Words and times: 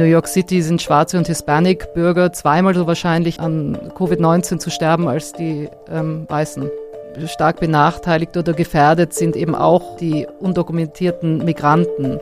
New 0.00 0.06
York 0.06 0.28
City 0.28 0.62
sind 0.62 0.80
schwarze 0.80 1.18
und 1.18 1.26
Hispanic-Bürger 1.26 2.32
zweimal 2.32 2.74
so 2.74 2.86
wahrscheinlich 2.86 3.38
an 3.38 3.76
Covid-19 3.94 4.58
zu 4.58 4.70
sterben 4.70 5.06
als 5.06 5.34
die 5.34 5.68
ähm, 5.90 6.24
Weißen. 6.26 6.70
Stark 7.26 7.60
benachteiligt 7.60 8.34
oder 8.34 8.54
gefährdet 8.54 9.12
sind 9.12 9.36
eben 9.36 9.54
auch 9.54 9.98
die 9.98 10.26
undokumentierten 10.38 11.44
Migranten. 11.44 12.18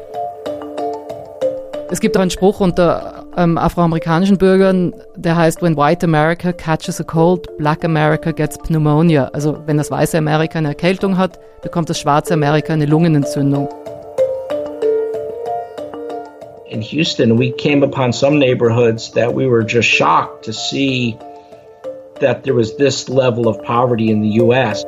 Es 1.88 2.00
gibt 2.00 2.16
auch 2.16 2.20
einen 2.20 2.32
Spruch 2.32 2.58
unter 2.58 3.26
ähm, 3.36 3.56
afroamerikanischen 3.56 4.38
Bürgern, 4.38 4.92
der 5.14 5.36
heißt, 5.36 5.62
when 5.62 5.76
white 5.76 6.04
America 6.04 6.52
catches 6.52 7.00
a 7.00 7.04
cold, 7.04 7.46
black 7.58 7.84
America 7.84 8.32
gets 8.32 8.58
pneumonia. 8.58 9.26
Also 9.32 9.56
wenn 9.66 9.76
das 9.76 9.92
weiße 9.92 10.18
Amerika 10.18 10.58
eine 10.58 10.68
Erkältung 10.68 11.16
hat, 11.16 11.38
bekommt 11.62 11.88
das 11.88 12.00
schwarze 12.00 12.34
Amerika 12.34 12.72
eine 12.72 12.86
Lungenentzündung. 12.86 13.68
In 16.70 16.82
Houston, 16.82 17.38
we 17.38 17.50
came 17.52 17.82
upon 17.82 18.12
some 18.12 18.38
neighborhoods 18.38 19.12
that 19.12 19.32
we 19.32 19.46
were 19.46 19.64
just 19.64 19.88
shocked 19.88 20.44
to 20.44 20.52
see 20.52 21.16
that 22.20 22.44
there 22.44 22.54
was 22.54 22.76
this 22.76 23.08
level 23.08 23.48
of 23.48 23.62
poverty 23.64 24.10
in 24.10 24.20
the 24.22 24.40
US. 24.40 24.84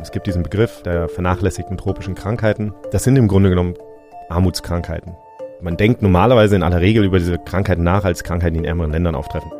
Es 0.00 0.10
gibt 0.10 0.26
diesen 0.26 0.42
Begriff 0.42 0.82
der 0.82 1.08
vernachlässigten 1.08 1.76
tropischen 1.76 2.14
Krankheiten. 2.14 2.74
Das 2.90 3.04
sind 3.04 3.16
im 3.16 3.28
Grunde 3.28 3.50
genommen 3.50 3.74
Armutskrankheiten. 4.28 5.14
Man 5.60 5.76
denkt 5.76 6.02
normalerweise 6.02 6.56
in 6.56 6.62
aller 6.64 6.80
Regel 6.80 7.04
über 7.04 7.18
diese 7.18 7.38
Krankheiten 7.38 7.84
nach 7.84 8.04
als 8.04 8.24
Krankheiten, 8.24 8.54
die 8.54 8.60
in 8.60 8.64
ärmeren 8.64 8.90
Ländern 8.90 9.14
auftreffen. 9.14 9.52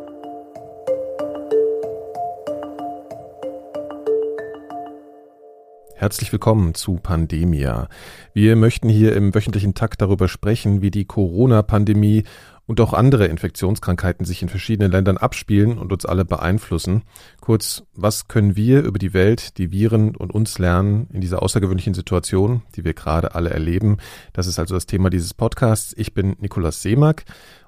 Herzlich 6.03 6.33
willkommen 6.33 6.73
zu 6.75 6.95
Pandemia. 6.95 7.87
Wir 8.33 8.57
möchten 8.57 8.89
hier 8.89 9.15
im 9.15 9.33
wöchentlichen 9.33 9.73
Takt 9.73 10.01
darüber 10.01 10.27
sprechen, 10.27 10.81
wie 10.81 10.91
die 10.91 11.05
Corona-Pandemie 11.05 12.25
und 12.65 12.81
auch 12.81 12.91
andere 12.91 13.27
Infektionskrankheiten 13.27 14.25
sich 14.25 14.41
in 14.41 14.49
verschiedenen 14.49 14.91
Ländern 14.91 15.15
abspielen 15.15 15.77
und 15.77 15.93
uns 15.93 16.05
alle 16.05 16.25
beeinflussen. 16.25 17.03
Kurz, 17.39 17.83
was 17.95 18.27
können 18.27 18.57
wir 18.57 18.83
über 18.83 18.99
die 18.99 19.13
Welt, 19.13 19.57
die 19.57 19.71
Viren 19.71 20.17
und 20.17 20.33
uns 20.33 20.59
lernen 20.59 21.07
in 21.13 21.21
dieser 21.21 21.41
außergewöhnlichen 21.41 21.93
Situation, 21.93 22.63
die 22.75 22.83
wir 22.83 22.93
gerade 22.93 23.33
alle 23.33 23.51
erleben? 23.51 23.95
Das 24.33 24.45
ist 24.45 24.59
also 24.59 24.75
das 24.75 24.87
Thema 24.87 25.09
dieses 25.09 25.33
Podcasts. 25.33 25.93
Ich 25.95 26.13
bin 26.13 26.35
Nikolaus 26.41 26.81
Seemack 26.81 27.23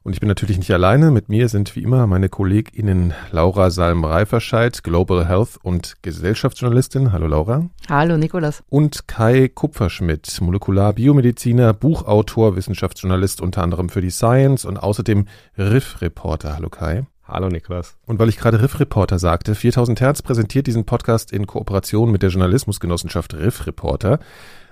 und 0.06 0.14
ich 0.14 0.20
bin 0.20 0.30
natürlich 0.30 0.59
nicht 0.59 0.70
alleine. 0.70 1.09
Mit 1.09 1.30
mir 1.30 1.50
sind 1.50 1.75
wie 1.75 1.81
immer 1.81 2.06
meine 2.06 2.30
KollegInnen 2.30 3.16
Laura 3.31 3.72
Salm-Reiferscheid, 3.72 4.84
Global 4.84 5.28
Health 5.28 5.58
und 5.64 5.95
Gesellschaftsjournalistin. 6.03 7.12
Hallo 7.12 7.25
Laura. 7.25 7.66
Hallo 7.89 8.16
Nikolas. 8.16 8.64
Und 8.70 9.08
Kai 9.08 9.47
Kupferschmidt, 9.47 10.39
Molekularbiomediziner, 10.39 11.73
Buchautor, 11.73 12.56
Wissenschaftsjournalist 12.56 13.42
unter 13.42 13.64
anderem 13.64 13.89
für 13.89 14.02
die 14.02 14.12
Science 14.12 14.64
und 14.64 14.78
außerdem 14.78 15.25
Riff-Reporter. 15.58 16.53
Hallo 16.56 16.69
Kai. 16.69 17.08
Hallo 17.28 17.50
Niklas. 17.50 17.97
Und 18.06 18.19
weil 18.19 18.30
ich 18.30 18.38
gerade 18.38 18.62
Riff-Reporter 18.62 19.17
sagte, 19.17 19.56
4000 19.56 20.00
Hertz 20.02 20.22
präsentiert 20.22 20.67
diesen 20.67 20.86
Podcast 20.86 21.31
in 21.31 21.47
Kooperation 21.47 22.12
mit 22.12 22.22
der 22.22 22.30
Journalismusgenossenschaft 22.30 23.34
Riff-Reporter. 23.34 24.19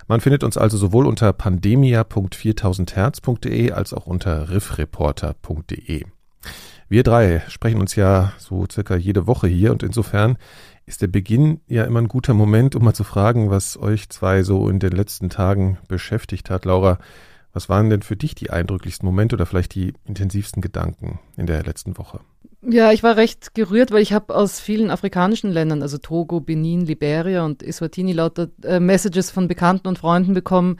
Man 0.06 0.20
findet 0.20 0.44
uns 0.44 0.58
also 0.58 0.76
sowohl 0.76 1.06
unter 1.06 1.32
pandemia.4000herz.de 1.32 3.72
als 3.72 3.94
auch 3.94 4.06
unter 4.06 4.50
riffreporter.de. 4.50 6.04
Wir 6.88 7.02
drei 7.02 7.42
sprechen 7.48 7.80
uns 7.80 7.96
ja 7.96 8.34
so 8.38 8.66
circa 8.70 8.94
jede 8.96 9.26
Woche 9.26 9.48
hier 9.48 9.72
und 9.72 9.82
insofern 9.82 10.36
ist 10.86 11.00
der 11.00 11.06
Beginn 11.06 11.62
ja 11.66 11.84
immer 11.84 12.00
ein 12.00 12.08
guter 12.08 12.34
Moment, 12.34 12.76
um 12.76 12.84
mal 12.84 12.92
zu 12.92 13.04
fragen, 13.04 13.48
was 13.50 13.78
euch 13.78 14.10
zwei 14.10 14.42
so 14.42 14.68
in 14.68 14.78
den 14.78 14.92
letzten 14.92 15.30
Tagen 15.30 15.78
beschäftigt 15.88 16.50
hat. 16.50 16.66
Laura, 16.66 16.98
was 17.54 17.70
waren 17.70 17.88
denn 17.88 18.02
für 18.02 18.16
dich 18.16 18.34
die 18.34 18.50
eindrücklichsten 18.50 19.06
Momente 19.06 19.36
oder 19.36 19.46
vielleicht 19.46 19.74
die 19.74 19.94
intensivsten 20.04 20.60
Gedanken 20.60 21.20
in 21.36 21.46
der 21.46 21.62
letzten 21.62 21.96
Woche? 21.96 22.20
Ja, 22.66 22.92
ich 22.92 23.02
war 23.02 23.16
recht 23.16 23.54
gerührt, 23.54 23.90
weil 23.90 24.00
ich 24.00 24.14
habe 24.14 24.34
aus 24.34 24.58
vielen 24.58 24.90
afrikanischen 24.90 25.50
Ländern, 25.50 25.82
also 25.82 25.98
Togo, 25.98 26.40
Benin, 26.40 26.86
Liberia 26.86 27.44
und 27.44 27.62
Eswatini, 27.62 28.12
lauter 28.12 28.48
äh, 28.62 28.80
Messages 28.80 29.30
von 29.30 29.48
Bekannten 29.48 29.86
und 29.88 29.98
Freunden 29.98 30.32
bekommen. 30.32 30.78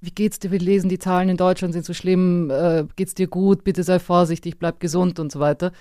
Wie 0.00 0.12
geht's 0.12 0.38
dir? 0.38 0.52
Wir 0.52 0.60
lesen, 0.60 0.88
die 0.88 0.98
Zahlen 0.98 1.28
in 1.28 1.36
Deutschland 1.36 1.72
sind 1.72 1.84
so 1.84 1.92
schlimm. 1.92 2.50
Äh, 2.50 2.84
geht's 2.94 3.14
dir 3.14 3.26
gut? 3.26 3.64
Bitte 3.64 3.82
sei 3.82 3.98
vorsichtig, 3.98 4.58
bleib 4.58 4.78
gesund 4.78 5.18
und 5.18 5.32
so 5.32 5.40
weiter. 5.40 5.72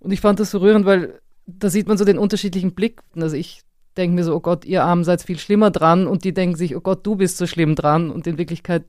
Und 0.00 0.10
ich 0.12 0.20
fand 0.20 0.40
das 0.40 0.50
so 0.50 0.58
rührend, 0.58 0.84
weil 0.84 1.20
da 1.46 1.70
sieht 1.70 1.88
man 1.88 1.96
so 1.96 2.04
den 2.04 2.18
unterschiedlichen 2.18 2.74
Blick. 2.74 3.00
Also 3.16 3.36
ich 3.36 3.62
denke 3.96 4.16
mir 4.16 4.24
so, 4.24 4.34
oh 4.34 4.40
Gott, 4.40 4.64
ihr 4.66 4.84
Armen 4.84 5.04
seid 5.04 5.22
viel 5.22 5.38
schlimmer 5.38 5.70
dran 5.70 6.06
und 6.06 6.24
die 6.24 6.34
denken 6.34 6.56
sich, 6.56 6.76
oh 6.76 6.80
Gott, 6.80 7.06
du 7.06 7.16
bist 7.16 7.38
so 7.38 7.46
schlimm 7.46 7.76
dran. 7.76 8.10
Und 8.10 8.26
in 8.26 8.36
Wirklichkeit 8.36 8.84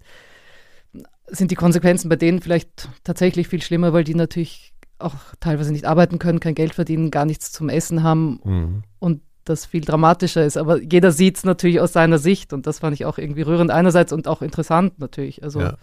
sind 1.27 1.51
die 1.51 1.55
Konsequenzen 1.55 2.09
bei 2.09 2.17
denen 2.17 2.41
vielleicht 2.41 2.89
tatsächlich 3.03 3.47
viel 3.47 3.61
schlimmer, 3.61 3.93
weil 3.93 4.03
die 4.03 4.15
natürlich 4.15 4.73
auch 5.03 5.15
teilweise 5.39 5.71
nicht 5.71 5.85
arbeiten 5.85 6.19
können, 6.19 6.39
kein 6.39 6.55
Geld 6.55 6.73
verdienen, 6.73 7.11
gar 7.11 7.25
nichts 7.25 7.51
zum 7.51 7.69
Essen 7.69 8.03
haben 8.03 8.39
mhm. 8.43 8.83
und 8.99 9.21
das 9.45 9.65
viel 9.65 9.81
dramatischer 9.81 10.45
ist. 10.45 10.57
Aber 10.57 10.81
jeder 10.81 11.11
sieht 11.11 11.37
es 11.37 11.43
natürlich 11.43 11.79
aus 11.79 11.93
seiner 11.93 12.17
Sicht 12.17 12.53
und 12.53 12.65
das 12.65 12.79
fand 12.79 12.93
ich 12.93 13.05
auch 13.05 13.17
irgendwie 13.17 13.41
rührend 13.41 13.71
einerseits 13.71 14.13
und 14.13 14.27
auch 14.27 14.41
interessant 14.41 14.99
natürlich. 14.99 15.43
Also 15.43 15.61
ja. 15.61 15.77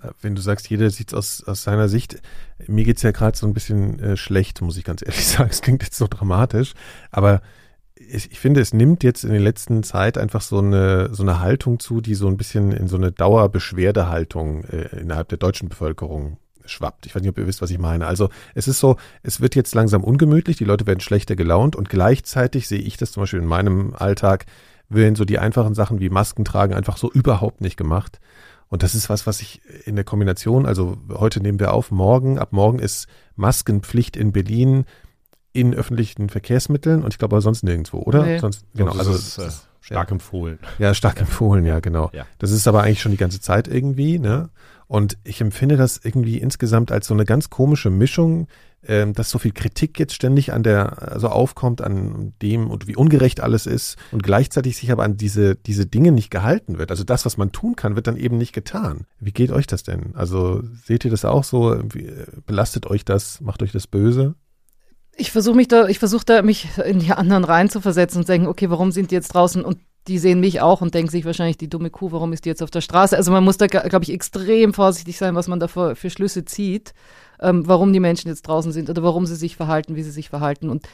Äh, 0.00 0.10
wenn 0.20 0.34
du 0.34 0.42
sagst, 0.42 0.68
jeder 0.68 0.90
sieht 0.90 1.12
es 1.12 1.14
aus, 1.14 1.44
aus 1.44 1.62
seiner 1.62 1.88
Sicht, 1.88 2.20
mir 2.66 2.84
geht 2.84 2.96
es 2.96 3.02
ja 3.02 3.10
gerade 3.10 3.36
so 3.36 3.46
ein 3.46 3.54
bisschen 3.54 3.98
äh, 4.00 4.16
schlecht, 4.16 4.60
muss 4.62 4.76
ich 4.76 4.84
ganz 4.84 5.02
ehrlich 5.02 5.26
sagen. 5.28 5.50
Es 5.50 5.62
klingt 5.62 5.82
jetzt 5.82 5.96
so 5.96 6.06
dramatisch, 6.08 6.72
aber 7.10 7.42
ich, 7.94 8.32
ich, 8.32 8.40
finde, 8.40 8.60
es 8.60 8.72
nimmt 8.72 9.04
jetzt 9.04 9.24
in 9.24 9.30
der 9.30 9.40
letzten 9.40 9.82
Zeit 9.82 10.18
einfach 10.18 10.40
so 10.40 10.58
eine, 10.58 11.14
so 11.14 11.22
eine 11.22 11.40
Haltung 11.40 11.78
zu, 11.78 12.00
die 12.00 12.14
so 12.14 12.26
ein 12.26 12.36
bisschen 12.36 12.72
in 12.72 12.88
so 12.88 12.96
eine 12.96 13.12
Dauerbeschwerdehaltung 13.12 14.64
äh, 14.64 15.00
innerhalb 15.00 15.28
der 15.28 15.38
deutschen 15.38 15.68
Bevölkerung 15.68 16.38
schwappt. 16.64 17.06
Ich 17.06 17.14
weiß 17.14 17.22
nicht, 17.22 17.30
ob 17.30 17.38
ihr 17.38 17.46
wisst, 17.46 17.62
was 17.62 17.70
ich 17.70 17.78
meine. 17.78 18.06
Also 18.06 18.28
es 18.54 18.68
ist 18.68 18.78
so, 18.78 18.96
es 19.22 19.40
wird 19.40 19.54
jetzt 19.54 19.74
langsam 19.74 20.04
ungemütlich, 20.04 20.56
die 20.56 20.64
Leute 20.64 20.86
werden 20.86 21.00
schlechter 21.00 21.36
gelaunt 21.36 21.76
und 21.76 21.88
gleichzeitig 21.88 22.68
sehe 22.68 22.80
ich 22.80 22.96
das 22.96 23.12
zum 23.12 23.22
Beispiel 23.22 23.40
in 23.40 23.46
meinem 23.46 23.94
Alltag, 23.94 24.46
werden 24.88 25.14
so 25.14 25.24
die 25.24 25.38
einfachen 25.38 25.74
Sachen 25.74 26.00
wie 26.00 26.10
Masken 26.10 26.44
tragen 26.44 26.74
einfach 26.74 26.96
so 26.96 27.10
überhaupt 27.10 27.60
nicht 27.60 27.76
gemacht. 27.76 28.20
Und 28.68 28.82
das 28.82 28.94
ist 28.94 29.10
was, 29.10 29.26
was 29.26 29.40
ich 29.42 29.60
in 29.84 29.96
der 29.96 30.04
Kombination, 30.04 30.64
also 30.64 30.96
heute 31.10 31.40
nehmen 31.40 31.60
wir 31.60 31.74
auf, 31.74 31.90
morgen, 31.90 32.38
ab 32.38 32.52
morgen 32.52 32.78
ist 32.78 33.06
Maskenpflicht 33.36 34.16
in 34.16 34.32
Berlin 34.32 34.86
in 35.52 35.74
öffentlichen 35.74 36.30
Verkehrsmitteln 36.30 37.02
und 37.02 37.12
ich 37.12 37.18
glaube 37.18 37.36
aber 37.36 37.42
sonst 37.42 37.62
nirgendwo, 37.64 37.98
oder? 37.98 38.24
Nee. 38.24 38.38
Sonst, 38.38 38.64
genau, 38.74 38.92
also 38.92 39.12
ist, 39.12 39.38
äh, 39.38 39.50
stark 39.82 40.08
ja. 40.08 40.14
empfohlen. 40.14 40.58
Ja, 40.78 40.94
stark 40.94 41.20
empfohlen, 41.20 41.66
ja, 41.66 41.80
genau. 41.80 42.10
Ja. 42.14 42.24
Das 42.38 42.50
ist 42.50 42.66
aber 42.66 42.82
eigentlich 42.82 43.02
schon 43.02 43.12
die 43.12 43.18
ganze 43.18 43.40
Zeit 43.40 43.68
irgendwie, 43.68 44.18
ne? 44.18 44.48
Und 44.92 45.16
ich 45.24 45.40
empfinde 45.40 45.78
das 45.78 45.98
irgendwie 46.04 46.36
insgesamt 46.36 46.92
als 46.92 47.06
so 47.06 47.14
eine 47.14 47.24
ganz 47.24 47.48
komische 47.48 47.88
Mischung, 47.88 48.46
äh, 48.82 49.10
dass 49.10 49.30
so 49.30 49.38
viel 49.38 49.52
Kritik 49.52 49.98
jetzt 49.98 50.12
ständig 50.12 50.52
an 50.52 50.62
der, 50.62 51.10
also 51.10 51.28
aufkommt 51.28 51.80
an 51.80 52.34
dem 52.42 52.68
und 52.70 52.86
wie 52.86 52.94
ungerecht 52.94 53.40
alles 53.40 53.64
ist 53.64 53.96
und 54.10 54.22
gleichzeitig 54.22 54.76
sich 54.76 54.92
aber 54.92 55.04
an 55.04 55.16
diese, 55.16 55.56
diese 55.56 55.86
Dinge 55.86 56.12
nicht 56.12 56.30
gehalten 56.30 56.76
wird. 56.76 56.90
Also 56.90 57.04
das, 57.04 57.24
was 57.24 57.38
man 57.38 57.52
tun 57.52 57.74
kann, 57.74 57.96
wird 57.96 58.06
dann 58.06 58.18
eben 58.18 58.36
nicht 58.36 58.52
getan. 58.52 59.06
Wie 59.18 59.32
geht 59.32 59.50
euch 59.50 59.66
das 59.66 59.82
denn? 59.82 60.14
Also 60.14 60.62
seht 60.84 61.06
ihr 61.06 61.10
das 61.10 61.24
auch 61.24 61.44
so? 61.44 61.74
Wie, 61.94 62.12
belastet 62.44 62.86
euch 62.86 63.06
das? 63.06 63.40
Macht 63.40 63.62
euch 63.62 63.72
das 63.72 63.86
böse? 63.86 64.34
Ich 65.16 65.32
versuche 65.32 65.56
mich 65.56 65.68
da, 65.68 65.88
ich 65.88 66.00
versuche 66.00 66.26
da 66.26 66.42
mich 66.42 66.68
in 66.84 66.98
die 66.98 67.12
anderen 67.12 67.44
reinzuversetzen 67.44 68.20
und 68.20 68.28
denken, 68.28 68.46
okay, 68.46 68.68
warum 68.68 68.92
sind 68.92 69.10
die 69.10 69.14
jetzt 69.14 69.28
draußen 69.28 69.64
und 69.64 69.78
die 70.08 70.18
sehen 70.18 70.40
mich 70.40 70.60
auch 70.60 70.80
und 70.80 70.94
denken 70.94 71.10
sich 71.10 71.24
wahrscheinlich, 71.24 71.56
die 71.56 71.68
dumme 71.68 71.90
Kuh, 71.90 72.10
warum 72.10 72.32
ist 72.32 72.44
die 72.44 72.48
jetzt 72.48 72.62
auf 72.62 72.70
der 72.70 72.80
Straße? 72.80 73.16
Also 73.16 73.30
man 73.30 73.44
muss 73.44 73.56
da, 73.56 73.66
glaube 73.66 74.04
ich, 74.04 74.12
extrem 74.12 74.74
vorsichtig 74.74 75.16
sein, 75.16 75.34
was 75.34 75.48
man 75.48 75.60
da 75.60 75.68
für, 75.68 75.94
für 75.94 76.10
Schlüsse 76.10 76.44
zieht, 76.44 76.92
ähm, 77.40 77.66
warum 77.68 77.92
die 77.92 78.00
Menschen 78.00 78.28
jetzt 78.28 78.42
draußen 78.42 78.72
sind 78.72 78.90
oder 78.90 79.02
warum 79.02 79.26
sie 79.26 79.36
sich 79.36 79.56
verhalten, 79.56 79.94
wie 79.94 80.02
sie 80.02 80.10
sich 80.10 80.28
verhalten. 80.28 80.70
Und 80.70 80.88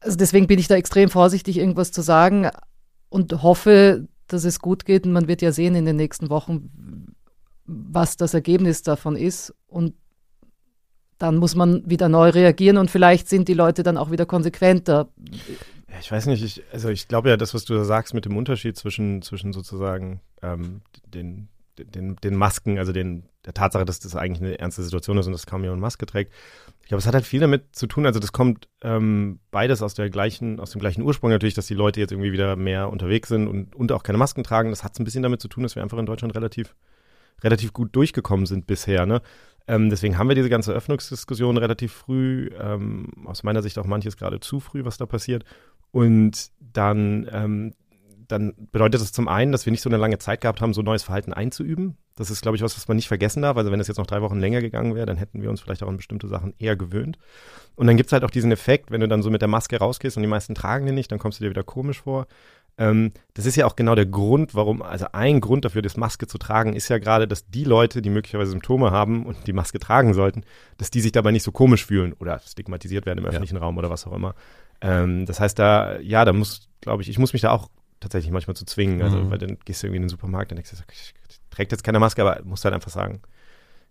also 0.00 0.16
deswegen 0.16 0.46
bin 0.46 0.60
ich 0.60 0.68
da 0.68 0.76
extrem 0.76 1.08
vorsichtig, 1.08 1.58
irgendwas 1.58 1.90
zu 1.90 2.02
sagen 2.02 2.48
und 3.08 3.42
hoffe, 3.42 4.06
dass 4.28 4.44
es 4.44 4.60
gut 4.60 4.84
geht. 4.84 5.04
Und 5.04 5.12
man 5.12 5.26
wird 5.26 5.42
ja 5.42 5.50
sehen 5.50 5.74
in 5.74 5.84
den 5.84 5.96
nächsten 5.96 6.30
Wochen, 6.30 7.14
was 7.66 8.16
das 8.16 8.32
Ergebnis 8.32 8.82
davon 8.82 9.16
ist. 9.16 9.52
Und 9.66 9.94
dann 11.18 11.36
muss 11.36 11.56
man 11.56 11.82
wieder 11.84 12.08
neu 12.08 12.30
reagieren 12.30 12.76
und 12.76 12.92
vielleicht 12.92 13.28
sind 13.28 13.48
die 13.48 13.54
Leute 13.54 13.82
dann 13.82 13.96
auch 13.96 14.12
wieder 14.12 14.24
konsequenter 14.24 15.08
ich 16.00 16.12
weiß 16.12 16.26
nicht, 16.26 16.42
ich, 16.42 16.62
also 16.72 16.88
ich 16.88 17.08
glaube 17.08 17.30
ja, 17.30 17.36
das, 17.36 17.54
was 17.54 17.64
du 17.64 17.74
da 17.74 17.84
sagst 17.84 18.14
mit 18.14 18.24
dem 18.24 18.36
Unterschied 18.36 18.76
zwischen, 18.76 19.22
zwischen 19.22 19.52
sozusagen 19.52 20.20
ähm, 20.42 20.82
den, 21.06 21.48
den, 21.78 22.16
den 22.16 22.36
Masken, 22.36 22.78
also 22.78 22.92
den, 22.92 23.24
der 23.46 23.54
Tatsache, 23.54 23.84
dass 23.84 24.00
das 24.00 24.14
eigentlich 24.14 24.42
eine 24.42 24.58
ernste 24.58 24.82
Situation 24.82 25.16
ist 25.18 25.26
und 25.26 25.32
dass 25.32 25.46
kaum 25.46 25.62
jemand 25.62 25.80
Maske 25.80 26.06
trägt. 26.06 26.32
Ich 26.82 26.88
glaube, 26.88 27.00
es 27.00 27.06
hat 27.06 27.14
halt 27.14 27.26
viel 27.26 27.40
damit 27.40 27.74
zu 27.74 27.86
tun, 27.86 28.06
also 28.06 28.20
das 28.20 28.32
kommt 28.32 28.68
ähm, 28.82 29.40
beides 29.50 29.82
aus 29.82 29.94
der 29.94 30.10
gleichen, 30.10 30.60
aus 30.60 30.70
dem 30.70 30.80
gleichen 30.80 31.02
Ursprung 31.02 31.30
natürlich, 31.30 31.54
dass 31.54 31.66
die 31.66 31.74
Leute 31.74 32.00
jetzt 32.00 32.12
irgendwie 32.12 32.32
wieder 32.32 32.56
mehr 32.56 32.90
unterwegs 32.90 33.28
sind 33.28 33.48
und, 33.48 33.74
und 33.74 33.92
auch 33.92 34.02
keine 34.02 34.18
Masken 34.18 34.44
tragen. 34.44 34.70
Das 34.70 34.84
hat 34.84 34.98
ein 34.98 35.04
bisschen 35.04 35.22
damit 35.22 35.40
zu 35.40 35.48
tun, 35.48 35.62
dass 35.62 35.74
wir 35.74 35.82
einfach 35.82 35.98
in 35.98 36.06
Deutschland 36.06 36.34
relativ, 36.34 36.74
relativ 37.42 37.72
gut 37.72 37.94
durchgekommen 37.94 38.46
sind 38.46 38.66
bisher, 38.66 39.06
ne? 39.06 39.22
Ähm, 39.68 39.90
deswegen 39.90 40.16
haben 40.16 40.28
wir 40.28 40.34
diese 40.34 40.48
ganze 40.48 40.72
Öffnungsdiskussion 40.72 41.58
relativ 41.58 41.92
früh, 41.92 42.48
ähm, 42.58 43.12
aus 43.26 43.42
meiner 43.42 43.62
Sicht 43.62 43.78
auch 43.78 43.84
manches 43.84 44.16
gerade 44.16 44.40
zu 44.40 44.60
früh, 44.60 44.82
was 44.86 44.96
da 44.96 45.04
passiert. 45.04 45.44
Und 45.90 46.50
dann 46.72 47.28
ähm, 47.32 47.74
dann 48.28 48.52
bedeutet 48.70 49.00
das 49.00 49.12
zum 49.12 49.26
einen, 49.26 49.52
dass 49.52 49.64
wir 49.66 49.70
nicht 49.70 49.82
so 49.82 49.88
eine 49.88 49.96
lange 49.96 50.18
Zeit 50.18 50.42
gehabt 50.42 50.60
haben, 50.60 50.74
so 50.74 50.82
neues 50.82 51.02
Verhalten 51.02 51.32
einzuüben. 51.32 51.96
Das 52.14 52.30
ist, 52.30 52.42
glaube 52.42 52.56
ich, 52.56 52.62
was, 52.62 52.76
was 52.76 52.86
man 52.86 52.96
nicht 52.96 53.08
vergessen 53.08 53.42
darf. 53.42 53.56
Also 53.56 53.72
wenn 53.72 53.80
es 53.80 53.88
jetzt 53.88 53.96
noch 53.96 54.06
drei 54.06 54.20
Wochen 54.20 54.38
länger 54.38 54.60
gegangen 54.60 54.94
wäre, 54.94 55.06
dann 55.06 55.16
hätten 55.16 55.40
wir 55.40 55.50
uns 55.50 55.60
vielleicht 55.60 55.82
auch 55.82 55.88
an 55.88 55.96
bestimmte 55.96 56.28
Sachen 56.28 56.52
eher 56.58 56.76
gewöhnt. 56.76 57.18
Und 57.74 57.86
dann 57.86 57.96
gibt's 57.96 58.12
halt 58.12 58.24
auch 58.24 58.30
diesen 58.30 58.52
Effekt, 58.52 58.90
wenn 58.90 59.00
du 59.00 59.08
dann 59.08 59.22
so 59.22 59.30
mit 59.30 59.40
der 59.40 59.48
Maske 59.48 59.78
rausgehst 59.78 60.16
und 60.16 60.22
die 60.22 60.28
meisten 60.28 60.54
tragen 60.54 60.84
die 60.84 60.92
nicht, 60.92 61.10
dann 61.10 61.18
kommst 61.18 61.40
du 61.40 61.44
dir 61.44 61.50
wieder 61.50 61.62
komisch 61.62 62.02
vor. 62.02 62.26
Ähm, 62.76 63.12
das 63.34 63.46
ist 63.46 63.56
ja 63.56 63.66
auch 63.66 63.76
genau 63.76 63.94
der 63.94 64.06
Grund, 64.06 64.54
warum, 64.54 64.82
also 64.82 65.06
ein 65.12 65.40
Grund 65.40 65.64
dafür, 65.64 65.82
das 65.82 65.96
Maske 65.96 66.26
zu 66.26 66.38
tragen, 66.38 66.74
ist 66.74 66.88
ja 66.88 66.98
gerade, 66.98 67.26
dass 67.26 67.48
die 67.48 67.64
Leute, 67.64 68.02
die 68.02 68.10
möglicherweise 68.10 68.50
Symptome 68.50 68.90
haben 68.90 69.24
und 69.24 69.46
die 69.46 69.52
Maske 69.52 69.78
tragen 69.78 70.12
sollten, 70.12 70.42
dass 70.76 70.90
die 70.90 71.00
sich 71.00 71.12
dabei 71.12 71.32
nicht 71.32 71.42
so 71.42 71.50
komisch 71.50 71.86
fühlen 71.86 72.12
oder 72.12 72.40
stigmatisiert 72.40 73.06
werden 73.06 73.18
im 73.18 73.26
öffentlichen 73.26 73.56
ja. 73.56 73.62
Raum 73.62 73.78
oder 73.78 73.90
was 73.90 74.06
auch 74.06 74.12
immer. 74.12 74.34
Ähm, 74.80 75.26
das 75.26 75.40
heißt, 75.40 75.58
da, 75.58 75.98
ja, 76.00 76.24
da 76.24 76.32
muss, 76.32 76.68
glaube 76.80 77.02
ich, 77.02 77.08
ich 77.08 77.18
muss 77.18 77.32
mich 77.32 77.42
da 77.42 77.50
auch 77.50 77.68
tatsächlich 78.00 78.32
manchmal 78.32 78.56
zu 78.56 78.64
zwingen. 78.64 79.02
Also, 79.02 79.18
mhm. 79.18 79.30
weil 79.30 79.38
dann 79.38 79.58
gehst 79.64 79.82
du 79.82 79.86
irgendwie 79.86 79.96
in 79.96 80.02
den 80.02 80.08
Supermarkt 80.08 80.52
und 80.52 80.56
denkst, 80.56 80.72
ich, 80.72 81.14
ich 81.28 81.40
trägt 81.50 81.72
jetzt 81.72 81.84
keine 81.84 81.98
Maske, 81.98 82.22
aber 82.22 82.40
musst 82.44 82.64
halt 82.64 82.74
einfach 82.74 82.90
sagen, 82.90 83.20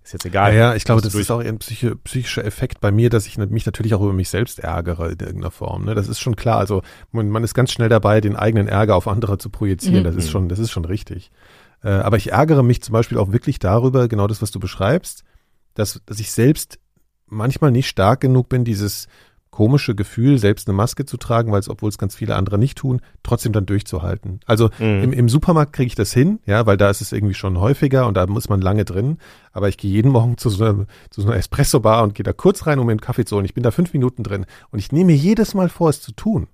ist 0.03 0.13
jetzt 0.13 0.25
egal. 0.25 0.53
Ja, 0.53 0.69
ja 0.69 0.75
ich 0.75 0.85
glaube, 0.85 1.01
das 1.01 1.13
ist 1.13 1.29
auch 1.29 1.41
ein 1.41 1.59
psychi 1.59 1.93
psychischer 1.95 2.45
Effekt 2.45 2.79
bei 2.79 2.91
mir, 2.91 3.09
dass 3.09 3.27
ich 3.27 3.37
mich 3.37 3.65
natürlich 3.65 3.93
auch 3.93 4.01
über 4.01 4.13
mich 4.13 4.29
selbst 4.29 4.59
ärgere 4.59 5.11
in 5.11 5.19
irgendeiner 5.19 5.51
Form. 5.51 5.83
Ne? 5.83 5.95
Das 5.95 6.07
ist 6.07 6.19
schon 6.19 6.37
klar. 6.37 6.57
Also 6.59 6.81
man, 7.11 7.29
man 7.29 7.43
ist 7.43 7.53
ganz 7.53 7.71
schnell 7.71 7.89
dabei, 7.89 8.21
den 8.21 8.37
eigenen 8.37 8.67
Ärger 8.67 8.95
auf 8.95 9.07
andere 9.07 9.37
zu 9.37 9.49
projizieren. 9.49 9.99
Mhm. 9.99 10.05
Das 10.05 10.15
ist 10.15 10.29
schon, 10.29 10.47
das 10.47 10.59
ist 10.59 10.71
schon 10.71 10.85
richtig. 10.85 11.31
Äh, 11.83 11.89
aber 11.89 12.17
ich 12.17 12.31
ärgere 12.31 12.63
mich 12.63 12.81
zum 12.81 12.93
Beispiel 12.93 13.17
auch 13.17 13.31
wirklich 13.33 13.59
darüber, 13.59 14.07
genau 14.07 14.27
das, 14.27 14.41
was 14.41 14.51
du 14.51 14.59
beschreibst, 14.59 15.23
dass, 15.73 16.01
dass 16.05 16.19
ich 16.19 16.31
selbst 16.31 16.79
manchmal 17.25 17.71
nicht 17.71 17.89
stark 17.89 18.21
genug 18.21 18.47
bin, 18.47 18.63
dieses 18.63 19.07
komische 19.57 19.95
Gefühl, 19.95 20.37
selbst 20.37 20.67
eine 20.67 20.77
Maske 20.77 21.03
zu 21.05 21.17
tragen, 21.17 21.51
weil 21.51 21.61
es, 21.61 21.67
obwohl 21.67 21.89
es 21.89 21.97
ganz 21.97 22.13
viele 22.13 22.35
andere 22.35 22.59
nicht 22.59 22.77
tun, 22.77 23.01
trotzdem 23.23 23.53
dann 23.53 23.65
durchzuhalten. 23.65 24.39
Also 24.45 24.69
mhm. 24.77 25.01
im, 25.01 25.13
im 25.13 25.29
Supermarkt 25.29 25.73
kriege 25.73 25.87
ich 25.87 25.95
das 25.95 26.13
hin, 26.13 26.37
ja, 26.45 26.67
weil 26.67 26.77
da 26.77 26.91
ist 26.91 27.01
es 27.01 27.11
irgendwie 27.11 27.33
schon 27.33 27.59
häufiger 27.59 28.05
und 28.05 28.15
da 28.15 28.27
muss 28.27 28.49
man 28.49 28.61
lange 28.61 28.85
drin. 28.85 29.17
Aber 29.53 29.67
ich 29.67 29.79
gehe 29.79 29.89
jeden 29.89 30.11
Morgen 30.11 30.37
zu 30.37 30.51
so 30.51 30.63
einer, 30.63 30.85
zu 31.09 31.21
so 31.21 31.27
einer 31.27 31.37
Espresso-Bar 31.37 32.03
und 32.03 32.13
gehe 32.13 32.23
da 32.23 32.33
kurz 32.33 32.67
rein, 32.67 32.77
um 32.77 32.85
mir 32.85 32.91
einen 32.91 33.01
Kaffee 33.01 33.25
zu 33.25 33.35
holen. 33.35 33.45
Ich 33.45 33.55
bin 33.55 33.63
da 33.63 33.71
fünf 33.71 33.93
Minuten 33.93 34.21
drin 34.21 34.45
und 34.69 34.77
ich 34.77 34.91
nehme 34.91 35.05
mir 35.05 35.15
jedes 35.15 35.55
Mal 35.55 35.69
vor, 35.69 35.89
es 35.89 36.01
zu 36.01 36.11
tun. 36.11 36.45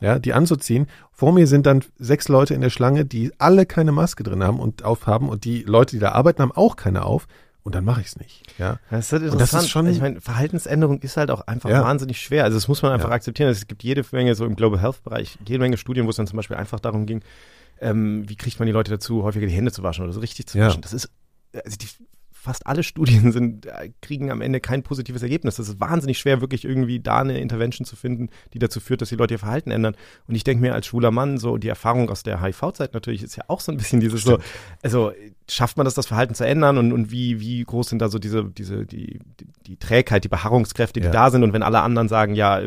Ja, 0.00 0.18
die 0.18 0.32
anzuziehen. 0.32 0.86
Vor 1.12 1.32
mir 1.32 1.46
sind 1.46 1.66
dann 1.66 1.84
sechs 1.96 2.28
Leute 2.28 2.54
in 2.54 2.62
der 2.62 2.70
Schlange, 2.70 3.04
die 3.04 3.32
alle 3.38 3.66
keine 3.66 3.92
Maske 3.92 4.22
drin 4.22 4.42
haben 4.42 4.60
und 4.60 4.82
aufhaben 4.82 5.28
und 5.28 5.44
die 5.44 5.62
Leute, 5.62 5.96
die 5.96 6.00
da 6.00 6.12
arbeiten, 6.12 6.40
haben 6.40 6.52
auch 6.52 6.76
keine 6.76 7.04
auf 7.04 7.26
und 7.66 7.74
dann 7.74 7.84
mache 7.84 8.00
ich 8.00 8.06
es 8.06 8.16
nicht. 8.16 8.44
Ja. 8.58 8.78
Das 8.90 9.06
ist 9.06 9.12
halt 9.12 9.22
interessant. 9.24 9.52
Das 9.54 9.64
ist 9.64 9.70
schon, 9.70 9.88
ich 9.88 10.00
meine, 10.00 10.20
Verhaltensänderung 10.20 11.00
ist 11.00 11.16
halt 11.16 11.32
auch 11.32 11.40
einfach 11.48 11.68
ja. 11.68 11.82
wahnsinnig 11.82 12.20
schwer. 12.20 12.44
Also 12.44 12.56
das 12.56 12.68
muss 12.68 12.80
man 12.80 12.92
einfach 12.92 13.08
ja. 13.08 13.14
akzeptieren. 13.16 13.50
Es 13.50 13.66
gibt 13.66 13.82
jede 13.82 14.04
Menge 14.12 14.36
so 14.36 14.46
im 14.46 14.54
Global 14.54 14.80
Health 14.80 15.02
Bereich, 15.02 15.36
jede 15.44 15.58
Menge 15.58 15.76
Studien, 15.76 16.06
wo 16.06 16.10
es 16.10 16.16
dann 16.16 16.28
zum 16.28 16.36
Beispiel 16.36 16.56
einfach 16.56 16.78
darum 16.78 17.06
ging, 17.06 17.22
ähm, 17.80 18.22
wie 18.28 18.36
kriegt 18.36 18.60
man 18.60 18.66
die 18.66 18.72
Leute 18.72 18.92
dazu, 18.92 19.24
häufiger 19.24 19.48
die 19.48 19.52
Hände 19.52 19.72
zu 19.72 19.82
waschen 19.82 20.04
oder 20.04 20.12
so 20.12 20.20
richtig 20.20 20.46
zu 20.46 20.60
waschen. 20.60 20.80
Das 20.80 20.92
ist, 20.92 21.10
also 21.52 21.76
die 21.76 21.88
fast 22.46 22.66
alle 22.66 22.82
Studien 22.82 23.32
sind, 23.36 23.66
äh, 23.66 23.90
kriegen 24.00 24.30
am 24.30 24.40
Ende 24.40 24.60
kein 24.60 24.82
positives 24.82 25.22
Ergebnis. 25.22 25.56
Das 25.56 25.68
ist 25.68 25.80
wahnsinnig 25.80 26.18
schwer, 26.18 26.40
wirklich 26.40 26.64
irgendwie 26.64 27.00
da 27.00 27.18
eine 27.18 27.38
Intervention 27.38 27.84
zu 27.84 27.96
finden, 27.96 28.30
die 28.54 28.58
dazu 28.58 28.80
führt, 28.80 29.02
dass 29.02 29.10
die 29.10 29.16
Leute 29.16 29.34
ihr 29.34 29.38
Verhalten 29.38 29.70
ändern. 29.70 29.96
Und 30.26 30.34
ich 30.34 30.44
denke 30.44 30.62
mir 30.62 30.74
als 30.74 30.86
schwuler 30.86 31.10
Mann, 31.10 31.38
so 31.38 31.58
die 31.58 31.68
Erfahrung 31.68 32.08
aus 32.08 32.22
der 32.22 32.42
HIV-Zeit 32.42 32.94
natürlich 32.94 33.22
ist 33.22 33.36
ja 33.36 33.44
auch 33.48 33.60
so 33.60 33.72
ein 33.72 33.78
bisschen 33.78 34.00
dieses 34.00 34.22
Stimmt. 34.22 34.42
so, 34.42 34.48
also 34.82 35.12
schafft 35.48 35.76
man 35.76 35.84
das, 35.84 35.94
das 35.94 36.06
Verhalten 36.06 36.34
zu 36.34 36.46
ändern 36.46 36.78
und, 36.78 36.92
und 36.92 37.10
wie, 37.10 37.40
wie 37.40 37.62
groß 37.62 37.90
sind 37.90 38.00
da 38.00 38.08
so 38.08 38.18
diese, 38.18 38.44
diese, 38.44 38.86
die, 38.86 39.20
die, 39.66 39.76
Trägheit, 39.76 40.24
die 40.24 40.28
Beharrungskräfte, 40.28 41.00
die 41.00 41.06
ja. 41.06 41.12
da 41.12 41.30
sind 41.30 41.42
und 41.42 41.52
wenn 41.52 41.62
alle 41.62 41.80
anderen 41.80 42.08
sagen, 42.08 42.34
ja, 42.34 42.60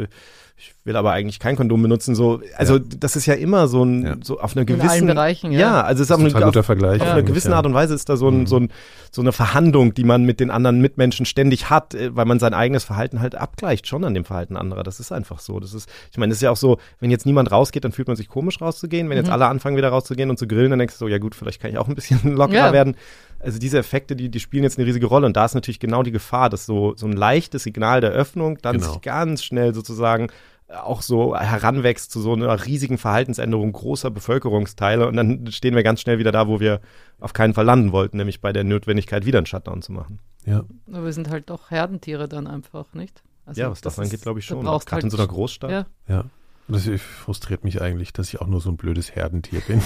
ich 0.59 0.75
will 0.83 0.97
aber 0.97 1.13
eigentlich 1.13 1.39
kein 1.39 1.55
Kondom 1.55 1.81
benutzen, 1.81 2.15
so, 2.15 2.41
also 2.57 2.77
ja. 2.77 2.83
das 2.99 3.15
ist 3.15 3.25
ja 3.25 3.33
immer 3.33 3.69
so 3.69 3.83
ein, 3.83 4.05
ja. 4.05 4.15
so 4.21 4.41
auf 4.41 4.57
einer 4.57 4.65
gewissen. 4.65 4.85
In 4.85 4.91
allen 4.91 5.07
Bereichen, 5.07 5.51
ja. 5.53 5.59
Ja, 5.59 5.81
also 5.81 6.03
es 6.03 6.09
ist, 6.09 6.17
ist 6.17 6.35
ein 6.35 6.43
guter 6.43 6.63
Vergleich. 6.63 7.01
Auf 7.01 7.07
einer 7.07 7.23
gewissen 7.23 7.53
Art 7.53 7.65
und 7.65 7.73
Weise 7.73 7.93
ist 7.93 8.09
da 8.09 8.17
so 8.17 8.27
ein, 8.27 8.41
mhm. 8.41 8.47
so 8.47 8.57
ein, 8.57 8.69
so 9.09 9.21
eine 9.21 9.31
Verhandlung, 9.31 9.93
die 9.93 10.03
man 10.03 10.23
mit 10.25 10.41
den 10.41 10.51
anderen 10.51 10.81
Mitmenschen 10.81 11.25
ständig 11.25 11.69
hat, 11.69 11.93
äh, 11.93 12.13
weil 12.13 12.25
man 12.25 12.39
sein 12.39 12.53
eigenes 12.53 12.83
Verhalten 12.83 13.21
halt 13.21 13.35
abgleicht 13.35 13.87
schon 13.87 14.03
an 14.03 14.13
dem 14.13 14.25
Verhalten 14.25 14.57
anderer. 14.57 14.83
Das 14.83 14.99
ist 14.99 15.13
einfach 15.13 15.39
so. 15.39 15.61
Das 15.61 15.73
ist, 15.73 15.89
ich 16.11 16.17
meine, 16.17 16.31
das 16.31 16.39
ist 16.39 16.43
ja 16.43 16.51
auch 16.51 16.57
so, 16.57 16.77
wenn 16.99 17.09
jetzt 17.09 17.25
niemand 17.25 17.51
rausgeht, 17.51 17.85
dann 17.85 17.93
fühlt 17.93 18.09
man 18.09 18.17
sich 18.17 18.27
komisch 18.27 18.59
rauszugehen. 18.59 19.09
Wenn 19.09 19.17
jetzt 19.17 19.27
mhm. 19.27 19.33
alle 19.33 19.47
anfangen 19.47 19.77
wieder 19.77 19.89
rauszugehen 19.89 20.29
und 20.29 20.37
zu 20.37 20.47
grillen, 20.47 20.71
dann 20.71 20.79
denkst 20.79 20.95
du 20.95 20.99
so, 20.99 21.07
ja 21.07 21.19
gut, 21.19 21.35
vielleicht 21.35 21.61
kann 21.61 21.71
ich 21.71 21.77
auch 21.77 21.87
ein 21.87 21.95
bisschen 21.95 22.19
lockerer 22.35 22.73
werden. 22.73 22.97
Also 23.39 23.59
diese 23.59 23.77
Effekte, 23.77 24.15
die, 24.15 24.30
die 24.30 24.39
spielen 24.39 24.63
jetzt 24.63 24.77
eine 24.77 24.88
riesige 24.88 25.06
Rolle 25.06 25.25
und 25.25 25.38
da 25.38 25.45
ist 25.45 25.53
natürlich 25.53 25.80
genau 25.80 26.03
die 26.03 26.12
Gefahr, 26.12 26.50
dass 26.50 26.65
so, 26.65 26.94
so 26.95 27.06
ein 27.07 27.13
leichtes 27.13 27.63
Signal 27.63 28.01
der 28.01 28.12
Öffnung 28.12 28.57
dann 28.62 28.77
genau. 28.77 28.91
sich 28.91 29.01
ganz 29.01 29.44
schnell 29.44 29.74
sozusagen 29.74 30.30
auch 30.69 31.01
so 31.01 31.36
heranwächst 31.36 32.12
zu 32.12 32.21
so 32.21 32.33
einer 32.33 32.65
riesigen 32.65 32.97
Verhaltensänderung 32.97 33.71
großer 33.71 34.12
Bevölkerungsteile 34.12 35.07
und 35.07 35.15
dann 35.15 35.51
stehen 35.51 35.75
wir 35.75 35.83
ganz 35.83 36.01
schnell 36.01 36.19
wieder 36.19 36.31
da, 36.31 36.47
wo 36.47 36.59
wir 36.59 36.80
auf 37.19 37.33
keinen 37.33 37.53
Fall 37.53 37.65
landen 37.65 37.91
wollten, 37.91 38.18
nämlich 38.18 38.39
bei 38.39 38.53
der 38.53 38.63
Notwendigkeit, 38.63 39.25
wieder 39.25 39.39
einen 39.39 39.47
Shutdown 39.47 39.81
zu 39.81 39.92
machen. 39.92 40.19
Ja. 40.45 40.63
Aber 40.88 41.06
wir 41.06 41.13
sind 41.13 41.30
halt 41.30 41.50
doch 41.50 41.71
Herdentiere 41.71 42.27
dann 42.27 42.45
einfach, 42.45 42.94
nicht? 42.94 43.24
Also 43.45 43.62
ja, 43.62 43.71
was 43.71 43.81
das, 43.81 43.95
das 43.95 44.06
angeht, 44.06 44.21
glaube 44.21 44.39
ich 44.39 44.45
schon. 44.45 44.62
Gerade 44.62 44.85
halt 44.92 45.03
in 45.03 45.09
so 45.09 45.18
einer 45.18 45.27
Großstadt. 45.27 45.71
Ja. 45.71 45.85
ja. 46.07 46.25
Das 46.68 46.88
frustriert 47.00 47.63
mich 47.63 47.81
eigentlich, 47.81 48.13
dass 48.13 48.27
ich 48.30 48.39
auch 48.39 48.47
nur 48.47 48.62
so 48.62 48.69
ein 48.69 48.77
blödes 48.77 49.15
Herdentier 49.15 49.62
bin. 49.62 49.81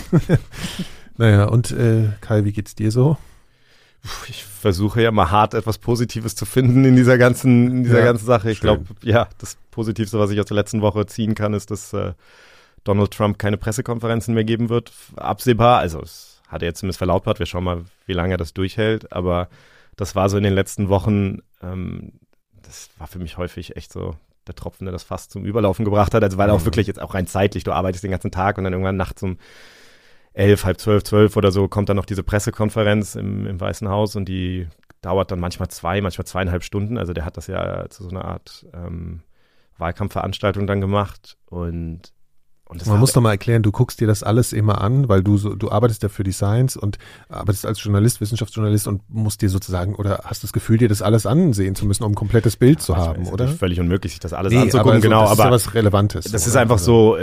naja, 1.17 1.45
und 1.45 1.71
äh, 1.71 2.09
Kai, 2.19 2.43
wie 2.43 2.51
geht's 2.51 2.75
dir 2.75 2.91
so? 2.91 3.17
Ich 4.27 4.43
versuche 4.43 5.01
ja 5.01 5.11
mal 5.11 5.31
hart 5.31 5.53
etwas 5.53 5.77
Positives 5.77 6.35
zu 6.35 6.45
finden 6.45 6.83
in 6.83 6.95
dieser 6.95 7.17
ganzen, 7.17 7.69
in 7.69 7.83
dieser 7.83 7.99
ja, 7.99 8.05
ganzen 8.05 8.25
Sache. 8.25 8.51
Ich 8.51 8.59
glaube, 8.59 8.85
ja, 9.01 9.27
das 9.37 9.57
Positivste, 9.71 10.19
was 10.19 10.31
ich 10.31 10.39
aus 10.39 10.45
der 10.45 10.55
letzten 10.55 10.81
Woche 10.81 11.05
ziehen 11.05 11.35
kann, 11.35 11.53
ist, 11.53 11.71
dass 11.71 11.93
äh, 11.93 12.13
Donald 12.83 13.11
Trump 13.11 13.39
keine 13.39 13.57
Pressekonferenzen 13.57 14.33
mehr 14.33 14.43
geben 14.43 14.69
wird. 14.69 14.91
Absehbar. 15.15 15.79
Also, 15.79 16.01
es 16.01 16.41
hat 16.47 16.61
er 16.61 16.67
jetzt 16.67 16.79
zumindest 16.79 16.97
verlautbart. 16.97 17.39
Wir 17.39 17.45
schauen 17.45 17.63
mal, 17.63 17.85
wie 18.05 18.13
lange 18.13 18.33
er 18.33 18.37
das 18.37 18.53
durchhält. 18.53 19.13
Aber 19.13 19.47
das 19.95 20.15
war 20.15 20.29
so 20.29 20.37
in 20.37 20.43
den 20.43 20.53
letzten 20.53 20.89
Wochen, 20.89 21.39
ähm, 21.61 22.13
das 22.61 22.89
war 22.97 23.07
für 23.07 23.19
mich 23.19 23.37
häufig 23.37 23.77
echt 23.77 23.91
so 23.91 24.15
der 24.47 24.55
Tropfen, 24.55 24.85
der 24.85 24.91
das 24.91 25.03
fast 25.03 25.31
zum 25.31 25.45
Überlaufen 25.45 25.85
gebracht 25.85 26.13
hat. 26.13 26.23
Also, 26.23 26.37
weil 26.37 26.49
auch 26.49 26.59
mhm. 26.59 26.65
wirklich 26.65 26.87
jetzt 26.87 27.01
auch 27.01 27.13
rein 27.13 27.27
zeitlich, 27.27 27.63
du 27.63 27.71
arbeitest 27.71 28.03
den 28.03 28.11
ganzen 28.11 28.31
Tag 28.31 28.57
und 28.57 28.65
dann 28.65 28.73
irgendwann 28.73 28.97
nachts 28.97 29.23
um 29.23 29.37
elf, 30.33 30.65
halb 30.65 30.79
zwölf, 30.79 31.03
zwölf 31.03 31.37
oder 31.37 31.51
so 31.51 31.67
kommt 31.67 31.89
dann 31.89 31.97
noch 31.97 32.05
diese 32.05 32.23
Pressekonferenz 32.23 33.15
im, 33.15 33.45
im 33.45 33.59
Weißen 33.59 33.87
Haus 33.87 34.15
und 34.15 34.25
die 34.25 34.67
dauert 35.01 35.31
dann 35.31 35.39
manchmal 35.39 35.67
zwei, 35.69 36.01
manchmal 36.01 36.25
zweieinhalb 36.25 36.63
Stunden. 36.63 36.97
Also 36.97 37.13
der 37.13 37.25
hat 37.25 37.37
das 37.37 37.47
ja 37.47 37.89
zu 37.89 38.03
so 38.03 38.09
einer 38.09 38.25
Art 38.25 38.65
ähm, 38.73 39.21
Wahlkampfveranstaltung 39.77 40.65
dann 40.65 40.81
gemacht 40.81 41.37
und 41.45 42.13
man 42.85 42.99
muss 42.99 43.13
doch 43.13 43.21
mal 43.21 43.31
erklären, 43.31 43.61
du 43.61 43.71
guckst 43.71 43.99
dir 43.99 44.07
das 44.07 44.23
alles 44.23 44.53
immer 44.53 44.81
an, 44.81 45.09
weil 45.09 45.21
du 45.21 45.37
so, 45.37 45.53
du 45.55 45.69
arbeitest 45.69 46.01
ja 46.03 46.09
für 46.09 46.23
die 46.23 46.31
Science 46.31 46.75
und 46.75 46.97
arbeitest 47.29 47.65
als 47.65 47.83
Journalist, 47.83 48.21
Wissenschaftsjournalist 48.21 48.87
und 48.87 49.01
musst 49.09 49.41
dir 49.41 49.49
sozusagen 49.49 49.95
oder 49.95 50.21
hast 50.23 50.43
das 50.43 50.53
Gefühl, 50.53 50.77
dir 50.77 50.87
das 50.87 51.01
alles 51.01 51.25
ansehen 51.25 51.75
zu 51.75 51.85
müssen, 51.85 52.03
um 52.03 52.13
ein 52.13 52.15
komplettes 52.15 52.55
Bild 52.55 52.79
ja, 52.79 52.85
zu 52.85 52.97
haben, 52.97 53.27
oder? 53.27 53.45
Ist 53.45 53.59
völlig 53.59 53.79
unmöglich, 53.79 54.13
sich 54.13 54.19
das 54.19 54.33
alles 54.33 54.51
nee, 54.53 54.59
anzugucken, 54.59 54.91
aber 54.91 54.95
so, 54.95 55.01
genau. 55.01 55.21
Das 55.21 55.31
aber 55.31 55.41
ist 55.41 55.45
ja 55.45 55.51
was 55.51 55.73
Relevantes. 55.75 56.25
Das 56.31 56.47
ist 56.47 56.55
einfach 56.55 56.79
so, 56.79 57.17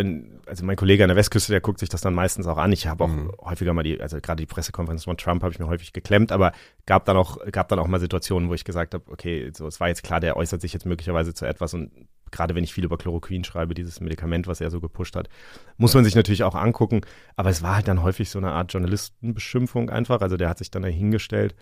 also 0.50 0.64
mein 0.64 0.76
Kollege 0.76 1.02
an 1.04 1.08
der 1.08 1.16
Westküste, 1.16 1.52
der 1.52 1.60
guckt 1.60 1.80
sich 1.80 1.88
das 1.88 2.00
dann 2.00 2.12
meistens 2.12 2.46
auch 2.46 2.58
an. 2.58 2.72
Ich 2.72 2.86
habe 2.86 3.04
auch 3.04 3.08
mhm. 3.08 3.32
häufiger 3.40 3.72
mal 3.72 3.82
die, 3.82 4.00
also 4.00 4.20
gerade 4.20 4.42
die 4.42 4.46
Pressekonferenz 4.46 5.04
von 5.04 5.16
Trump 5.16 5.42
habe 5.42 5.52
ich 5.52 5.58
mir 5.58 5.66
häufig 5.66 5.92
geklemmt, 5.92 6.32
aber 6.32 6.52
gab 6.86 7.04
dann 7.06 7.16
auch, 7.16 7.38
gab 7.50 7.68
dann 7.68 7.78
auch 7.78 7.86
mal 7.86 8.00
Situationen, 8.00 8.48
wo 8.50 8.54
ich 8.54 8.64
gesagt 8.64 8.94
habe, 8.94 9.04
okay, 9.10 9.50
so 9.56 9.66
es 9.66 9.80
war 9.80 9.88
jetzt 9.88 10.02
klar, 10.02 10.20
der 10.20 10.36
äußert 10.36 10.60
sich 10.60 10.72
jetzt 10.72 10.84
möglicherweise 10.84 11.32
zu 11.32 11.46
etwas 11.46 11.72
und 11.72 11.90
gerade 12.30 12.54
wenn 12.54 12.64
ich 12.64 12.72
viel 12.72 12.84
über 12.84 12.98
Chloroquin 12.98 13.44
schreibe, 13.44 13.74
dieses 13.74 14.00
Medikament, 14.00 14.46
was 14.46 14.60
er 14.60 14.70
so 14.70 14.80
gepusht 14.80 15.16
hat, 15.16 15.28
muss 15.76 15.94
man 15.94 16.04
sich 16.04 16.14
natürlich 16.14 16.44
auch 16.44 16.54
angucken. 16.54 17.00
Aber 17.36 17.50
es 17.50 17.62
war 17.62 17.76
halt 17.76 17.88
dann 17.88 18.02
häufig 18.02 18.30
so 18.30 18.38
eine 18.38 18.52
Art 18.52 18.72
Journalistenbeschimpfung 18.72 19.90
einfach. 19.90 20.20
Also 20.20 20.36
der 20.36 20.48
hat 20.48 20.58
sich 20.58 20.70
dann 20.70 20.82
dahingestellt. 20.82 21.54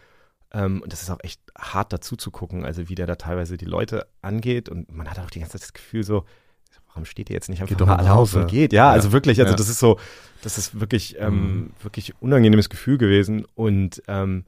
Ähm, 0.52 0.82
und 0.82 0.92
das 0.92 1.02
ist 1.02 1.10
auch 1.10 1.20
echt 1.22 1.40
hart 1.56 1.92
dazu 1.92 2.16
zu 2.16 2.30
gucken, 2.30 2.64
also 2.64 2.88
wie 2.88 2.94
der 2.94 3.06
da 3.06 3.16
teilweise 3.16 3.56
die 3.56 3.64
Leute 3.64 4.06
angeht. 4.22 4.68
Und 4.68 4.92
man 4.92 5.08
hat 5.08 5.18
auch 5.18 5.30
die 5.30 5.40
ganze 5.40 5.52
Zeit 5.52 5.62
das 5.62 5.72
Gefühl 5.72 6.04
so, 6.04 6.24
warum 6.98 7.04
steht 7.04 7.30
ihr 7.30 7.34
jetzt 7.34 7.48
nicht 7.48 7.62
einfach 7.62 7.86
mal 7.86 7.96
alle 7.96 8.12
auf 8.12 8.34
und 8.34 8.48
geht? 8.48 8.72
Ja, 8.72 8.86
ja, 8.86 8.90
also 8.90 9.12
wirklich, 9.12 9.38
also 9.40 9.52
ja. 9.52 9.56
das 9.56 9.68
ist 9.68 9.78
so, 9.78 9.98
das 10.42 10.58
ist 10.58 10.80
wirklich, 10.80 11.16
ähm, 11.20 11.34
mhm. 11.34 11.70
wirklich 11.80 12.14
unangenehmes 12.20 12.68
Gefühl 12.68 12.98
gewesen. 12.98 13.46
Und 13.54 14.02
ähm, 14.08 14.44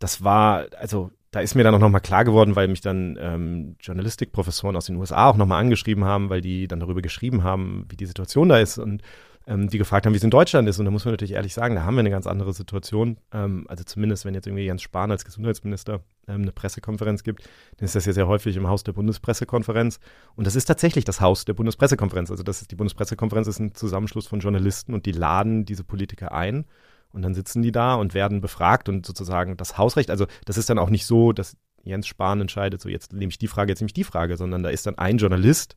das 0.00 0.24
war, 0.24 0.66
also 0.78 1.12
da 1.30 1.40
ist 1.40 1.54
mir 1.54 1.62
dann 1.62 1.74
auch 1.74 1.78
nochmal 1.78 2.00
klar 2.00 2.24
geworden, 2.24 2.56
weil 2.56 2.66
mich 2.66 2.80
dann 2.80 3.16
ähm, 3.20 3.76
Journalistikprofessoren 3.80 4.76
aus 4.76 4.86
den 4.86 4.96
USA 4.96 5.28
auch 5.28 5.36
nochmal 5.36 5.60
angeschrieben 5.60 6.04
haben, 6.04 6.30
weil 6.30 6.40
die 6.40 6.66
dann 6.66 6.80
darüber 6.80 7.00
geschrieben 7.00 7.44
haben, 7.44 7.86
wie 7.88 7.96
die 7.96 8.06
Situation 8.06 8.48
da 8.48 8.58
ist 8.58 8.78
und 8.78 9.02
ähm, 9.48 9.68
die 9.68 9.78
gefragt 9.78 10.04
haben, 10.04 10.12
wie 10.12 10.18
es 10.18 10.24
in 10.24 10.30
Deutschland 10.30 10.68
ist. 10.68 10.78
Und 10.78 10.84
da 10.84 10.90
muss 10.90 11.06
man 11.06 11.14
natürlich 11.14 11.32
ehrlich 11.32 11.54
sagen, 11.54 11.74
da 11.74 11.82
haben 11.82 11.94
wir 11.94 12.00
eine 12.00 12.10
ganz 12.10 12.26
andere 12.26 12.52
Situation. 12.52 13.16
Ähm, 13.32 13.64
also 13.68 13.82
zumindest, 13.82 14.26
wenn 14.26 14.34
jetzt 14.34 14.46
irgendwie 14.46 14.66
Jens 14.66 14.82
Spahn 14.82 15.10
als 15.10 15.24
Gesundheitsminister 15.24 16.02
ähm, 16.28 16.42
eine 16.42 16.52
Pressekonferenz 16.52 17.22
gibt, 17.22 17.48
dann 17.78 17.86
ist 17.86 17.94
das 17.94 18.04
ja 18.04 18.12
sehr 18.12 18.28
häufig 18.28 18.56
im 18.56 18.68
Haus 18.68 18.84
der 18.84 18.92
Bundespressekonferenz. 18.92 20.00
Und 20.36 20.46
das 20.46 20.54
ist 20.54 20.66
tatsächlich 20.66 21.06
das 21.06 21.22
Haus 21.22 21.46
der 21.46 21.54
Bundespressekonferenz. 21.54 22.30
Also 22.30 22.42
das 22.42 22.60
ist 22.60 22.70
die 22.70 22.76
Bundespressekonferenz 22.76 23.48
ist 23.48 23.58
ein 23.58 23.74
Zusammenschluss 23.74 24.26
von 24.26 24.40
Journalisten 24.40 24.92
und 24.92 25.06
die 25.06 25.12
laden 25.12 25.64
diese 25.64 25.82
Politiker 25.82 26.32
ein. 26.32 26.66
Und 27.10 27.22
dann 27.22 27.32
sitzen 27.32 27.62
die 27.62 27.72
da 27.72 27.94
und 27.94 28.12
werden 28.12 28.42
befragt 28.42 28.90
und 28.90 29.06
sozusagen 29.06 29.56
das 29.56 29.78
Hausrecht, 29.78 30.10
also 30.10 30.26
das 30.44 30.58
ist 30.58 30.68
dann 30.68 30.78
auch 30.78 30.90
nicht 30.90 31.06
so, 31.06 31.32
dass 31.32 31.56
Jens 31.84 32.06
Spahn 32.06 32.42
entscheidet, 32.42 32.82
so 32.82 32.90
jetzt 32.90 33.14
nehme 33.14 33.30
ich 33.30 33.38
die 33.38 33.48
Frage, 33.48 33.72
jetzt 33.72 33.80
nehme 33.80 33.88
ich 33.88 33.94
die 33.94 34.04
Frage, 34.04 34.36
sondern 34.36 34.62
da 34.62 34.68
ist 34.68 34.86
dann 34.86 34.98
ein 34.98 35.16
Journalist, 35.16 35.74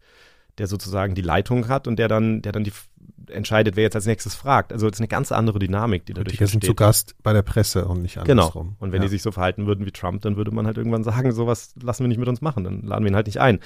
der 0.58 0.68
sozusagen 0.68 1.16
die 1.16 1.22
Leitung 1.22 1.68
hat 1.68 1.88
und 1.88 1.98
der 1.98 2.08
dann, 2.08 2.42
der 2.42 2.52
dann 2.52 2.64
die, 2.64 2.74
entscheidet, 3.30 3.76
wer 3.76 3.84
jetzt 3.84 3.96
als 3.96 4.06
nächstes 4.06 4.36
fragt. 4.36 4.74
Also 4.74 4.88
es 4.88 4.94
ist 4.94 5.00
eine 5.00 5.08
ganz 5.08 5.32
andere 5.32 5.60
Dynamik, 5.60 6.06
die 6.06 6.14
dadurch 6.14 6.38
Die 6.38 6.46
sind 6.46 6.64
zu 6.64 6.76
Gast 6.76 7.16
bei 7.24 7.34
der 7.34 7.42
Presse 7.42 7.86
und 7.86 8.02
nicht 8.02 8.16
Genau. 8.16 8.44
andersrum. 8.44 8.76
Und 8.80 8.92
wenn 8.92 9.02
ja. 9.02 9.08
die 9.08 9.12
sich 9.12 9.22
so 9.22 9.32
verhalten 9.32 9.68
würden 9.68 9.86
wie 9.86 9.92
Trump, 9.92 10.22
dann 10.22 10.38
würde 10.38 10.52
man 10.52 10.66
halt 10.66 10.78
irgendwann 10.78 11.04
sagen, 11.04 11.32
sowas 11.32 11.74
lassen 11.82 12.04
wir 12.04 12.08
nicht 12.08 12.20
mit 12.20 12.28
uns 12.28 12.42
machen, 12.42 12.64
dann 12.64 12.82
laden 12.82 13.04
wir 13.04 13.12
ihn 13.12 13.16
halt 13.16 13.28
nicht 13.28 13.40
ein. 13.40 13.60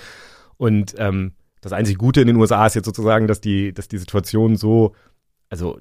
Und 0.58 0.96
ähm, 0.98 1.34
das 1.62 1.74
einzige 1.74 1.98
Gute 1.98 2.22
in 2.22 2.28
den 2.28 2.36
USA 2.36 2.66
ist 2.66 2.76
jetzt 2.76 2.86
sozusagen, 2.86 3.28
dass 3.28 3.42
die, 3.42 3.74
dass 3.74 3.88
die 3.88 3.98
Situation 3.98 4.56
so, 4.56 4.94
also 5.50 5.80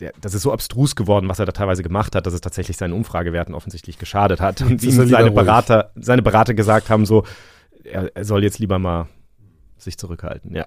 der, 0.00 0.12
das 0.20 0.34
ist 0.34 0.42
so 0.42 0.52
abstrus 0.52 0.94
geworden, 0.94 1.28
was 1.28 1.38
er 1.38 1.46
da 1.46 1.52
teilweise 1.52 1.82
gemacht 1.82 2.14
hat, 2.14 2.26
dass 2.26 2.34
es 2.34 2.40
tatsächlich 2.40 2.76
seinen 2.76 2.92
Umfragewerten 2.92 3.54
offensichtlich 3.54 3.98
geschadet 3.98 4.40
hat. 4.40 4.62
Und 4.62 4.82
ihm 4.82 4.92
seine 4.92 5.30
ruhig. 5.30 5.34
Berater, 5.34 5.92
seine 5.96 6.22
Berater 6.22 6.54
gesagt 6.54 6.88
haben, 6.88 7.04
so, 7.04 7.24
er, 7.84 8.14
er 8.16 8.24
soll 8.24 8.44
jetzt 8.44 8.58
lieber 8.58 8.78
mal 8.78 9.08
sich 9.82 9.98
zurückhalten. 9.98 10.54
Ja, 10.54 10.66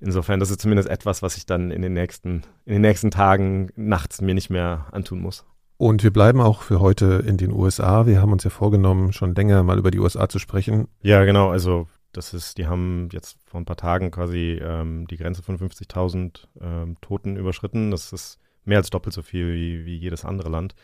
insofern, 0.00 0.40
das 0.40 0.50
ist 0.50 0.60
zumindest 0.60 0.88
etwas, 0.88 1.22
was 1.22 1.36
ich 1.36 1.46
dann 1.46 1.70
in 1.70 1.82
den 1.82 1.92
nächsten, 1.92 2.42
in 2.64 2.74
den 2.74 2.82
nächsten 2.82 3.10
Tagen 3.10 3.70
nachts 3.76 4.20
mir 4.20 4.34
nicht 4.34 4.50
mehr 4.50 4.86
antun 4.92 5.20
muss. 5.20 5.44
Und 5.76 6.02
wir 6.02 6.12
bleiben 6.12 6.42
auch 6.42 6.60
für 6.60 6.80
heute 6.80 7.24
in 7.26 7.38
den 7.38 7.52
USA. 7.52 8.06
Wir 8.06 8.20
haben 8.20 8.32
uns 8.32 8.44
ja 8.44 8.50
vorgenommen, 8.50 9.14
schon 9.14 9.34
länger 9.34 9.62
mal 9.62 9.78
über 9.78 9.90
die 9.90 9.98
USA 9.98 10.28
zu 10.28 10.38
sprechen. 10.38 10.88
Ja, 11.00 11.24
genau. 11.24 11.48
Also 11.48 11.88
das 12.12 12.34
ist, 12.34 12.58
die 12.58 12.66
haben 12.66 13.08
jetzt 13.12 13.38
vor 13.46 13.60
ein 13.60 13.64
paar 13.64 13.76
Tagen 13.76 14.10
quasi 14.10 14.60
ähm, 14.62 15.06
die 15.06 15.16
Grenze 15.16 15.42
von 15.42 15.58
50.000 15.58 16.48
ähm, 16.60 16.96
Toten 17.00 17.36
überschritten. 17.36 17.90
Das 17.90 18.12
ist 18.12 18.38
mehr 18.64 18.78
als 18.78 18.90
doppelt 18.90 19.14
so 19.14 19.22
viel 19.22 19.54
wie, 19.54 19.86
wie 19.86 19.96
jedes 19.96 20.24
andere 20.24 20.50
Land. 20.50 20.74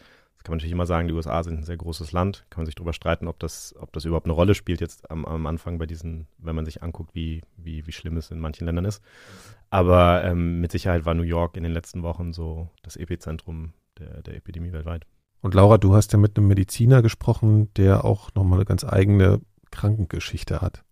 Kann 0.47 0.53
man 0.53 0.59
natürlich 0.59 0.75
immer 0.75 0.87
sagen, 0.87 1.09
die 1.09 1.13
USA 1.13 1.43
sind 1.43 1.59
ein 1.59 1.65
sehr 1.65 1.77
großes 1.77 2.13
Land. 2.13 2.47
Kann 2.51 2.61
man 2.61 2.67
sich 2.67 2.77
darüber 2.77 2.93
streiten, 2.93 3.27
ob 3.27 3.41
das, 3.41 3.75
ob 3.81 3.93
das 3.93 4.05
überhaupt 4.05 4.27
eine 4.27 4.33
Rolle 4.33 4.55
spielt 4.55 4.81
jetzt 4.81 5.11
am, 5.11 5.25
am 5.25 5.45
Anfang 5.45 5.77
bei 5.77 5.87
diesen, 5.87 6.29
wenn 6.39 6.55
man 6.55 6.65
sich 6.65 6.85
anguckt, 6.85 7.17
wie, 7.17 7.43
wie, 7.57 7.85
wie 7.85 7.91
schlimm 7.91 8.17
es 8.17 8.31
in 8.31 8.39
manchen 8.39 8.65
Ländern 8.65 8.85
ist. 8.85 9.03
Aber 9.71 10.23
ähm, 10.23 10.61
mit 10.61 10.71
Sicherheit 10.71 11.05
war 11.05 11.15
New 11.15 11.25
York 11.25 11.57
in 11.57 11.65
den 11.65 11.73
letzten 11.73 12.05
Wochen 12.05 12.33
so 12.33 12.71
das 12.85 12.95
Epizentrum 12.95 13.73
der, 13.99 14.23
der 14.23 14.37
Epidemie 14.37 14.71
weltweit. 14.71 15.05
Und 15.41 15.55
Laura, 15.55 15.79
du 15.79 15.95
hast 15.95 16.13
ja 16.13 16.19
mit 16.21 16.39
einem 16.39 16.47
Mediziner 16.47 17.03
gesprochen, 17.03 17.75
der 17.75 18.05
auch 18.05 18.33
nochmal 18.37 18.61
eine 18.61 18.67
ganz 18.67 18.85
eigene 18.85 19.41
Krankengeschichte 19.73 20.61
hat. 20.61 20.85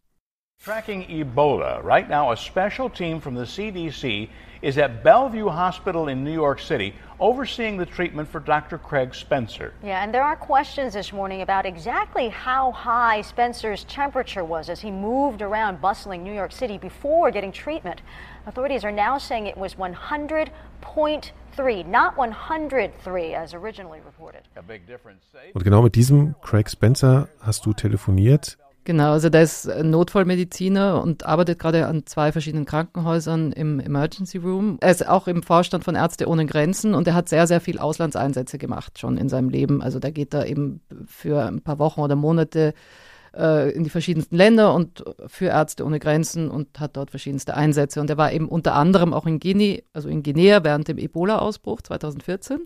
Tracking 0.64 1.04
Ebola. 1.08 1.84
Right 1.84 2.08
now, 2.08 2.32
a 2.32 2.36
special 2.38 2.88
team 2.88 3.20
from 3.20 3.34
the 3.34 3.42
CDC 3.42 4.30
is 4.62 4.78
at 4.78 5.04
Bellevue 5.04 5.50
Hospital 5.50 6.08
in 6.08 6.24
New 6.24 6.32
York 6.32 6.58
City 6.58 6.94
overseeing 7.20 7.76
the 7.76 7.84
treatment 7.84 8.26
for 8.26 8.40
Dr. 8.40 8.78
Craig 8.78 9.14
Spencer. 9.14 9.74
Yeah, 9.84 10.02
and 10.02 10.14
there 10.14 10.22
are 10.22 10.36
questions 10.36 10.94
this 10.94 11.12
morning 11.12 11.42
about 11.42 11.66
exactly 11.66 12.30
how 12.30 12.72
high 12.72 13.20
Spencer's 13.20 13.84
temperature 13.84 14.42
was 14.42 14.70
as 14.70 14.80
he 14.80 14.90
moved 14.90 15.42
around 15.42 15.82
bustling 15.82 16.24
New 16.24 16.32
York 16.32 16.50
City 16.50 16.78
before 16.78 17.30
getting 17.30 17.52
treatment. 17.52 18.00
Authorities 18.46 18.84
are 18.84 18.90
now 18.90 19.18
saying 19.18 19.46
it 19.46 19.58
was 19.58 19.74
100.3, 19.74 21.86
not 21.86 22.16
103 22.16 23.34
as 23.34 23.52
originally 23.52 24.00
reported. 24.00 24.48
A 24.56 24.62
big 24.62 24.86
difference. 24.86 25.24
Und 25.52 25.62
genau 25.62 25.82
mit 25.82 25.94
diesem 25.94 26.34
Craig 26.40 26.70
Spencer 26.70 27.28
hast 27.42 27.66
du 27.66 27.74
telefoniert. 27.74 28.56
Genau, 28.84 29.12
also 29.12 29.30
der 29.30 29.42
ist 29.42 29.66
Notfallmediziner 29.66 31.02
und 31.02 31.24
arbeitet 31.24 31.58
gerade 31.58 31.86
an 31.86 32.04
zwei 32.06 32.32
verschiedenen 32.32 32.66
Krankenhäusern 32.66 33.52
im 33.52 33.80
Emergency 33.80 34.38
Room. 34.38 34.76
Er 34.80 34.90
ist 34.90 35.08
auch 35.08 35.26
im 35.26 35.42
Vorstand 35.42 35.84
von 35.84 35.94
Ärzte 35.94 36.28
ohne 36.28 36.44
Grenzen 36.44 36.94
und 36.94 37.08
er 37.08 37.14
hat 37.14 37.28
sehr, 37.28 37.46
sehr 37.46 37.60
viel 37.60 37.78
Auslandseinsätze 37.78 38.58
gemacht 38.58 38.98
schon 38.98 39.16
in 39.16 39.28
seinem 39.28 39.48
Leben. 39.48 39.82
Also 39.82 39.98
da 39.98 40.10
geht 40.10 40.34
er 40.34 40.46
eben 40.46 40.82
für 41.06 41.46
ein 41.46 41.62
paar 41.62 41.78
Wochen 41.78 42.00
oder 42.00 42.14
Monate 42.14 42.74
äh, 43.36 43.70
in 43.70 43.84
die 43.84 43.90
verschiedensten 43.90 44.36
Länder 44.36 44.74
und 44.74 45.04
für 45.26 45.46
Ärzte 45.46 45.84
ohne 45.84 45.98
Grenzen 45.98 46.50
und 46.50 46.78
hat 46.78 46.96
dort 46.96 47.10
verschiedenste 47.10 47.54
Einsätze. 47.54 48.00
Und 48.00 48.10
er 48.10 48.16
war 48.16 48.32
eben 48.32 48.48
unter 48.48 48.74
anderem 48.74 49.12
auch 49.12 49.26
in 49.26 49.40
Guinea, 49.40 49.80
also 49.92 50.08
in 50.08 50.22
Guinea 50.22 50.62
während 50.62 50.88
dem 50.88 50.98
Ebola-Ausbruch 50.98 51.82
2014. 51.82 52.60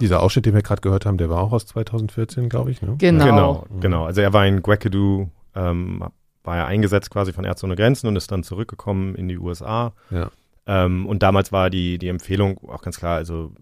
Dieser 0.00 0.22
Ausschnitt, 0.22 0.46
den 0.46 0.54
wir 0.54 0.62
gerade 0.62 0.80
gehört 0.80 1.06
haben, 1.06 1.18
der 1.18 1.30
war 1.30 1.42
auch 1.42 1.52
aus 1.52 1.66
2014, 1.66 2.48
glaube 2.48 2.70
ich. 2.70 2.82
Ne? 2.82 2.96
Genau. 2.98 3.24
Genau, 3.24 3.66
genau. 3.80 4.04
Also 4.04 4.20
er 4.20 4.32
war 4.32 4.46
in 4.46 4.62
Guakedu, 4.62 5.28
ähm, 5.54 6.04
war 6.42 6.56
er 6.56 6.66
eingesetzt 6.66 7.10
quasi 7.10 7.32
von 7.32 7.44
Ärzte 7.44 7.66
ohne 7.66 7.76
Grenzen 7.76 8.06
und 8.06 8.16
ist 8.16 8.30
dann 8.30 8.42
zurückgekommen 8.42 9.14
in 9.14 9.28
die 9.28 9.38
USA. 9.38 9.94
Ja. 10.10 10.30
Ähm, 10.66 11.06
und 11.06 11.22
damals 11.22 11.52
war 11.52 11.70
die, 11.70 11.98
die 11.98 12.08
Empfehlung 12.08 12.58
auch 12.68 12.82
ganz 12.82 12.98
klar, 12.98 13.16
also 13.16 13.52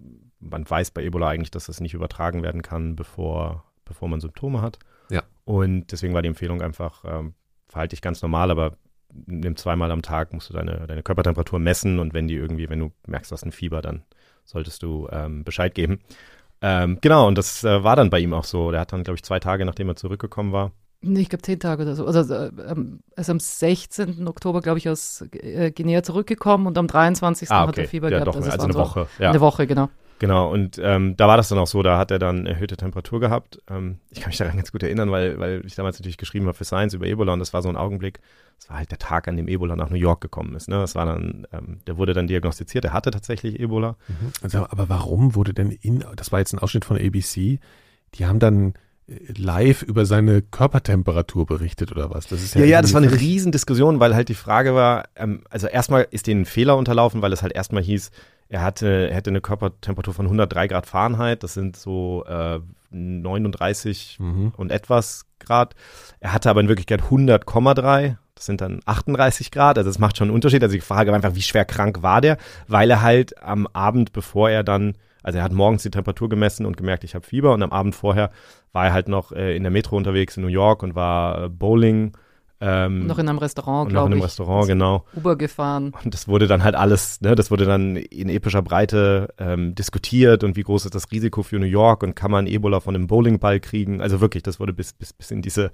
man 0.41 0.69
weiß 0.69 0.91
bei 0.91 1.05
Ebola 1.05 1.29
eigentlich, 1.29 1.51
dass 1.51 1.67
das 1.67 1.81
nicht 1.81 1.95
übertragen 1.95 2.43
werden 2.43 2.63
kann, 2.63 2.97
bevor, 2.97 3.65
bevor 3.85 4.09
man 4.09 4.21
Symptome 4.21 4.61
hat. 4.61 4.79
Ja. 5.11 5.23
Und 5.45 5.93
deswegen 5.93 6.15
war 6.15 6.23
die 6.23 6.29
Empfehlung 6.29 6.63
einfach, 6.63 7.05
ähm, 7.05 7.35
verhalte 7.69 7.95
dich 7.95 8.03
ganz 8.03 8.23
normal, 8.23 8.51
aber 8.51 8.77
nimm 9.27 9.57
zweimal 9.57 9.91
am 9.91 10.03
Tag, 10.03 10.33
musst 10.33 10.51
du 10.51 10.55
deine, 10.55 10.87
deine 10.87 11.03
Körpertemperatur 11.03 11.59
messen 11.59 11.99
und 11.99 12.15
wenn 12.15 12.29
die 12.29 12.35
irgendwie, 12.35 12.69
wenn 12.69 12.79
du 12.79 12.93
merkst, 13.07 13.31
du 13.31 13.35
hast 13.35 13.45
ein 13.45 13.53
Fieber, 13.53 13.83
dann 13.83 14.03
solltest 14.45 14.83
du 14.83 15.09
ähm, 15.13 15.45
Bescheid 15.45 15.75
geben. 15.75 16.01
Ähm, 16.61 16.99
genau, 17.01 17.27
und 17.27 17.37
das 17.37 17.65
äh, 17.65 17.83
war 17.85 17.97
dann 17.97 18.11
bei 18.11 18.21
ihm 18.21 18.35
auch 18.35 18.45
so. 18.45 18.71
Der 18.71 18.81
hat 18.81 18.93
dann, 18.93 19.05
glaube 19.05 19.17
ich, 19.17 19.25
zwei 19.25 19.41
Tage, 19.41 19.65
nachdem 19.65 19.89
er 19.89 19.97
zurückgekommen 19.97 20.53
war, 20.53 20.73
ich 21.03 21.29
glaube 21.29 21.43
zehn 21.43 21.59
Tage 21.59 21.83
oder 21.83 21.95
so. 21.95 22.07
Also 22.07 22.33
äh, 22.35 22.51
ähm, 22.69 23.01
er 23.15 23.21
ist 23.21 23.31
am 23.31 23.41
16. 23.41 24.27
Oktober, 24.29 24.61
glaube 24.61 24.79
ich, 24.79 24.89
aus 24.89 25.25
äh, 25.33 25.71
Guinea 25.71 26.03
zurückgekommen 26.03 26.67
und 26.67 26.79
am 26.79 26.87
23. 26.87 27.51
hat 27.51 27.79
er 27.79 27.89
Fieber 27.89 28.09
Ah, 28.09 28.11
ja, 28.11 28.19
gehabt. 28.19 28.29
Doch, 28.29 28.37
Also 28.37 28.51
also 28.51 28.65
eine 28.65 28.73
so 28.73 28.79
Woche. 28.79 29.07
Ja. 29.19 29.31
Eine 29.31 29.41
Woche, 29.41 29.67
genau. 29.67 29.89
Genau, 30.23 30.53
und 30.53 30.79
ähm, 30.81 31.17
da 31.17 31.27
war 31.27 31.37
das 31.37 31.49
dann 31.49 31.59
auch 31.59 31.67
so, 31.67 31.83
da 31.83 31.99
hat 31.99 32.13
er 32.13 32.21
dann 32.21 32.47
erhöhte 32.47 32.77
Temperatur 32.77 33.19
gehabt. 33.19 33.61
Ähm, 33.69 33.99
ich 34.11 34.21
kann 34.21 34.29
mich 34.29 34.37
daran 34.37 34.55
ganz 34.55 34.71
gut 34.71 34.85
erinnern, 34.85 35.11
weil, 35.11 35.41
weil 35.41 35.67
ich 35.67 35.75
damals 35.75 35.99
natürlich 35.99 36.17
geschrieben 36.17 36.47
habe 36.47 36.57
für 36.57 36.65
Science 36.65 36.95
über 36.95 37.07
Ebola 37.07 37.33
und 37.33 37.41
das 37.41 37.53
war 37.53 37.61
so 37.61 37.69
ein 37.69 37.77
Augenblick, 37.77 38.21
das 38.57 38.71
war 38.71 38.77
halt 38.77 38.93
der 38.93 38.99
Tag, 38.99 39.27
an 39.27 39.37
dem 39.37 39.49
Ebola 39.49 39.75
nach 39.75 39.91
New 39.91 39.97
York 39.97 40.21
gekommen 40.21 40.55
ist. 40.55 40.69
Ne? 40.69 40.77
Das 40.77 40.95
war 40.95 41.07
dann, 41.07 41.49
ähm, 41.53 41.81
der 41.89 41.97
wurde 41.97 42.13
dann 42.15 42.29
diagnostiziert, 42.29 42.85
er 42.85 42.93
hatte 42.93 43.11
tatsächlich 43.11 43.59
Ebola. 43.59 43.97
Also, 44.43 44.59
aber 44.59 44.89
warum 44.89 45.35
wurde 45.35 45.55
denn 45.55 45.73
in, 45.73 46.05
das 46.15 46.31
war 46.31 46.39
jetzt 46.39 46.53
ein 46.53 46.61
Ausschnitt 46.61 46.85
von 46.85 46.97
ABC, 46.97 47.59
die 48.15 48.25
haben 48.25 48.39
dann 48.39 48.75
live 49.37 49.83
über 49.83 50.07
seine 50.07 50.43
Körpertemperatur 50.43 51.47
berichtet 51.47 51.93
oder 51.93 52.11
was? 52.11 52.27
Das 52.29 52.43
ist 52.43 52.55
Ja, 52.55 52.65
ja, 52.65 52.83
das 52.83 52.95
war 52.95 53.03
eine 53.03 53.13
Riesendiskussion, 53.13 54.01
weil 54.01 54.15
halt 54.15 54.29
die 54.29 54.35
Frage 54.35 54.75
war, 54.75 55.05
ähm, 55.17 55.43
also 55.51 55.67
erstmal 55.67 56.07
ist 56.11 56.27
denen 56.27 56.43
ein 56.43 56.47
Fehler 56.47 56.77
unterlaufen, 56.77 57.23
weil 57.23 57.33
es 57.33 57.43
halt 57.43 57.53
erstmal 57.53 57.83
hieß, 57.83 58.11
er 58.49 58.63
hatte, 58.63 59.09
er 59.09 59.15
hätte 59.17 59.31
eine 59.31 59.41
Körpertemperatur 59.41 60.13
von 60.15 60.27
103 60.27 60.69
Grad 60.69 60.87
Fahrenheit, 60.87 61.43
das 61.43 61.55
sind 61.55 61.77
so 61.77 62.25
äh, 62.27 62.61
39 62.91 64.17
Mhm. 64.21 64.53
und 64.57 64.71
etwas 64.71 65.27
Grad. 65.39 65.75
Er 66.21 66.33
hatte 66.33 66.51
aber 66.51 66.61
in 66.61 66.69
Wirklichkeit 66.69 67.03
100,3, 67.03 68.17
das 68.35 68.47
sind 68.47 68.61
dann 68.61 68.81
38 68.87 69.51
Grad, 69.51 69.79
also 69.79 69.89
das 69.89 69.99
macht 69.99 70.17
schon 70.17 70.29
einen 70.29 70.35
Unterschied. 70.35 70.63
Also 70.63 70.75
die 70.75 70.81
Frage 70.81 71.11
war 71.11 71.17
einfach, 71.17 71.35
wie 71.35 71.43
schwer 71.43 71.65
krank 71.65 72.03
war 72.03 72.21
der, 72.21 72.37
weil 72.69 72.91
er 72.91 73.03
halt 73.03 73.41
am 73.43 73.67
Abend, 73.69 74.13
bevor 74.13 74.51
er 74.51 74.63
dann, 74.63 74.95
also 75.23 75.39
er 75.39 75.45
hat 75.45 75.53
morgens 75.53 75.83
die 75.83 75.91
Temperatur 75.91 76.29
gemessen 76.29 76.67
und 76.67 76.77
gemerkt, 76.77 77.05
ich 77.05 77.15
habe 77.15 77.27
Fieber 77.27 77.53
und 77.55 77.63
am 77.63 77.71
Abend 77.73 77.95
vorher 77.95 78.31
war 78.73 78.87
er 78.87 78.93
halt 78.93 79.09
noch 79.09 79.33
äh, 79.33 79.57
in 79.57 79.63
der 79.63 79.73
Metro 79.73 79.97
unterwegs 79.97 80.37
in 80.37 80.43
New 80.43 80.49
York 80.49 80.83
und 80.83 80.95
war 80.95 81.45
äh, 81.45 81.49
Bowling. 81.49 82.17
Ähm, 82.65 83.09
Noch 83.09 83.19
in 83.19 83.29
einem 83.29 83.39
Restaurant, 83.39 83.89
und 83.89 83.95
noch 83.95 84.03
in 84.03 84.07
glaube 84.07 84.07
einem 84.13 84.19
ich. 84.19 84.25
Restaurant, 84.25 84.69
genau. 84.69 85.05
Uber 85.17 85.35
gefahren. 85.35 85.93
Und 86.05 86.15
das 86.15 86.29
wurde 86.29 86.47
dann 86.47 86.63
halt 86.63 86.77
alles, 86.77 87.21
ne, 87.21 87.35
das 87.35 87.51
wurde 87.51 87.65
dann 87.65 87.97
in 87.97 88.29
epischer 88.29 88.63
Breite 88.63 89.35
ähm, 89.39 89.75
diskutiert 89.75 90.45
und 90.45 90.55
wie 90.55 90.63
groß 90.63 90.85
ist 90.85 90.95
das 90.95 91.11
Risiko 91.11 91.43
für 91.43 91.59
New 91.59 91.67
York 91.67 92.05
und 92.05 92.15
kann 92.15 92.31
man 92.31 92.47
Ebola 92.47 92.79
von 92.79 92.95
einem 92.95 93.09
Bowlingball 93.09 93.59
kriegen? 93.59 94.01
Also 94.01 94.21
wirklich, 94.21 94.45
das 94.45 94.61
wurde 94.61 94.73
bis, 94.73 94.93
bis, 94.93 95.13
bis 95.13 95.33
in 95.33 95.43
diese 95.43 95.73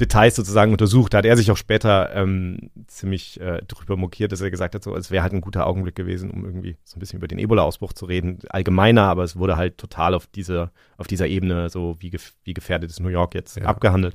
Details 0.00 0.36
sozusagen 0.36 0.72
untersucht. 0.72 1.14
Da 1.14 1.18
hat 1.18 1.24
er 1.24 1.36
sich 1.36 1.50
auch 1.50 1.56
später 1.56 2.14
ähm, 2.14 2.70
ziemlich 2.86 3.40
äh, 3.40 3.62
drüber 3.68 3.96
mokiert, 3.96 4.32
dass 4.32 4.40
er 4.40 4.50
gesagt 4.50 4.74
hat, 4.74 4.82
so, 4.82 4.96
es 4.96 5.10
wäre 5.10 5.22
halt 5.22 5.32
ein 5.32 5.40
guter 5.40 5.66
Augenblick 5.66 5.94
gewesen, 5.94 6.30
um 6.30 6.44
irgendwie 6.44 6.76
so 6.84 6.96
ein 6.96 7.00
bisschen 7.00 7.18
über 7.18 7.28
den 7.28 7.38
Ebola-Ausbruch 7.38 7.92
zu 7.92 8.06
reden. 8.06 8.38
Allgemeiner, 8.48 9.04
aber 9.04 9.24
es 9.24 9.36
wurde 9.36 9.56
halt 9.56 9.78
total 9.78 10.14
auf 10.14 10.26
dieser, 10.26 10.72
auf 10.96 11.06
dieser 11.06 11.26
Ebene, 11.28 11.68
so 11.70 11.96
wie, 12.00 12.10
gef 12.10 12.32
wie 12.44 12.54
gefährdet 12.54 12.90
ist 12.90 13.00
New 13.00 13.08
York 13.08 13.34
jetzt 13.34 13.56
Ja. 13.56 13.66
abgehandelt. 13.66 14.14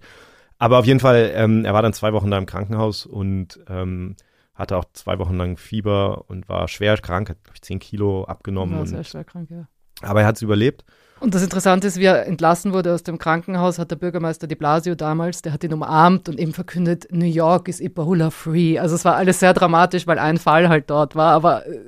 Aber 0.58 0.80
auf 0.80 0.86
jeden 0.86 1.00
Fall, 1.00 1.32
ähm, 1.36 1.66
er 1.66 1.74
war 1.74 1.82
dann 1.82 1.94
zwei 1.94 2.14
Wochen 2.14 2.32
da 2.32 2.38
im 2.38 2.46
Krankenhaus 2.46 3.06
und 3.06 3.60
ähm, 3.68 4.16
hatte 4.54 4.78
auch 4.78 4.86
zwei 4.94 5.20
Wochen 5.20 5.36
lang 5.36 5.58
Fieber 5.58 6.30
und 6.30 6.48
war 6.48 6.68
schwer 6.68 6.98
krank, 6.98 7.30
hat, 7.30 7.44
glaube 7.44 7.56
ich, 7.56 7.62
zehn 7.62 7.80
Kilo 7.80 8.24
abgenommen. 8.24 8.78
War 8.78 8.86
sehr 8.86 9.04
schwer 9.04 9.26
krank, 9.26 9.50
ja. 9.52 9.68
aber 10.02 10.22
er 10.22 10.28
hat 10.28 10.38
es 10.38 10.42
überlebt. 10.42 10.86
Und 11.22 11.34
das 11.34 11.44
Interessante 11.44 11.88
ist, 11.88 11.98
wie 11.98 12.06
er 12.06 12.26
entlassen 12.26 12.74
wurde 12.74 12.94
aus 12.94 13.04
dem 13.04 13.18
Krankenhaus, 13.18 13.80
hat 13.80 13.90
der 13.90 13.96
Bürgermeister 13.96 14.48
de 14.48 14.58
Blasio 14.58 14.96
damals, 14.96 15.42
der 15.42 15.54
hat 15.54 15.64
ihn 15.64 15.74
umarmt 15.74 16.28
und 16.28 16.38
eben 16.40 16.52
verkündet, 16.52 17.08
New 17.10 17.26
York 17.26 17.70
ist 17.70 17.80
Ebola 17.80 18.32
free. 18.32 18.78
Also 18.78 18.96
es 18.96 19.06
war 19.06 19.16
alles 19.16 19.40
sehr 19.40 19.54
dramatisch, 19.54 20.08
weil 20.08 20.20
ein 20.20 20.38
Fall 20.38 20.68
halt 20.68 20.90
dort 20.90 21.16
war, 21.16 21.32
aber 21.32 21.66
äh, 21.68 21.80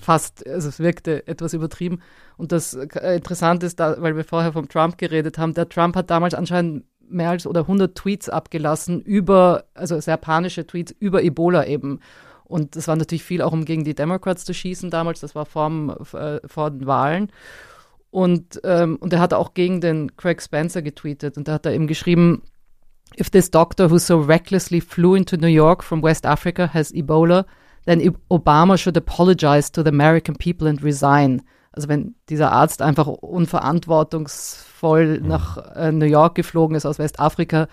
fast, 0.00 0.46
also 0.46 0.68
es 0.68 0.78
wirkte 0.78 1.26
etwas 1.26 1.54
übertrieben. 1.54 2.00
Und 2.36 2.52
das 2.52 2.74
äh, 2.74 3.16
Interessante 3.16 3.66
ist, 3.66 3.80
da, 3.80 3.96
weil 4.00 4.16
wir 4.16 4.24
vorher 4.24 4.52
vom 4.52 4.68
Trump 4.68 4.96
geredet 4.96 5.38
haben, 5.38 5.54
der 5.54 5.68
Trump 5.68 5.96
hat 5.96 6.08
damals 6.08 6.34
anscheinend 6.34 6.84
mehr 7.10 7.30
als 7.30 7.46
oder 7.46 7.62
100 7.62 7.96
Tweets 7.96 8.28
abgelassen 8.28 9.00
über, 9.00 9.64
also 9.74 9.98
sehr 9.98 10.18
panische 10.18 10.66
Tweets 10.66 10.94
über 11.00 11.22
Ebola 11.22 11.66
eben. 11.66 12.00
Und 12.44 12.76
das 12.76 12.86
war 12.86 12.96
natürlich 12.96 13.24
viel 13.24 13.42
auch, 13.42 13.52
um 13.52 13.64
gegen 13.64 13.84
die 13.84 13.94
Democrats 13.94 14.44
zu 14.44 14.54
schießen 14.54 14.90
damals, 14.90 15.20
das 15.20 15.34
war 15.34 15.46
vor, 15.46 15.70
äh, 16.14 16.40
vor 16.46 16.70
den 16.70 16.86
Wahlen. 16.86 17.30
Und, 18.10 18.60
ähm, 18.64 18.96
und 18.96 19.12
er 19.12 19.20
hat 19.20 19.34
auch 19.34 19.54
gegen 19.54 19.80
den 19.80 20.16
Craig 20.16 20.40
Spencer 20.40 20.82
getweetet 20.82 21.36
und 21.36 21.46
da 21.46 21.54
hat 21.54 21.66
er 21.66 21.72
eben 21.72 21.86
geschrieben, 21.86 22.42
If 23.18 23.30
this 23.30 23.50
doctor 23.50 23.90
who 23.90 23.98
so 23.98 24.20
recklessly 24.20 24.80
flew 24.80 25.14
into 25.14 25.36
New 25.36 25.48
York 25.48 25.82
from 25.82 26.02
West 26.02 26.26
Africa 26.26 26.72
has 26.72 26.92
Ebola, 26.92 27.46
then 27.86 28.00
Obama 28.30 28.76
should 28.76 28.96
apologize 28.96 29.72
to 29.72 29.82
the 29.82 29.88
American 29.88 30.36
people 30.36 30.68
and 30.68 30.82
resign. 30.84 31.42
Also 31.72 31.88
wenn 31.88 32.14
dieser 32.28 32.52
Arzt 32.52 32.82
einfach 32.82 33.06
unverantwortungsvoll 33.06 35.20
mhm. 35.20 35.28
nach 35.28 35.56
äh, 35.74 35.90
New 35.90 36.06
York 36.06 36.34
geflogen 36.34 36.76
ist 36.76 36.86
aus 36.86 36.98
Westafrika 36.98 37.68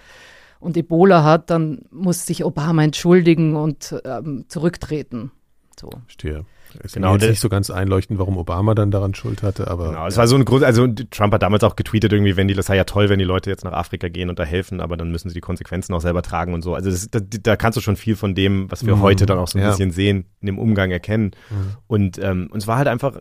und 0.59 0.77
Ebola 0.77 1.23
hat, 1.23 1.49
dann 1.49 1.81
muss 1.91 2.25
sich 2.25 2.45
Obama 2.45 2.83
entschuldigen 2.83 3.55
und 3.55 3.95
ähm, 4.05 4.45
zurücktreten. 4.47 5.31
So. 5.79 5.89
Stehe. 6.07 6.45
Es 6.83 6.93
genau, 6.93 7.13
jetzt 7.13 7.29
nicht 7.29 7.39
so 7.39 7.49
ganz 7.49 7.69
einleuchten, 7.69 8.19
warum 8.19 8.37
Obama 8.37 8.75
dann 8.75 8.91
daran 8.91 9.13
Schuld 9.13 9.43
hatte, 9.43 9.67
aber. 9.67 9.89
Genau, 9.89 10.07
es 10.07 10.17
war 10.17 10.27
so 10.27 10.35
ein 10.35 10.45
Grund, 10.45 10.63
also 10.63 10.87
Trump 10.87 11.33
hat 11.33 11.41
damals 11.41 11.63
auch 11.63 11.75
getweetet 11.75 12.11
irgendwie, 12.13 12.37
wenn 12.37 12.47
die, 12.47 12.53
das 12.53 12.67
sei 12.67 12.75
ja 12.75 12.83
toll, 12.83 13.09
wenn 13.09 13.19
die 13.19 13.25
Leute 13.25 13.49
jetzt 13.49 13.63
nach 13.63 13.73
Afrika 13.73 14.07
gehen 14.07 14.29
und 14.29 14.39
da 14.39 14.43
helfen, 14.43 14.81
aber 14.81 14.97
dann 14.97 15.11
müssen 15.11 15.29
sie 15.29 15.35
die 15.35 15.41
Konsequenzen 15.41 15.93
auch 15.93 16.01
selber 16.01 16.21
tragen 16.21 16.53
und 16.53 16.61
so. 16.61 16.75
Also 16.75 16.89
das, 16.89 17.09
da, 17.09 17.19
da, 17.19 17.55
kannst 17.55 17.77
du 17.77 17.81
schon 17.81 17.95
viel 17.95 18.15
von 18.15 18.35
dem, 18.35 18.69
was 18.71 18.85
wir 18.85 18.95
mhm. 18.95 19.01
heute 19.01 19.25
dann 19.25 19.37
auch 19.37 19.47
so 19.47 19.57
ein 19.57 19.63
ja. 19.63 19.69
bisschen 19.69 19.91
sehen, 19.91 20.25
in 20.41 20.47
dem 20.47 20.59
Umgang 20.59 20.91
erkennen. 20.91 21.31
Mhm. 21.49 21.77
Und, 21.87 22.17
ähm, 22.19 22.49
und 22.51 22.59
es 22.59 22.67
war 22.67 22.77
halt 22.77 22.87
einfach, 22.87 23.19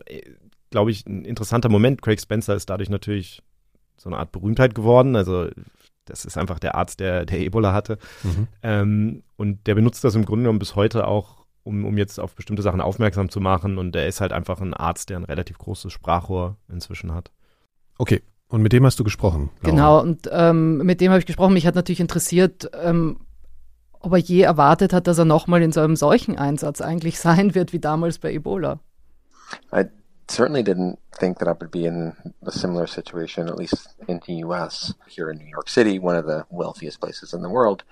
glaube 0.69 0.91
ich, 0.91 1.05
ein 1.05 1.25
interessanter 1.25 1.69
Moment. 1.69 2.01
Craig 2.01 2.19
Spencer 2.19 2.55
ist 2.55 2.69
dadurch 2.69 2.89
natürlich 2.89 3.41
so 3.97 4.09
eine 4.09 4.17
Art 4.17 4.31
Berühmtheit 4.31 4.75
geworden. 4.75 5.15
Also 5.15 5.47
das 6.05 6.25
ist 6.25 6.37
einfach 6.37 6.59
der 6.59 6.75
Arzt, 6.75 6.99
der, 6.99 7.25
der 7.25 7.39
Ebola 7.39 7.73
hatte. 7.73 7.97
Mhm. 8.23 8.47
Ähm, 8.61 9.23
und 9.35 9.67
der 9.67 9.75
benutzt 9.75 10.03
das 10.03 10.15
im 10.15 10.25
Grunde 10.25 10.43
genommen 10.43 10.59
bis 10.59 10.75
heute 10.75 11.07
auch 11.07 11.44
um, 11.65 11.83
um 11.83 11.97
jetzt 11.97 12.19
auf 12.19 12.35
bestimmte 12.35 12.61
Sachen 12.61 12.79
aufmerksam 12.79 13.29
zu 13.29 13.41
machen. 13.41 13.77
Und 13.77 13.95
er 13.95 14.07
ist 14.07 14.21
halt 14.21 14.31
einfach 14.31 14.61
ein 14.61 14.73
Arzt, 14.73 15.09
der 15.09 15.17
ein 15.17 15.25
relativ 15.25 15.57
großes 15.57 15.91
Sprachrohr 15.91 16.55
inzwischen 16.71 17.13
hat. 17.13 17.31
Okay. 17.97 18.21
Und 18.47 18.61
mit 18.61 18.71
dem 18.71 18.85
hast 18.85 18.99
du 18.99 19.03
gesprochen? 19.03 19.49
Laura. 19.61 19.71
Genau, 19.71 20.01
und 20.01 20.29
ähm, 20.31 20.77
mit 20.77 21.01
dem 21.01 21.09
habe 21.09 21.19
ich 21.19 21.25
gesprochen. 21.25 21.53
Mich 21.53 21.65
hat 21.65 21.75
natürlich 21.75 21.99
interessiert, 21.99 22.69
ähm, 22.79 23.19
ob 23.99 24.13
er 24.13 24.19
je 24.19 24.41
erwartet 24.41 24.93
hat, 24.93 25.07
dass 25.07 25.17
er 25.17 25.25
nochmal 25.25 25.63
in 25.63 25.71
so 25.71 25.81
einem 25.81 25.95
solchen 25.95 26.37
Einsatz 26.37 26.79
eigentlich 26.79 27.19
sein 27.25 27.55
wird 27.55 27.73
wie 27.73 27.79
damals 27.79 28.19
bei 28.19 28.31
Ebola. 28.31 28.79
I 29.73 29.85
certainly 30.29 30.61
didn't 30.61 30.97
think 31.19 31.39
that 31.39 31.47
I 31.47 31.59
would 31.59 31.71
be 31.71 31.85
in 31.85 32.13
a 32.45 32.51
similar 32.51 32.87
situation, 32.87 33.49
at 33.49 33.57
least 33.57 33.95
in 34.07 34.21
the 34.27 34.43
US, 34.45 34.93
here 35.07 35.31
in 35.31 35.39
New 35.39 35.49
York 35.49 35.69
City, 35.69 35.99
one 35.99 36.15
of 36.15 36.25
the 36.25 36.43
wealthiest 36.51 37.01
places 37.01 37.33
in 37.33 37.41
the 37.41 37.49
world. 37.49 37.83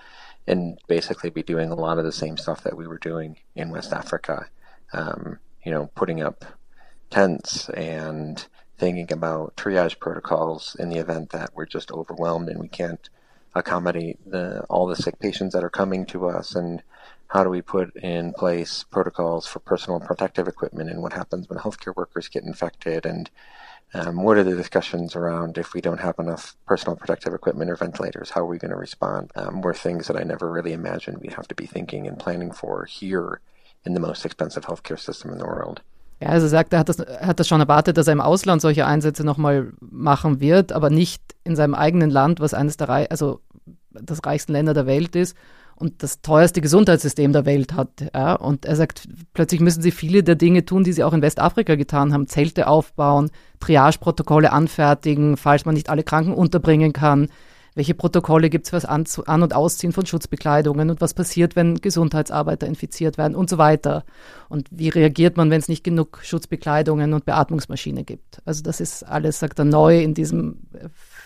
And 0.47 0.77
basically 0.88 1.29
be 1.29 1.43
doing 1.43 1.69
a 1.69 1.75
lot 1.75 1.97
of 1.97 2.05
the 2.05 2.12
same 2.12 2.38
stuff 2.38 2.63
that 2.63 2.77
we 2.77 2.88
were 2.88 2.97
doing 2.97 3.38
in 3.55 3.69
West 3.69 3.93
Africa. 3.93 4.47
Um, 4.91 5.39
you 5.63 5.71
know, 5.71 5.89
putting 5.95 6.21
up 6.21 6.45
tents 7.09 7.69
and 7.69 8.45
thinking 8.77 9.12
about 9.12 9.55
triage 9.55 10.00
protocols 10.00 10.75
in 10.79 10.89
the 10.89 10.97
event 10.97 11.29
that 11.29 11.51
we're 11.53 11.65
just 11.65 11.91
overwhelmed 11.91 12.50
and 12.50 12.59
we 12.59 12.67
can't 12.67 13.09
accommodate 13.55 14.19
the, 14.29 14.62
all 14.69 14.88
the 14.88 14.95
sick 14.95 15.19
patients 15.19 15.53
that 15.53 15.63
are 15.63 15.69
coming 15.69 16.05
to 16.07 16.27
us 16.27 16.55
and 16.55 16.81
how 17.27 17.43
do 17.43 17.50
we 17.50 17.62
put 17.62 17.95
in 17.95 18.33
place 18.33 18.83
protocols 18.83 19.47
for 19.47 19.59
personal 19.59 20.00
protective 20.00 20.47
equipment 20.47 20.89
and 20.89 21.01
what 21.01 21.13
happens 21.13 21.47
when 21.50 21.59
healthcare 21.59 21.95
workers 21.95 22.27
get 22.27 22.43
infected 22.43 23.05
and 23.05 23.29
um, 23.93 24.23
what 24.23 24.38
are 24.38 24.43
the 24.43 24.55
discussions 24.55 25.15
around 25.15 25.57
if 25.57 25.73
we 25.73 25.81
don't 25.81 26.00
have 26.00 26.15
enough 26.19 26.55
personal 26.65 26.95
protective 26.95 27.33
equipment 27.33 27.69
or 27.69 27.75
ventilators? 27.75 28.31
How 28.31 28.41
are 28.41 28.47
we 28.47 28.57
going 28.57 28.71
to 28.71 28.77
respond? 28.77 29.31
Um, 29.35 29.62
were 29.62 29.73
things 29.73 30.07
that 30.07 30.17
I 30.17 30.23
never 30.23 30.51
really 30.51 30.73
imagined 30.73 31.19
we'd 31.19 31.33
have 31.33 31.47
to 31.47 31.55
be 31.55 31.67
thinking 31.67 32.07
and 32.07 32.17
planning 32.17 32.51
for 32.51 32.85
here 32.85 33.39
in 33.85 33.93
the 33.93 34.00
most 34.00 34.25
expensive 34.25 34.65
healthcare 34.65 35.00
system 35.00 35.31
in 35.31 35.38
the 35.38 35.45
world. 35.45 35.81
Ja, 36.19 36.29
also 36.29 36.47
sagt, 36.47 36.73
er 36.73 36.79
hat 36.79 36.89
das, 36.89 37.00
hat 37.00 37.39
das 37.39 37.47
schon 37.47 37.59
erwartet, 37.59 37.97
dass 37.97 38.07
er 38.07 38.13
im 38.13 38.21
Ausland 38.21 38.62
solche 38.62 38.85
Einsätze 38.85 39.25
nochmal 39.25 39.73
machen 39.81 40.39
wird, 40.39 40.71
aber 40.71 40.89
nicht 40.89 41.21
in 41.43 41.55
seinem 41.55 41.75
eigenen 41.75 42.09
Land, 42.09 42.39
was 42.39 42.53
eines 42.53 42.77
der, 42.77 42.89
also 42.89 43.41
das 43.91 44.25
reichsten 44.25 44.53
Länder 44.53 44.73
der 44.73 44.85
Welt 44.85 45.15
ist 45.15 45.35
und 45.75 46.03
das 46.03 46.22
teuerste 46.22 46.62
Gesundheitssystem 46.62 47.34
der 47.34 47.46
Welt 47.46 47.74
hat. 47.74 47.89
Ja? 48.13 48.34
Und 48.36 48.65
er 48.65 48.75
sagt, 48.75 49.08
plötzlich 49.34 49.62
müssen 49.62 49.82
sie 49.82 49.92
viele 49.92 50.24
der 50.24 50.36
Dinge 50.36 50.65
tun, 50.65 50.84
die 50.84 50.94
sie 50.94 51.03
auch 51.03 51.13
in 51.13 51.22
Westafrika 51.22 51.75
getan 51.75 52.13
haben. 52.13 52.27
Zelte 52.27 52.68
aufbauen, 52.68 53.32
Triageprotokolle 53.60 54.51
anfertigen, 54.51 55.38
falls 55.38 55.65
man 55.65 55.75
nicht 55.75 55.89
alle 55.89 56.03
Kranken 56.03 56.34
unterbringen 56.34 56.94
kann. 56.94 57.30
Welche 57.76 57.95
Protokolle 57.95 58.52
gibt 58.52 58.65
es 58.65 58.69
fürs 58.69 58.86
An-, 58.86 59.06
An 59.26 59.41
und 59.41 59.56
Ausziehen 59.56 59.93
von 59.93 60.06
Schutzbekleidungen 60.06 60.91
und 60.91 61.02
was 61.02 61.15
passiert, 61.15 61.56
wenn 61.56 61.82
Gesundheitsarbeiter 61.82 62.67
infiziert 62.67 63.17
werden 63.17 63.36
und 63.36 63.50
so 63.50 63.58
weiter. 63.58 64.04
Und 64.47 64.67
wie 64.69 64.89
reagiert 64.89 65.38
man, 65.38 65.50
wenn 65.50 65.60
es 65.60 65.69
nicht 65.69 65.84
genug 65.84 66.19
Schutzbekleidungen 66.21 67.13
und 67.13 67.26
Beatmungsmaschine 67.26 68.04
gibt. 68.04 68.41
Also 68.45 68.62
das 68.62 68.80
ist 68.80 69.04
alles, 69.04 69.39
sagt 69.39 69.58
er, 69.58 69.65
neu 69.65 70.02
in 70.02 70.13
diesem 70.13 70.60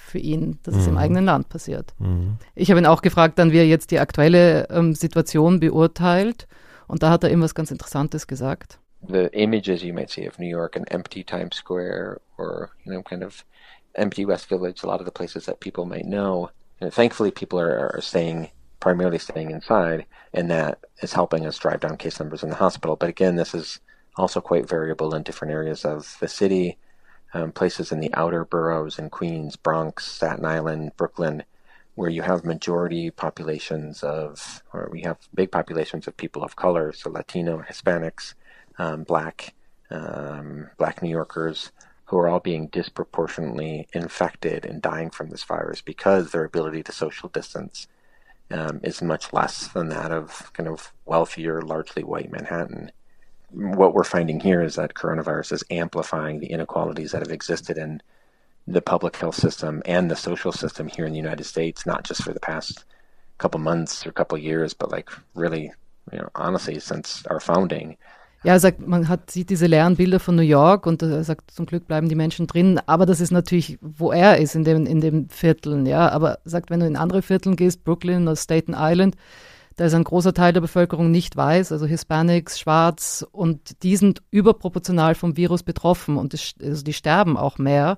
für 0.08 0.20
ihn, 0.20 0.60
dass 0.63 0.76
mhm. 0.76 0.80
es 0.82 0.88
im 0.88 0.93
mhm. 0.93 1.00
eigenen 1.00 1.26
Land 1.26 1.50
passiert. 1.50 1.93
Mhm. 2.00 2.38
Ich 2.56 2.70
habe 2.70 2.80
ihn 2.80 2.86
auch 2.86 3.02
gefragt, 3.02 3.38
dann 3.39 3.52
wie 3.52 3.58
er 3.58 3.67
jetzt 3.67 3.91
die 3.91 4.00
aktuelle 4.00 4.70
ähm, 4.70 4.93
Situation 4.93 5.60
beurteilt. 5.60 6.48
Und 6.88 7.04
da 7.04 7.10
hat 7.10 7.24
er 7.24 7.32
eben 7.32 7.41
was 7.41 7.54
ganz 7.54 7.72
Interessantes 7.72 8.28
gesagt. 8.28 8.80
The 9.08 9.28
images 9.34 9.84
you 9.84 9.93
might 9.93 10.10
see 10.10 10.28
of 10.28 10.39
New 10.39 10.48
York, 10.48 10.76
an 10.76 10.86
empty 10.86 11.24
Times 11.24 11.56
Square 11.56 12.20
or, 12.38 12.70
you 12.86 12.91
know, 12.91 13.04
kind 13.04 13.24
of 13.24 13.46
empty 13.96 14.26
West 14.26 14.50
Village, 14.50 14.84
a 14.84 14.88
lot 14.88 15.00
of 15.00 15.06
the 15.06 15.12
places 15.12 15.46
that 15.46 15.60
people 15.60 15.86
might 15.86 16.06
know. 16.06 16.50
And 16.80 16.93
thankfully, 16.93 17.32
people 17.32 17.60
are, 17.60 17.91
are 17.93 18.02
staying, 18.02 18.50
primarily 18.80 19.20
staying 19.20 19.52
inside, 19.52 20.06
and 20.34 20.50
that 20.50 20.80
is 21.02 21.13
helping 21.13 21.46
us 21.46 21.58
drive 21.58 21.80
down 21.82 21.98
case 21.98 22.20
numbers 22.20 22.43
in 22.43 22.50
the 22.50 22.56
hospital. 22.56 22.96
But 22.96 23.10
again, 23.10 23.36
this 23.36 23.54
is 23.54 23.80
also 24.15 24.41
quite 24.41 24.67
variable 24.67 25.13
in 25.13 25.24
different 25.24 25.54
areas 25.54 25.86
of 25.86 26.17
the 26.20 26.28
city. 26.28 26.78
Um, 27.34 27.52
places 27.52 27.92
in 27.92 28.00
the 28.00 28.13
outer 28.13 28.46
boroughs 28.46 29.00
in 29.00 29.10
Queens, 29.10 29.56
Bronx, 29.56 30.06
Staten 30.06 30.46
Island, 30.46 30.92
Brooklyn, 30.98 31.44
where 31.96 32.10
you 32.10 32.22
have 32.22 32.46
majority 32.46 33.10
populations 33.10 34.04
of, 34.04 34.63
or 34.74 34.90
we 34.92 35.02
have 35.02 35.18
big 35.34 35.52
populations 35.52 36.08
of 36.08 36.16
people 36.16 36.44
of 36.44 36.56
color, 36.56 36.94
so 36.94 37.10
Latino, 37.10 37.63
Hispanics, 37.68 38.34
um, 38.78 39.04
Black, 39.04 39.54
um, 39.90 40.70
Black 40.78 41.02
New 41.02 41.10
Yorkers, 41.10 41.72
who 42.06 42.18
are 42.18 42.30
all 42.30 42.40
being 42.40 42.68
disproportionately 42.68 43.88
infected 43.94 44.66
and 44.66 44.82
dying 44.82 45.10
from 45.10 45.30
this 45.30 45.44
virus 45.44 45.82
because 45.82 46.32
their 46.32 46.46
ability 46.46 46.84
to 46.84 46.92
social 46.92 47.30
distance 47.30 47.88
um, 48.52 48.80
is 48.84 49.02
much 49.02 49.34
less 49.34 49.68
than 49.68 49.90
that 49.90 50.12
of 50.12 50.52
kind 50.54 50.70
of 50.70 50.94
wealthier, 51.06 51.62
largely 51.62 52.04
white 52.04 52.32
Manhattan 52.32 52.92
what 53.58 53.93
we're 53.93 54.04
finding 54.04 54.39
here 54.39 54.62
is 54.62 54.76
that 54.76 54.93
coronavirus 54.93 55.52
is 55.52 55.63
amplifying 55.72 56.39
the 56.39 56.48
inequalities 56.48 57.12
that 57.12 57.22
have 57.22 57.32
existed 57.32 57.78
in 57.78 58.02
the 58.67 58.82
public 58.82 59.15
health 59.15 59.36
system 59.36 59.82
and 59.86 60.12
the 60.12 60.15
social 60.15 60.52
system 60.52 60.88
here 60.88 61.06
in 61.06 61.13
the 61.13 61.20
United 61.20 61.46
States, 61.46 61.86
not 61.86 62.04
just 62.04 62.24
for 62.24 62.34
the 62.34 62.39
past 62.39 62.86
couple 63.38 63.60
months 63.60 64.06
or 64.06 64.12
couple 64.12 64.38
years, 64.38 64.74
but 64.74 64.91
like 64.91 65.10
really, 65.36 65.72
you 66.12 66.20
know, 66.20 66.30
honestly, 66.36 66.80
since 66.80 67.24
our 67.30 67.39
founding. 67.39 67.98
Ja, 68.43 68.54
er 68.54 68.60
sagt, 68.60 68.88
man 68.88 69.10
hat, 69.10 69.32
sieht 69.32 69.50
diese 69.50 69.65
leeren 69.65 69.96
Bilder 69.96 70.20
von 70.20 70.36
New 70.36 70.43
York 70.43 70.86
und 70.86 71.02
er 71.02 71.24
sagt, 71.24 71.50
zum 71.52 71.65
Glück 71.65 71.88
bleiben 71.88 72.08
die 72.08 72.15
Menschen 72.15 72.46
drin. 72.46 72.80
Aber 72.86 73.08
das 73.08 73.20
ist 73.20 73.32
natürlich, 73.32 73.80
wo 73.82 74.12
er 74.12 74.38
ist, 74.38 74.54
in 74.54 74.63
dem, 74.63 74.86
in 74.86 75.02
dem 75.02 75.28
Vierteln, 75.30 75.88
ja. 75.88 76.10
Aber 76.10 76.38
sagt, 76.46 76.70
wenn 76.70 76.80
du 76.80 76.86
in 76.86 76.98
andere 76.98 77.24
Vierteln 77.24 77.56
gehst, 77.56 77.84
Brooklyn 77.84 78.24
oder 78.28 78.36
Staten 78.36 78.76
Island, 78.78 79.15
da 79.78 79.86
ist 79.86 79.94
ein 79.94 80.04
großer 80.04 80.34
Teil 80.34 80.54
der 80.54 80.62
Bevölkerung 80.62 81.12
nicht 81.12 81.38
weiß, 81.38 81.72
also 81.72 81.86
Hispanics, 81.86 82.60
Schwarz, 82.60 83.26
und 83.32 83.84
die 83.84 83.96
sind 83.96 84.24
überproportional 84.32 85.16
vom 85.16 85.38
Virus 85.38 85.63
betroffen 85.63 86.18
und 86.18 86.34
das, 86.34 86.56
also 86.62 86.84
die 86.84 86.94
sterben 86.94 87.38
auch 87.38 87.60
mehr, 87.60 87.98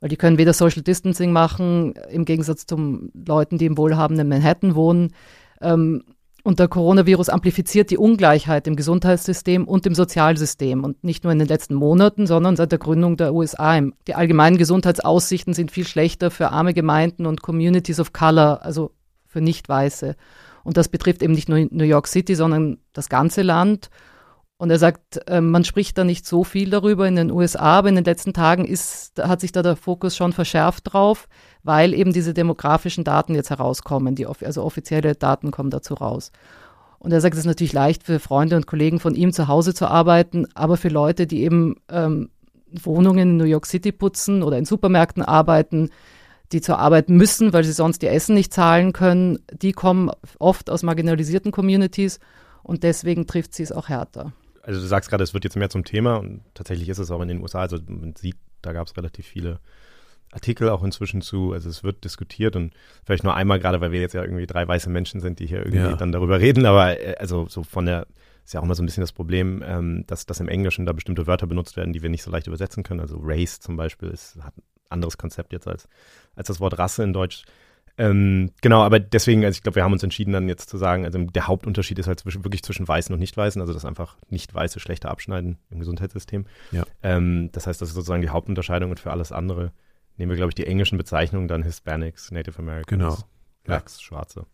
weil 0.00 0.08
die 0.08 0.16
können 0.16 0.38
weder 0.38 0.52
Social 0.52 0.82
Distancing 0.82 1.32
machen, 1.32 1.94
im 2.10 2.24
Gegensatz 2.24 2.66
zu 2.66 3.10
Leuten, 3.26 3.58
die 3.58 3.66
im 3.66 3.76
wohlhabenden 3.76 4.28
Manhattan 4.28 4.76
wohnen. 4.76 5.12
Ähm, 5.60 6.04
und 6.44 6.60
der 6.60 6.68
Coronavirus 6.68 7.30
amplifiziert 7.30 7.90
die 7.90 7.98
Ungleichheit 7.98 8.68
im 8.68 8.76
Gesundheitssystem 8.76 9.66
und 9.66 9.86
im 9.86 9.94
Sozialsystem. 9.94 10.84
Und 10.84 11.02
nicht 11.02 11.24
nur 11.24 11.32
in 11.32 11.40
den 11.40 11.48
letzten 11.48 11.74
Monaten, 11.74 12.28
sondern 12.28 12.56
seit 12.56 12.70
der 12.70 12.78
Gründung 12.78 13.16
der 13.16 13.34
USA. 13.34 13.78
Die 14.06 14.14
allgemeinen 14.14 14.56
Gesundheitsaussichten 14.56 15.52
sind 15.52 15.72
viel 15.72 15.86
schlechter 15.86 16.30
für 16.30 16.50
arme 16.50 16.74
Gemeinden 16.74 17.26
und 17.26 17.42
Communities 17.42 17.98
of 17.98 18.12
Color, 18.12 18.62
also 18.62 18.92
für 19.26 19.40
Nicht-Weiße. 19.40 20.14
Und 20.68 20.76
das 20.76 20.90
betrifft 20.90 21.22
eben 21.22 21.32
nicht 21.32 21.48
nur 21.48 21.66
New 21.70 21.84
York 21.84 22.06
City, 22.06 22.34
sondern 22.34 22.76
das 22.92 23.08
ganze 23.08 23.40
Land. 23.40 23.88
Und 24.58 24.68
er 24.68 24.78
sagt, 24.78 25.18
äh, 25.26 25.40
man 25.40 25.64
spricht 25.64 25.96
da 25.96 26.04
nicht 26.04 26.26
so 26.26 26.44
viel 26.44 26.68
darüber 26.68 27.08
in 27.08 27.16
den 27.16 27.30
USA, 27.30 27.78
aber 27.78 27.88
in 27.88 27.94
den 27.94 28.04
letzten 28.04 28.34
Tagen 28.34 28.66
ist, 28.66 29.18
hat 29.18 29.40
sich 29.40 29.50
da 29.50 29.62
der 29.62 29.76
Fokus 29.76 30.14
schon 30.14 30.34
verschärft 30.34 30.92
drauf, 30.92 31.26
weil 31.62 31.94
eben 31.94 32.12
diese 32.12 32.34
demografischen 32.34 33.02
Daten 33.02 33.34
jetzt 33.34 33.48
herauskommen, 33.48 34.14
die, 34.14 34.26
also 34.26 34.62
offizielle 34.62 35.14
Daten 35.14 35.52
kommen 35.52 35.70
dazu 35.70 35.94
raus. 35.94 36.32
Und 36.98 37.14
er 37.14 37.22
sagt, 37.22 37.32
es 37.32 37.40
ist 37.40 37.46
natürlich 37.46 37.72
leicht 37.72 38.02
für 38.02 38.18
Freunde 38.18 38.56
und 38.56 38.66
Kollegen 38.66 39.00
von 39.00 39.14
ihm 39.14 39.32
zu 39.32 39.48
Hause 39.48 39.72
zu 39.72 39.86
arbeiten, 39.86 40.48
aber 40.52 40.76
für 40.76 40.90
Leute, 40.90 41.26
die 41.26 41.44
eben 41.44 41.76
ähm, 41.90 42.28
Wohnungen 42.70 43.30
in 43.30 43.36
New 43.38 43.44
York 43.44 43.64
City 43.64 43.90
putzen 43.90 44.42
oder 44.42 44.58
in 44.58 44.66
Supermärkten 44.66 45.22
arbeiten, 45.22 45.88
die 46.52 46.60
zur 46.60 46.78
Arbeit 46.78 47.08
müssen, 47.08 47.52
weil 47.52 47.64
sie 47.64 47.72
sonst 47.72 48.02
ihr 48.02 48.12
Essen 48.12 48.34
nicht 48.34 48.52
zahlen 48.52 48.92
können, 48.92 49.38
die 49.52 49.72
kommen 49.72 50.10
oft 50.38 50.70
aus 50.70 50.82
marginalisierten 50.82 51.52
Communities 51.52 52.20
und 52.62 52.82
deswegen 52.82 53.26
trifft 53.26 53.54
sie 53.54 53.62
es 53.62 53.72
auch 53.72 53.88
härter. 53.88 54.32
Also 54.62 54.80
du 54.80 54.86
sagst 54.86 55.10
gerade, 55.10 55.24
es 55.24 55.34
wird 55.34 55.44
jetzt 55.44 55.56
mehr 55.56 55.70
zum 55.70 55.84
Thema 55.84 56.16
und 56.16 56.42
tatsächlich 56.54 56.88
ist 56.88 56.98
es 56.98 57.10
auch 57.10 57.20
in 57.22 57.28
den 57.28 57.40
USA. 57.40 57.60
Also 57.60 57.78
man 57.86 58.14
sieht, 58.16 58.36
da 58.62 58.72
gab 58.72 58.86
es 58.86 58.96
relativ 58.96 59.26
viele 59.26 59.60
Artikel 60.32 60.68
auch 60.68 60.82
inzwischen 60.82 61.22
zu. 61.22 61.52
Also 61.52 61.70
es 61.70 61.82
wird 61.82 62.04
diskutiert 62.04 62.56
und 62.56 62.74
vielleicht 63.04 63.24
nur 63.24 63.34
einmal 63.34 63.58
gerade, 63.58 63.80
weil 63.80 63.92
wir 63.92 64.00
jetzt 64.00 64.12
ja 64.12 64.22
irgendwie 64.22 64.46
drei 64.46 64.68
weiße 64.68 64.90
Menschen 64.90 65.20
sind, 65.20 65.38
die 65.38 65.46
hier 65.46 65.60
irgendwie 65.60 65.78
ja. 65.78 65.96
dann 65.96 66.12
darüber 66.12 66.40
reden. 66.40 66.66
Aber 66.66 67.00
äh, 67.00 67.14
also 67.18 67.46
so 67.48 67.62
von 67.62 67.86
der 67.86 68.06
ist 68.44 68.54
ja 68.54 68.60
auch 68.60 68.64
immer 68.64 68.74
so 68.74 68.82
ein 68.82 68.86
bisschen 68.86 69.02
das 69.02 69.12
Problem, 69.12 69.62
ähm, 69.66 70.04
dass, 70.06 70.26
dass 70.26 70.40
im 70.40 70.48
Englischen 70.48 70.86
da 70.86 70.92
bestimmte 70.92 71.26
Wörter 71.26 71.46
benutzt 71.46 71.76
werden, 71.76 71.92
die 71.92 72.02
wir 72.02 72.10
nicht 72.10 72.22
so 72.22 72.30
leicht 72.30 72.46
übersetzen 72.46 72.82
können. 72.82 73.00
Also 73.00 73.18
Race 73.22 73.60
zum 73.60 73.76
Beispiel 73.76 74.08
ist, 74.08 74.38
hat 74.42 74.54
anderes 74.88 75.18
Konzept 75.18 75.52
jetzt 75.52 75.68
als, 75.68 75.88
als 76.34 76.48
das 76.48 76.60
Wort 76.60 76.78
Rasse 76.78 77.02
in 77.02 77.12
Deutsch. 77.12 77.44
Ähm, 77.98 78.52
genau, 78.60 78.82
aber 78.82 79.00
deswegen, 79.00 79.44
also 79.44 79.56
ich 79.56 79.62
glaube, 79.62 79.76
wir 79.76 79.84
haben 79.84 79.92
uns 79.92 80.04
entschieden 80.04 80.32
dann 80.32 80.48
jetzt 80.48 80.70
zu 80.70 80.78
sagen, 80.78 81.04
also 81.04 81.18
der 81.18 81.48
Hauptunterschied 81.48 81.98
ist 81.98 82.06
halt 82.06 82.20
zwischen, 82.20 82.44
wirklich 82.44 82.62
zwischen 82.62 82.86
Weißen 82.86 83.12
und 83.12 83.18
Nicht-Weißen, 83.18 83.60
also 83.60 83.72
dass 83.72 83.84
einfach 83.84 84.16
Nicht-Weiße 84.30 84.78
schlechter 84.78 85.10
abschneiden 85.10 85.58
im 85.70 85.80
Gesundheitssystem. 85.80 86.46
Ja. 86.70 86.84
Ähm, 87.02 87.50
das 87.52 87.66
heißt, 87.66 87.82
das 87.82 87.88
ist 87.88 87.96
sozusagen 87.96 88.22
die 88.22 88.28
Hauptunterscheidung 88.28 88.90
und 88.90 89.00
für 89.00 89.10
alles 89.10 89.32
andere 89.32 89.72
nehmen 90.16 90.30
wir, 90.30 90.36
glaube 90.36 90.50
ich, 90.50 90.54
die 90.54 90.66
englischen 90.66 90.96
Bezeichnungen 90.96 91.48
dann 91.48 91.64
Hispanics, 91.64 92.30
Native 92.30 92.58
Americans, 92.58 92.88
Genau. 92.88 93.16
Blacks, 93.64 94.00
Schwarze. 94.00 94.46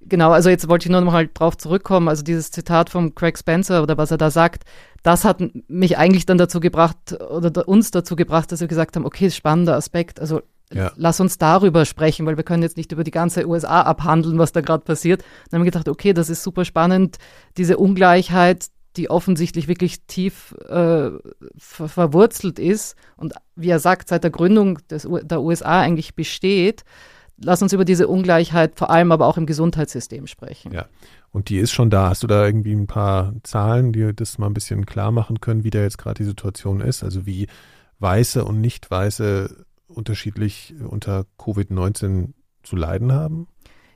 Genau, 0.00 0.30
also 0.30 0.48
jetzt 0.48 0.68
wollte 0.68 0.86
ich 0.86 0.92
nur 0.92 1.00
noch 1.00 1.12
mal 1.12 1.28
drauf 1.32 1.56
zurückkommen. 1.56 2.08
Also 2.08 2.22
dieses 2.22 2.50
Zitat 2.50 2.88
von 2.88 3.14
Craig 3.14 3.36
Spencer 3.36 3.82
oder 3.82 3.98
was 3.98 4.10
er 4.10 4.18
da 4.18 4.30
sagt, 4.30 4.64
das 5.02 5.24
hat 5.24 5.42
mich 5.68 5.96
eigentlich 5.98 6.26
dann 6.26 6.38
dazu 6.38 6.60
gebracht 6.60 6.96
oder 7.30 7.50
da, 7.50 7.62
uns 7.62 7.90
dazu 7.90 8.16
gebracht, 8.16 8.50
dass 8.52 8.60
wir 8.60 8.68
gesagt 8.68 8.96
haben, 8.96 9.04
okay, 9.04 9.30
spannender 9.30 9.76
Aspekt. 9.76 10.20
Also 10.20 10.42
Ja. 10.72 10.92
lass 10.96 11.20
uns 11.20 11.38
darüber 11.38 11.84
sprechen, 11.84 12.26
weil 12.26 12.36
wir 12.36 12.44
können 12.44 12.62
jetzt 12.62 12.76
nicht 12.76 12.92
über 12.92 13.04
die 13.04 13.10
ganze 13.10 13.46
USA 13.48 13.82
abhandeln, 13.82 14.38
was 14.38 14.52
da 14.52 14.60
gerade 14.60 14.84
passiert. 14.84 15.22
Dann 15.50 15.58
haben 15.58 15.64
wir 15.64 15.70
gedacht, 15.70 15.88
okay, 15.88 16.12
das 16.12 16.28
ist 16.28 16.42
super 16.42 16.64
spannend, 16.64 17.16
diese 17.56 17.78
Ungleichheit, 17.78 18.66
die 18.96 19.08
offensichtlich 19.08 19.68
wirklich 19.68 20.02
tief 20.06 20.54
äh, 20.68 21.10
ver 21.56 21.88
verwurzelt 21.88 22.58
ist 22.58 22.96
und 23.16 23.32
wie 23.54 23.68
er 23.70 23.78
sagt, 23.78 24.08
seit 24.08 24.24
der 24.24 24.30
Gründung 24.30 24.78
des, 24.90 25.06
U 25.06 25.18
der 25.18 25.40
USA 25.40 25.80
eigentlich 25.80 26.14
besteht. 26.14 26.82
Lass 27.40 27.62
uns 27.62 27.72
über 27.72 27.84
diese 27.84 28.08
Ungleichheit 28.08 28.76
vor 28.76 28.90
allem 28.90 29.12
aber 29.12 29.26
auch 29.26 29.36
im 29.36 29.46
Gesundheitssystem 29.46 30.26
sprechen. 30.26 30.72
Ja. 30.72 30.86
Und 31.30 31.50
die 31.50 31.58
ist 31.58 31.72
schon 31.72 31.90
da. 31.90 32.08
Hast 32.08 32.22
du 32.22 32.26
da 32.26 32.44
irgendwie 32.44 32.72
ein 32.72 32.86
paar 32.86 33.34
Zahlen, 33.42 33.92
die 33.92 34.14
das 34.14 34.38
mal 34.38 34.46
ein 34.46 34.54
bisschen 34.54 34.86
klar 34.86 35.12
machen 35.12 35.40
können, 35.40 35.62
wie 35.62 35.70
da 35.70 35.80
jetzt 35.80 35.98
gerade 35.98 36.18
die 36.18 36.24
Situation 36.24 36.80
ist? 36.80 37.04
Also 37.04 37.26
wie 37.26 37.46
Weiße 38.00 38.44
und 38.44 38.60
Nicht-Weiße 38.60 39.66
unterschiedlich 39.88 40.74
unter 40.88 41.26
Covid-19 41.38 42.32
zu 42.62 42.76
leiden 42.76 43.12
haben? 43.12 43.46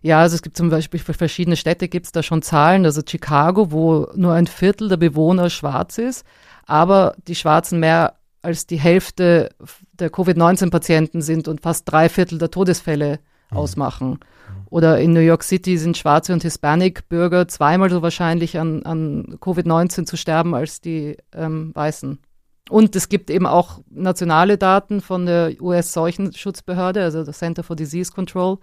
Ja, 0.02 0.20
also 0.20 0.34
es 0.34 0.42
gibt 0.42 0.56
zum 0.56 0.68
Beispiel 0.68 0.98
für 0.98 1.14
verschiedene 1.14 1.56
Städte 1.56 1.88
gibt 1.88 2.06
es 2.06 2.12
da 2.12 2.22
schon 2.22 2.42
Zahlen. 2.42 2.84
Also 2.84 3.02
Chicago, 3.06 3.70
wo 3.70 4.08
nur 4.14 4.34
ein 4.34 4.48
Viertel 4.48 4.88
der 4.88 4.96
Bewohner 4.96 5.48
schwarz 5.48 5.98
ist, 5.98 6.24
aber 6.66 7.14
die 7.28 7.36
Schwarzen 7.36 7.78
mehr 7.80 8.14
als 8.42 8.66
die 8.66 8.80
Hälfte 8.80 9.50
der 9.92 10.10
Covid-19-Patienten 10.10 11.22
sind 11.22 11.46
und 11.46 11.60
fast 11.60 11.90
drei 11.90 12.08
Viertel 12.08 12.38
der 12.38 12.50
Todesfälle 12.50 13.20
ausmachen. 13.54 14.18
Oder 14.70 15.00
in 15.00 15.12
New 15.12 15.20
York 15.20 15.42
City 15.42 15.76
sind 15.76 15.98
schwarze 15.98 16.32
und 16.32 16.42
Hispanic-Bürger 16.42 17.46
zweimal 17.48 17.90
so 17.90 18.02
wahrscheinlich 18.02 18.58
an, 18.58 18.82
an 18.84 19.36
Covid-19 19.40 20.06
zu 20.06 20.16
sterben 20.16 20.54
als 20.54 20.80
die 20.80 21.16
ähm, 21.34 21.72
Weißen. 21.74 22.18
Und 22.70 22.96
es 22.96 23.08
gibt 23.08 23.28
eben 23.28 23.46
auch 23.46 23.80
nationale 23.90 24.56
Daten 24.56 25.00
von 25.00 25.26
der 25.26 25.60
US-Seuchenschutzbehörde, 25.60 27.02
also 27.02 27.24
der 27.24 27.34
Center 27.34 27.62
for 27.62 27.76
Disease 27.76 28.12
Control. 28.12 28.58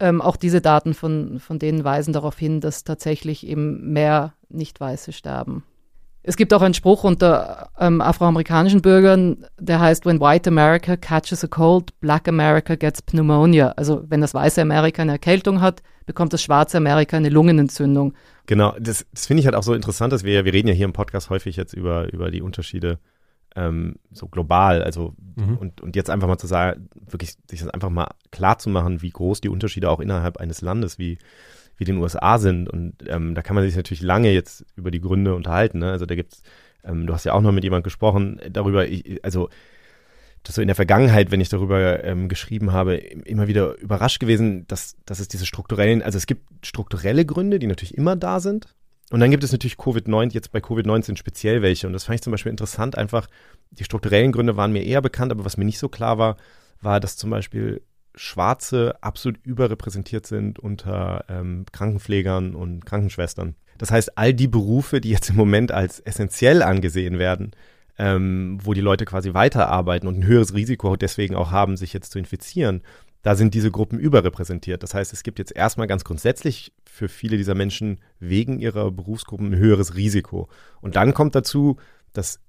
Ähm, 0.00 0.20
auch 0.20 0.36
diese 0.36 0.60
Daten 0.60 0.92
von, 0.92 1.38
von 1.38 1.58
denen 1.58 1.84
weisen 1.84 2.12
darauf 2.12 2.36
hin, 2.36 2.60
dass 2.60 2.84
tatsächlich 2.84 3.46
eben 3.46 3.92
mehr 3.92 4.34
Nicht-Weiße 4.48 5.12
sterben. 5.12 5.64
Es 6.26 6.36
gibt 6.36 6.54
auch 6.54 6.62
einen 6.62 6.74
Spruch 6.74 7.04
unter 7.04 7.68
ähm, 7.78 8.00
afroamerikanischen 8.00 8.80
Bürgern, 8.80 9.44
der 9.60 9.78
heißt, 9.78 10.06
when 10.06 10.20
white 10.20 10.48
America 10.48 10.96
catches 10.96 11.44
a 11.44 11.48
cold, 11.48 11.98
black 12.00 12.26
America 12.28 12.76
gets 12.76 13.02
pneumonia. 13.02 13.72
Also 13.76 14.04
wenn 14.08 14.22
das 14.22 14.32
weiße 14.32 14.60
Amerika 14.62 15.02
eine 15.02 15.12
Erkältung 15.12 15.60
hat, 15.60 15.82
bekommt 16.06 16.32
das 16.32 16.42
schwarze 16.42 16.78
Amerika 16.78 17.18
eine 17.18 17.28
Lungenentzündung. 17.28 18.14
Genau, 18.46 18.74
das, 18.80 19.06
das 19.12 19.26
finde 19.26 19.40
ich 19.40 19.46
halt 19.46 19.54
auch 19.54 19.62
so 19.62 19.74
interessant, 19.74 20.12
dass 20.14 20.24
wir, 20.24 20.46
wir 20.46 20.52
reden 20.52 20.68
ja 20.68 20.74
hier 20.74 20.86
im 20.86 20.94
Podcast 20.94 21.28
häufig 21.28 21.56
jetzt 21.56 21.74
über, 21.74 22.10
über 22.12 22.30
die 22.30 22.42
Unterschiede 22.42 22.98
ähm, 23.54 23.96
so 24.10 24.26
global, 24.26 24.82
also 24.82 25.14
Mhm. 25.36 25.56
und, 25.58 25.80
und 25.80 25.96
jetzt 25.96 26.10
einfach 26.10 26.28
mal 26.28 26.38
zu 26.38 26.46
sagen, 26.46 26.88
wirklich 27.08 27.34
sich 27.50 27.60
das 27.60 27.68
einfach 27.68 27.90
mal 27.90 28.08
klar 28.30 28.58
zu 28.58 28.70
machen, 28.70 29.02
wie 29.02 29.10
groß 29.10 29.40
die 29.40 29.48
Unterschiede 29.48 29.90
auch 29.90 30.00
innerhalb 30.00 30.36
eines 30.36 30.60
Landes 30.60 30.98
wie, 30.98 31.18
wie 31.76 31.84
den 31.84 31.96
USA 31.98 32.38
sind. 32.38 32.68
Und 32.68 32.94
ähm, 33.06 33.34
da 33.34 33.42
kann 33.42 33.54
man 33.54 33.64
sich 33.64 33.76
natürlich 33.76 34.02
lange 34.02 34.32
jetzt 34.32 34.64
über 34.76 34.90
die 34.90 35.00
Gründe 35.00 35.34
unterhalten. 35.34 35.78
Ne? 35.78 35.90
Also 35.90 36.06
da 36.06 36.14
gibt's, 36.14 36.42
ähm, 36.84 37.06
du 37.06 37.12
hast 37.12 37.24
ja 37.24 37.32
auch 37.32 37.40
noch 37.40 37.52
mit 37.52 37.64
jemand 37.64 37.84
gesprochen 37.84 38.40
darüber, 38.50 38.86
ich, 38.86 39.24
also 39.24 39.48
das 40.44 40.56
so 40.56 40.62
in 40.62 40.68
der 40.68 40.74
Vergangenheit, 40.74 41.30
wenn 41.30 41.40
ich 41.40 41.48
darüber 41.48 42.04
ähm, 42.04 42.28
geschrieben 42.28 42.72
habe, 42.72 42.96
immer 42.96 43.48
wieder 43.48 43.78
überrascht 43.78 44.20
gewesen, 44.20 44.66
dass, 44.66 44.96
dass 45.06 45.18
es 45.18 45.26
diese 45.26 45.46
strukturellen, 45.46 46.02
also 46.02 46.18
es 46.18 46.26
gibt 46.26 46.42
strukturelle 46.66 47.24
Gründe, 47.24 47.58
die 47.58 47.66
natürlich 47.66 47.96
immer 47.96 48.14
da 48.14 48.40
sind. 48.40 48.68
Und 49.10 49.20
dann 49.20 49.30
gibt 49.30 49.42
es 49.42 49.52
natürlich 49.52 49.76
Covid-19, 49.76 50.32
jetzt 50.32 50.52
bei 50.52 50.58
Covid-19 50.58 51.16
speziell 51.16 51.62
welche. 51.62 51.86
Und 51.86 51.94
das 51.94 52.04
fand 52.04 52.16
ich 52.16 52.22
zum 52.22 52.30
Beispiel 52.30 52.50
interessant, 52.50 52.96
einfach, 52.96 53.26
die 53.70 53.84
strukturellen 53.84 54.32
Gründe 54.32 54.56
waren 54.56 54.72
mir 54.72 54.82
eher 54.82 55.00
bekannt, 55.00 55.32
aber 55.32 55.44
was 55.44 55.56
mir 55.56 55.64
nicht 55.64 55.78
so 55.78 55.88
klar 55.88 56.18
war, 56.18 56.36
war, 56.80 57.00
dass 57.00 57.16
zum 57.16 57.30
Beispiel 57.30 57.82
Schwarze 58.14 58.96
absolut 59.02 59.44
überrepräsentiert 59.44 60.26
sind 60.26 60.58
unter 60.58 61.24
ähm, 61.28 61.66
Krankenpflegern 61.72 62.54
und 62.54 62.86
Krankenschwestern. 62.86 63.56
Das 63.78 63.90
heißt, 63.90 64.16
all 64.16 64.34
die 64.34 64.48
Berufe, 64.48 65.00
die 65.00 65.10
jetzt 65.10 65.30
im 65.30 65.36
Moment 65.36 65.72
als 65.72 66.00
essentiell 66.00 66.62
angesehen 66.62 67.18
werden, 67.18 67.52
ähm, 67.98 68.58
wo 68.62 68.72
die 68.72 68.80
Leute 68.80 69.04
quasi 69.04 69.34
weiterarbeiten 69.34 70.08
und 70.08 70.18
ein 70.18 70.26
höheres 70.26 70.54
Risiko 70.54 70.96
deswegen 70.96 71.34
auch 71.34 71.50
haben, 71.50 71.76
sich 71.76 71.92
jetzt 71.92 72.12
zu 72.12 72.18
infizieren, 72.18 72.82
da 73.22 73.36
sind 73.36 73.54
diese 73.54 73.70
Gruppen 73.70 73.98
überrepräsentiert. 73.98 74.82
Das 74.82 74.92
heißt, 74.92 75.12
es 75.12 75.22
gibt 75.22 75.38
jetzt 75.38 75.56
erstmal 75.56 75.86
ganz 75.86 76.04
grundsätzlich 76.04 76.72
für 76.84 77.08
viele 77.08 77.38
dieser 77.38 77.54
Menschen 77.54 78.00
wegen 78.20 78.58
ihrer 78.58 78.90
Berufsgruppen 78.90 79.52
ein 79.52 79.58
höheres 79.58 79.94
Risiko. 79.94 80.48
Und 80.82 80.96
dann 80.96 81.14
kommt 81.14 81.34
dazu, 81.34 81.78
dass 82.12 82.40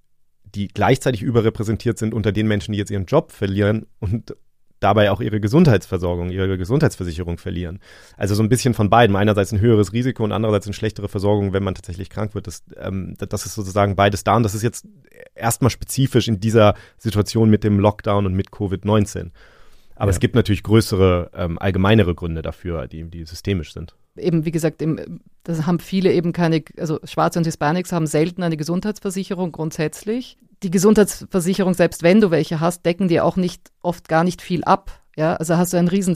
die 0.43 0.67
gleichzeitig 0.67 1.21
überrepräsentiert 1.21 1.97
sind 1.97 2.13
unter 2.13 2.31
den 2.31 2.47
Menschen, 2.47 2.73
die 2.73 2.77
jetzt 2.77 2.91
ihren 2.91 3.05
Job 3.05 3.31
verlieren 3.31 3.85
und 3.99 4.35
dabei 4.85 5.09
auch 5.09 5.19
ihre 5.19 5.39
Gesundheitsversorgung, 5.39 6.29
ihre 6.29 6.57
Gesundheitsversicherung 6.57 7.39
verlieren. 7.39 7.79
Also 8.17 8.35
so 8.35 8.43
ein 8.43 8.49
bisschen 8.49 8.75
von 8.75 8.89
beiden. 8.91 9.15
Einerseits 9.15 9.51
ein 9.51 9.59
höheres 9.59 9.91
Risiko 9.93 10.23
und 10.23 10.31
andererseits 10.31 10.67
eine 10.67 10.73
schlechtere 10.75 11.09
Versorgung, 11.09 11.53
wenn 11.53 11.63
man 11.63 11.73
tatsächlich 11.73 12.11
krank 12.11 12.35
wird. 12.35 12.45
Das, 12.45 12.63
ähm, 12.77 13.15
das 13.17 13.45
ist 13.47 13.55
sozusagen 13.55 13.95
beides 13.95 14.23
da 14.23 14.35
und 14.37 14.43
das 14.43 14.53
ist 14.53 14.61
jetzt 14.61 14.87
erstmal 15.33 15.71
spezifisch 15.71 16.27
in 16.27 16.39
dieser 16.39 16.75
Situation 16.99 17.49
mit 17.49 17.63
dem 17.63 17.79
Lockdown 17.79 18.27
und 18.27 18.35
mit 18.35 18.51
Covid-19. 18.51 19.31
Aber 19.95 20.11
Ja. 20.11 20.13
es 20.13 20.19
gibt 20.19 20.35
natürlich 20.35 20.61
größere, 20.61 21.31
ähm, 21.35 21.57
allgemeinere 21.57 22.13
Gründe 22.13 22.41
dafür, 22.41 22.87
die, 22.87 23.03
die 23.05 23.25
systemisch 23.25 23.73
sind. 23.73 23.95
Eben, 24.17 24.45
wie 24.45 24.51
gesagt, 24.51 24.81
im, 24.81 25.21
das 25.43 25.65
haben 25.65 25.79
viele 25.79 26.11
eben 26.13 26.31
keine, 26.31 26.63
also 26.77 26.99
Schwarze 27.03 27.39
und 27.39 27.45
Hispanics 27.45 27.91
haben 27.91 28.05
selten 28.07 28.43
eine 28.43 28.57
Gesundheitsversicherung 28.57 29.51
grundsätzlich. 29.51 30.37
Die 30.65 30.71
Gesundheitsversicherung, 30.71 31.75
selbst 31.75 32.01
wenn 32.01 32.21
du 32.21 32.31
welche 32.31 32.59
hast, 32.59 32.87
decken 32.87 33.07
dir 33.07 33.23
auch 33.23 33.35
nicht, 33.35 33.71
oft 33.83 34.07
gar 34.07 34.23
nicht 34.23 34.41
viel 34.41 34.63
ab. 34.63 35.03
Ja, 35.15 35.35
also 35.35 35.57
hast 35.57 35.73
du 35.73 35.77
eine 35.77 35.91
riesen 35.91 36.15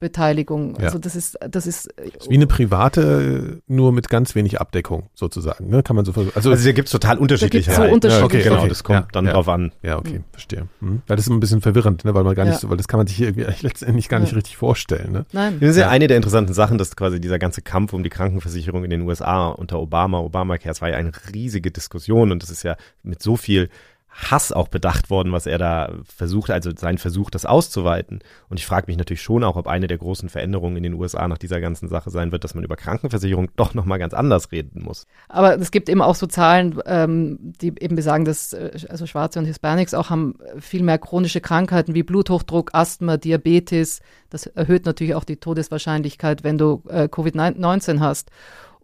Selbstbeteiligung. 0.00 0.76
Ja. 0.78 0.86
Also 0.86 0.98
das 0.98 1.16
ist, 1.16 1.38
das 1.50 1.66
ist, 1.66 1.86
Ist 1.86 2.28
wie 2.30 2.34
eine 2.34 2.46
private, 2.46 3.60
nur 3.66 3.92
mit 3.92 4.08
ganz 4.08 4.34
wenig 4.34 4.60
Abdeckung 4.60 5.08
sozusagen. 5.14 5.68
Ne? 5.68 5.82
Kann 5.82 5.96
man 5.96 6.04
so 6.04 6.12
also, 6.12 6.30
Also 6.50 6.56
hier 6.56 6.72
gibt 6.74 6.88
es 6.88 6.92
total 6.92 7.18
unterschiedliche. 7.18 7.70
so 7.72 7.78
halt, 7.78 7.92
unterschiedliche. 7.92 8.36
Ne? 8.38 8.44
Genau, 8.50 8.56
Okay, 8.60 8.68
das 8.68 8.84
kommt 8.84 8.98
ja, 9.00 9.08
dann 9.12 9.26
ja. 9.26 9.32
drauf 9.32 9.48
an. 9.48 9.72
ja, 9.82 9.98
okay, 9.98 10.20
verstehe. 10.32 10.68
Hm. 10.80 11.02
Weil 11.06 11.16
das 11.16 11.24
ist 11.24 11.28
immer 11.28 11.36
ein 11.38 11.40
bisschen 11.40 11.60
verwirrend, 11.60 12.04
ne? 12.04 12.14
weil 12.14 12.24
man 12.24 12.34
gar 12.34 12.44
nicht 12.44 12.54
Ja. 12.54 12.58
so, 12.60 12.70
weil 12.70 12.76
das 12.76 12.88
kann 12.88 12.98
man 12.98 13.06
sich 13.06 13.16
hier 13.16 13.28
irgendwie 13.28 13.46
letztendlich 13.62 14.08
gar 14.08 14.18
nicht 14.20 14.32
Ja. 14.32 14.36
richtig 14.36 14.56
vorstellen. 14.56 15.12
Ne? 15.12 15.26
nein. 15.32 15.58
Das 15.60 15.70
ist 15.70 15.76
ja, 15.76 15.86
Ja. 15.86 15.90
eine 15.90 16.06
der 16.06 16.16
interessanten 16.16 16.52
Sachen, 16.54 16.78
dass 16.78 16.94
quasi 16.96 17.20
dieser 17.20 17.38
ganze 17.38 17.62
Kampf 17.62 17.92
um 17.92 18.02
die 18.02 18.10
Krankenversicherung 18.10 18.84
in 18.84 18.90
den 18.90 19.02
USA 19.02 19.48
unter 19.48 19.80
Obama, 19.80 20.18
Obamacare, 20.20 20.70
es 20.70 20.80
war 20.82 20.90
ja 20.90 20.96
eine 20.96 21.12
riesige 21.32 21.70
Diskussion 21.70 22.32
und 22.32 22.42
das 22.42 22.50
ist 22.50 22.62
ja 22.62 22.76
mit 23.02 23.22
so 23.22 23.36
viel 23.36 23.68
Hass 24.16 24.50
auch 24.50 24.68
bedacht 24.68 25.10
worden, 25.10 25.32
was 25.32 25.46
er 25.46 25.58
da 25.58 25.92
versucht, 26.04 26.50
also 26.50 26.70
sein 26.74 26.96
Versuch, 26.96 27.28
das 27.28 27.44
auszuweiten. 27.44 28.20
Und 28.48 28.58
ich 28.58 28.64
frage 28.64 28.86
mich 28.86 28.96
natürlich 28.96 29.20
schon 29.20 29.44
auch, 29.44 29.56
ob 29.56 29.66
eine 29.66 29.88
der 29.88 29.98
großen 29.98 30.30
Veränderungen 30.30 30.78
in 30.78 30.82
den 30.82 30.94
USA 30.94 31.28
nach 31.28 31.36
dieser 31.36 31.60
ganzen 31.60 31.88
Sache 31.88 32.10
sein 32.10 32.32
wird, 32.32 32.42
dass 32.42 32.54
man 32.54 32.64
über 32.64 32.76
Krankenversicherung 32.76 33.50
doch 33.56 33.74
nochmal 33.74 33.98
ganz 33.98 34.14
anders 34.14 34.52
reden 34.52 34.82
muss. 34.82 35.06
Aber 35.28 35.60
es 35.60 35.70
gibt 35.70 35.90
eben 35.90 36.00
auch 36.00 36.14
so 36.14 36.26
Zahlen, 36.26 36.80
ähm, 36.86 37.52
die 37.60 37.74
eben 37.78 37.94
besagen, 37.94 38.24
dass 38.24 38.54
äh, 38.54 38.70
also 38.88 39.06
Schwarze 39.06 39.38
und 39.38 39.44
Hispanics 39.44 39.92
auch 39.92 40.08
haben 40.08 40.36
viel 40.58 40.82
mehr 40.82 40.98
chronische 40.98 41.42
Krankheiten 41.42 41.94
wie 41.94 42.02
Bluthochdruck, 42.02 42.70
Asthma, 42.72 43.18
Diabetes. 43.18 44.00
Das 44.30 44.46
erhöht 44.46 44.86
natürlich 44.86 45.14
auch 45.14 45.24
die 45.24 45.36
Todeswahrscheinlichkeit, 45.36 46.42
wenn 46.42 46.56
du 46.56 46.82
äh, 46.88 47.04
Covid-19 47.04 48.00
hast. 48.00 48.30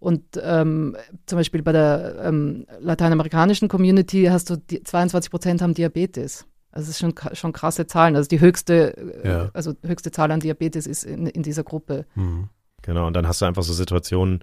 Und 0.02 0.24
ähm, 0.42 0.96
zum 1.26 1.38
Beispiel 1.38 1.62
bei 1.62 1.70
der 1.70 2.16
ähm, 2.24 2.66
lateinamerikanischen 2.80 3.68
Community 3.68 4.24
hast 4.24 4.50
du 4.50 4.56
die, 4.56 4.82
22 4.82 5.30
Prozent 5.30 5.62
haben 5.62 5.74
Diabetes. 5.74 6.44
Also 6.72 6.86
es 6.90 6.96
ist 6.96 6.98
schon, 6.98 7.14
schon 7.34 7.52
krasse 7.52 7.86
Zahlen. 7.86 8.16
Also 8.16 8.28
die 8.28 8.40
höchste, 8.40 8.96
äh, 9.22 9.28
Ja. 9.28 9.50
also 9.54 9.74
höchste 9.86 10.10
Zahl 10.10 10.32
an 10.32 10.40
Diabetes 10.40 10.88
ist 10.88 11.04
in, 11.04 11.28
in 11.28 11.44
dieser 11.44 11.62
Gruppe. 11.62 12.04
Hm. 12.14 12.48
Genau, 12.82 13.06
und 13.06 13.14
dann 13.14 13.28
hast 13.28 13.42
du 13.42 13.44
einfach 13.44 13.62
so 13.62 13.72
Situationen, 13.72 14.40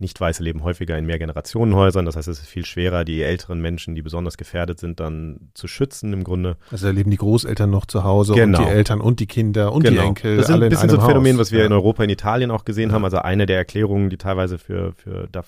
nicht-Weiße 0.00 0.42
leben 0.42 0.62
häufiger 0.62 0.96
in 0.96 1.06
Mehrgenerationenhäusern, 1.06 2.04
das 2.04 2.16
heißt, 2.16 2.28
es 2.28 2.40
ist 2.40 2.48
viel 2.48 2.64
schwerer, 2.64 3.04
die 3.04 3.22
älteren 3.22 3.60
Menschen, 3.60 3.94
die 3.94 4.02
besonders 4.02 4.36
gefährdet 4.36 4.78
sind, 4.78 5.00
dann 5.00 5.50
zu 5.54 5.66
schützen 5.66 6.12
im 6.12 6.22
Grunde. 6.22 6.56
Also 6.70 6.86
da 6.86 6.92
leben 6.92 7.10
die 7.10 7.16
Großeltern 7.16 7.68
noch 7.68 7.84
zu 7.86 8.04
Hause 8.04 8.34
Genau. 8.34 8.58
und 8.58 8.64
die 8.66 8.70
Eltern 8.70 9.00
und 9.00 9.18
die 9.20 9.26
Kinder 9.26 9.72
und 9.72 9.86
die 9.88 9.96
Enkel. 9.96 10.36
Das 10.36 10.48
ist 10.48 10.54
ein 10.54 10.62
in 10.62 10.68
bisschen 10.68 10.90
so 10.90 10.98
ein 10.98 11.06
Phänomen, 11.06 11.32
Haus. 11.34 11.40
was 11.40 11.52
wir 11.52 11.60
ja. 11.60 11.66
in 11.66 11.72
Europa, 11.72 12.04
in 12.04 12.10
Italien 12.10 12.50
auch 12.50 12.64
gesehen 12.64 12.90
Ja. 12.90 12.94
haben. 12.94 13.04
Also 13.04 13.18
eine 13.18 13.46
der 13.46 13.56
Erklärungen, 13.56 14.08
die 14.08 14.18
teilweise 14.18 14.58
für, 14.58 14.92
für 14.92 15.28
da, 15.32 15.42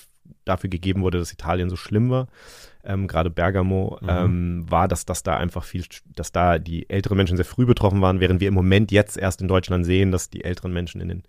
dafür 0.45 0.69
gegeben 0.69 1.03
wurde, 1.03 1.19
dass 1.19 1.33
Italien 1.33 1.71
so 1.71 1.77
schlimm 1.77 2.11
war, 2.11 2.27
ähm, 2.83 3.07
gerade 3.07 3.31
Bergamo, 3.31 3.99
mhm. 4.01 4.09
ähm, 4.09 4.67
war, 4.69 4.89
dass, 4.89 5.05
dass 5.07 5.23
da 5.23 5.37
einfach 5.37 5.63
viel, 5.63 5.85
dass 6.17 6.33
da 6.33 6.59
die 6.59 6.91
älteren 6.91 7.17
Menschen 7.17 7.37
sehr 7.37 7.45
früh 7.47 7.67
betroffen 7.67 8.01
waren, 8.01 8.19
während 8.19 8.41
wir 8.41 8.49
im 8.49 8.55
Moment 8.55 8.91
jetzt 8.91 9.17
erst 9.17 9.43
in 9.43 9.49
Deutschland 9.49 9.85
sehen, 9.85 10.11
dass 10.11 10.31
die 10.31 10.43
älteren 10.45 10.73
Menschen 10.73 11.01
in 11.01 11.09
den, 11.09 11.23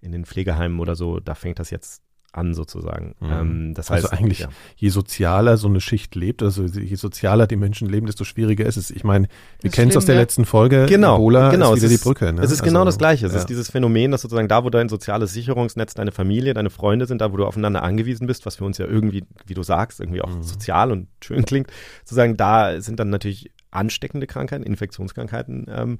in 0.00 0.12
den 0.12 0.24
Pflegeheimen 0.24 0.80
oder 0.80 0.94
so, 0.94 1.20
da 1.20 1.34
fängt 1.34 1.58
das 1.58 1.70
jetzt 1.70 2.02
an 2.32 2.54
sozusagen. 2.54 3.14
Mhm. 3.20 3.30
Ähm, 3.30 3.74
das 3.74 3.90
also 3.90 4.08
heißt, 4.08 4.18
eigentlich, 4.18 4.40
ja. 4.40 4.48
je 4.76 4.88
sozialer 4.88 5.58
so 5.58 5.68
eine 5.68 5.80
Schicht 5.80 6.14
lebt, 6.14 6.42
also 6.42 6.64
je 6.64 6.94
sozialer 6.94 7.46
die 7.46 7.56
Menschen 7.56 7.88
leben, 7.88 8.06
desto 8.06 8.24
schwieriger 8.24 8.64
ist 8.64 8.76
es. 8.76 8.90
Ich 8.90 9.04
meine, 9.04 9.28
wir 9.60 9.70
kennen 9.70 9.90
es 9.90 9.96
aus 9.96 10.06
der 10.06 10.14
ja. 10.14 10.22
letzten 10.22 10.46
Folge. 10.46 10.86
Genau, 10.88 11.16
Ebola 11.16 11.50
genau, 11.50 11.74
ist 11.74 11.82
wieder 11.82 11.92
ist, 11.92 12.00
die 12.00 12.04
Brücke. 12.04 12.32
Ne? 12.32 12.40
Es 12.40 12.50
ist 12.50 12.62
genau 12.62 12.62
also, 12.62 12.64
genau 12.64 12.84
das 12.86 12.98
Gleiche. 12.98 13.26
Es 13.26 13.32
ja. 13.32 13.38
ist 13.38 13.50
dieses 13.50 13.70
Phänomen, 13.70 14.10
dass 14.10 14.22
sozusagen 14.22 14.48
da, 14.48 14.64
wo 14.64 14.70
dein 14.70 14.88
soziales 14.88 15.32
Sicherungsnetz, 15.34 15.94
deine 15.94 16.10
Familie, 16.10 16.54
deine 16.54 16.70
Freunde 16.70 17.06
sind, 17.06 17.20
da, 17.20 17.32
wo 17.32 17.36
du 17.36 17.44
aufeinander 17.44 17.82
angewiesen 17.82 18.26
bist, 18.26 18.46
was 18.46 18.56
für 18.56 18.64
uns 18.64 18.78
ja 18.78 18.86
irgendwie, 18.86 19.24
wie 19.46 19.54
du 19.54 19.62
sagst, 19.62 20.00
irgendwie 20.00 20.22
auch 20.22 20.34
mhm. 20.34 20.42
sozial 20.42 20.90
und 20.90 21.08
schön 21.22 21.44
klingt, 21.44 21.70
sozusagen 22.04 22.36
da 22.36 22.80
sind 22.80 22.98
dann 22.98 23.10
natürlich 23.10 23.50
ansteckende 23.70 24.26
Krankheiten, 24.26 24.64
Infektionskrankheiten 24.64 25.66
ähm, 25.70 25.98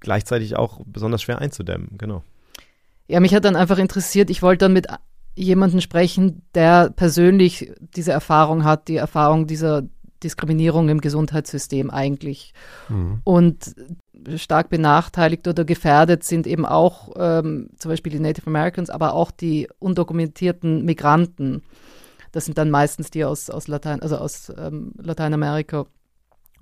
gleichzeitig 0.00 0.56
auch 0.56 0.80
besonders 0.84 1.22
schwer 1.22 1.38
einzudämmen. 1.38 1.96
Genau. 1.98 2.22
Ja, 3.08 3.20
mich 3.20 3.34
hat 3.34 3.44
dann 3.44 3.56
einfach 3.56 3.78
interessiert, 3.78 4.30
ich 4.30 4.40
wollte 4.40 4.66
dann 4.66 4.72
mit 4.72 4.86
jemanden 5.34 5.80
sprechen, 5.80 6.42
der 6.54 6.90
persönlich 6.90 7.72
diese 7.94 8.12
Erfahrung 8.12 8.64
hat, 8.64 8.88
die 8.88 8.96
Erfahrung 8.96 9.46
dieser 9.46 9.84
Diskriminierung 10.22 10.88
im 10.88 11.00
Gesundheitssystem 11.00 11.90
eigentlich. 11.90 12.52
Mhm. 12.88 13.20
Und 13.24 13.74
stark 14.36 14.68
benachteiligt 14.68 15.48
oder 15.48 15.64
gefährdet 15.64 16.24
sind 16.24 16.46
eben 16.46 16.66
auch 16.66 17.10
ähm, 17.16 17.70
zum 17.78 17.90
Beispiel 17.90 18.12
die 18.12 18.20
Native 18.20 18.46
Americans, 18.46 18.90
aber 18.90 19.14
auch 19.14 19.30
die 19.30 19.68
undokumentierten 19.78 20.84
Migranten. 20.84 21.62
Das 22.32 22.44
sind 22.44 22.58
dann 22.58 22.70
meistens 22.70 23.10
die 23.10 23.24
aus, 23.24 23.50
aus, 23.50 23.66
Latein, 23.66 24.02
also 24.02 24.16
aus 24.18 24.52
ähm, 24.56 24.92
Lateinamerika. 24.98 25.86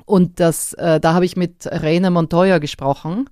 Und 0.07 0.40
das, 0.40 0.72
äh, 0.74 1.00
da 1.00 1.14
habe 1.14 1.24
ich 1.24 1.37
mit 1.37 1.66
Reina 1.66 2.11
Montoya 2.11 2.59
gesprochen, 2.59 3.28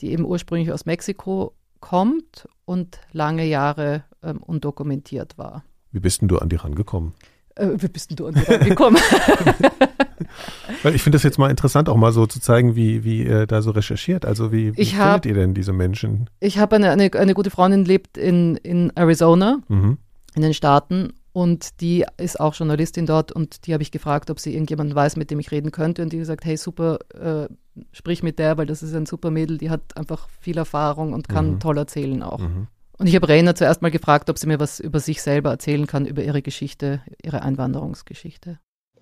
die 0.00 0.10
eben 0.10 0.24
ursprünglich 0.24 0.72
aus 0.72 0.84
Mexiko 0.84 1.54
kommt 1.80 2.48
und 2.64 3.00
lange 3.12 3.44
Jahre 3.44 4.04
ähm, 4.22 4.38
undokumentiert 4.38 5.38
war. 5.38 5.64
Wie 5.90 6.00
bist 6.00 6.20
denn 6.20 6.28
du 6.28 6.38
an 6.38 6.48
die 6.48 6.56
rangekommen? 6.56 7.14
Äh, 7.54 7.68
wie 7.76 7.88
bist 7.88 8.10
denn 8.10 8.16
du 8.16 8.26
an 8.26 8.34
die 8.34 8.50
rangekommen? 8.50 9.00
Weil 10.82 10.94
ich 10.94 11.02
finde 11.02 11.16
das 11.16 11.22
jetzt 11.22 11.38
mal 11.38 11.50
interessant, 11.50 11.88
auch 11.88 11.96
mal 11.96 12.12
so 12.12 12.26
zu 12.26 12.40
zeigen, 12.40 12.74
wie, 12.74 13.04
wie 13.04 13.24
ihr 13.24 13.46
da 13.46 13.62
so 13.62 13.70
recherchiert. 13.70 14.24
Also 14.24 14.52
wie, 14.52 14.76
wie 14.76 14.84
hab, 14.96 15.24
findet 15.24 15.26
ihr 15.26 15.34
denn 15.34 15.54
diese 15.54 15.72
Menschen? 15.72 16.30
Ich 16.40 16.58
habe 16.58 16.76
eine, 16.76 16.90
eine, 16.90 17.10
eine, 17.12 17.34
gute 17.34 17.50
Freundin, 17.50 17.84
lebt 17.84 18.16
in, 18.16 18.56
in 18.56 18.90
Arizona, 18.94 19.58
mhm. 19.68 19.98
in 20.34 20.42
den 20.42 20.54
Staaten. 20.54 21.12
Und 21.32 21.80
die 21.80 22.04
ist 22.18 22.38
auch 22.38 22.54
Journalistin 22.54 23.06
dort 23.06 23.32
und 23.32 23.66
die 23.66 23.72
habe 23.72 23.82
ich 23.82 23.90
gefragt, 23.90 24.28
ob 24.28 24.38
sie 24.38 24.52
irgendjemanden 24.52 24.94
weiß, 24.94 25.16
mit 25.16 25.30
dem 25.30 25.40
ich 25.40 25.50
reden 25.50 25.70
könnte. 25.70 26.02
Und 26.02 26.12
die 26.12 26.18
hat 26.18 26.22
gesagt, 26.22 26.44
hey, 26.44 26.58
super, 26.58 26.98
äh, 27.18 27.48
sprich 27.92 28.22
mit 28.22 28.38
der, 28.38 28.58
weil 28.58 28.66
das 28.66 28.82
ist 28.82 28.94
ein 28.94 29.06
super 29.06 29.30
Mädel, 29.30 29.56
die 29.56 29.70
hat 29.70 29.96
einfach 29.96 30.28
viel 30.40 30.58
Erfahrung 30.58 31.14
und 31.14 31.30
kann 31.30 31.52
mhm. 31.52 31.60
toll 31.60 31.78
erzählen 31.78 32.22
auch. 32.22 32.40
Mhm. 32.40 32.66
Und 32.98 33.06
ich 33.06 33.14
habe 33.16 33.28
Rainer 33.28 33.54
zuerst 33.54 33.82
mal 33.82 33.90
gefragt, 33.90 34.30
ob 34.30 34.38
sie 34.38 34.46
mir 34.46 34.60
was 34.60 34.80
über 34.80 35.00
sich 35.00 35.22
selber 35.22 35.50
erzählen 35.50 35.86
kann, 35.86 36.06
über 36.06 36.22
ihre 36.22 36.42
Geschichte, 36.42 37.00
ihre 37.22 37.42
Einwanderungsgeschichte. 37.42 38.58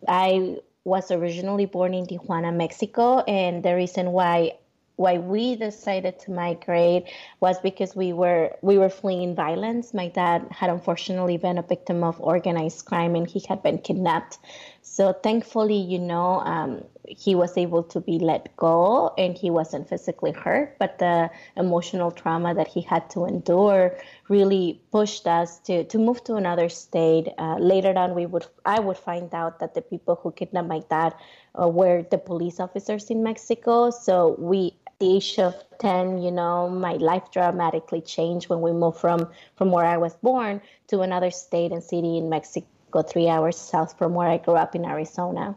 I 0.09 0.59
was 0.85 1.11
originally 1.11 1.67
born 1.67 1.93
in 1.93 2.07
Tijuana, 2.07 2.51
Mexico, 2.51 3.23
and 3.27 3.63
the 3.63 3.75
reason 3.75 4.13
why 4.13 4.55
why 5.01 5.17
we 5.17 5.57
decided 5.57 6.19
to 6.19 6.31
migrate 6.31 7.05
was 7.41 7.59
because 7.61 7.97
we 7.97 8.13
were 8.13 8.55
we 8.61 8.77
were 8.77 8.91
fleeing 8.91 9.35
violence. 9.35 9.95
My 9.95 10.09
dad 10.09 10.47
had 10.51 10.69
unfortunately 10.71 11.39
been 11.39 11.57
a 11.57 11.63
victim 11.63 12.05
of 12.05 12.21
organized 12.21 12.85
crime 12.85 13.15
and 13.15 13.27
he 13.27 13.41
had 13.49 13.63
been 13.63 13.79
kidnapped. 13.79 14.39
So 14.83 15.15
thankfully, 15.15 15.79
you 15.79 15.99
know, 15.99 16.41
um, 16.41 16.85
he 17.07 17.35
was 17.35 17.57
able 17.57 17.83
to 17.83 18.01
be 18.01 18.19
let 18.19 18.55
go 18.57 19.15
and 19.17 19.37
he 19.37 19.51
wasn't 19.51 19.89
physically 19.89 20.33
hurt, 20.33 20.77
but 20.79 20.99
the 20.99 21.31
emotional 21.57 22.11
trauma 22.11 22.55
that 22.55 22.69
he 22.69 22.81
had 22.81 23.09
to 23.11 23.25
endure 23.25 23.97
really 24.29 24.81
pushed 24.93 25.27
us 25.27 25.59
to, 25.61 25.85
to 25.85 25.99
move 25.99 26.23
to 26.25 26.37
another 26.37 26.69
state. 26.69 27.29
Uh, 27.39 27.57
later 27.59 27.93
on, 27.97 28.15
we 28.15 28.27
would 28.27 28.47
I 28.65 28.81
would 28.81 28.99
find 28.99 29.33
out 29.35 29.59
that 29.61 29.75
the 29.75 29.83
people 29.83 30.19
who 30.23 30.33
kidnapped 30.33 30.69
my 30.69 30.81
dad 30.91 31.15
uh, 31.61 31.69
were 31.69 32.05
the 32.11 32.19
police 32.19 32.61
officers 32.61 33.11
in 33.11 33.23
Mexico. 33.23 33.91
So 33.91 34.37
we 34.39 34.75
the 35.01 35.17
age 35.17 35.39
of 35.39 35.55
10 35.81 36.19
you 36.23 36.31
know 36.31 36.69
my 36.69 36.93
life 36.95 37.31
dramatically 37.33 38.03
changed 38.03 38.49
when 38.51 38.61
we 38.61 38.71
moved 38.71 38.99
from 38.99 39.29
from 39.57 39.71
where 39.73 39.85
i 39.87 39.97
was 39.97 40.15
born 40.17 40.61
to 40.89 41.01
another 41.01 41.31
state 41.31 41.73
and 41.73 41.83
city 41.83 42.19
in 42.19 42.29
mexico 42.29 43.03
three 43.03 43.29
hours 43.29 43.57
south 43.57 43.97
from 43.97 44.13
where 44.15 44.29
i 44.29 44.37
grew 44.37 44.55
up 44.55 44.75
in 44.75 44.85
arizona 44.85 45.57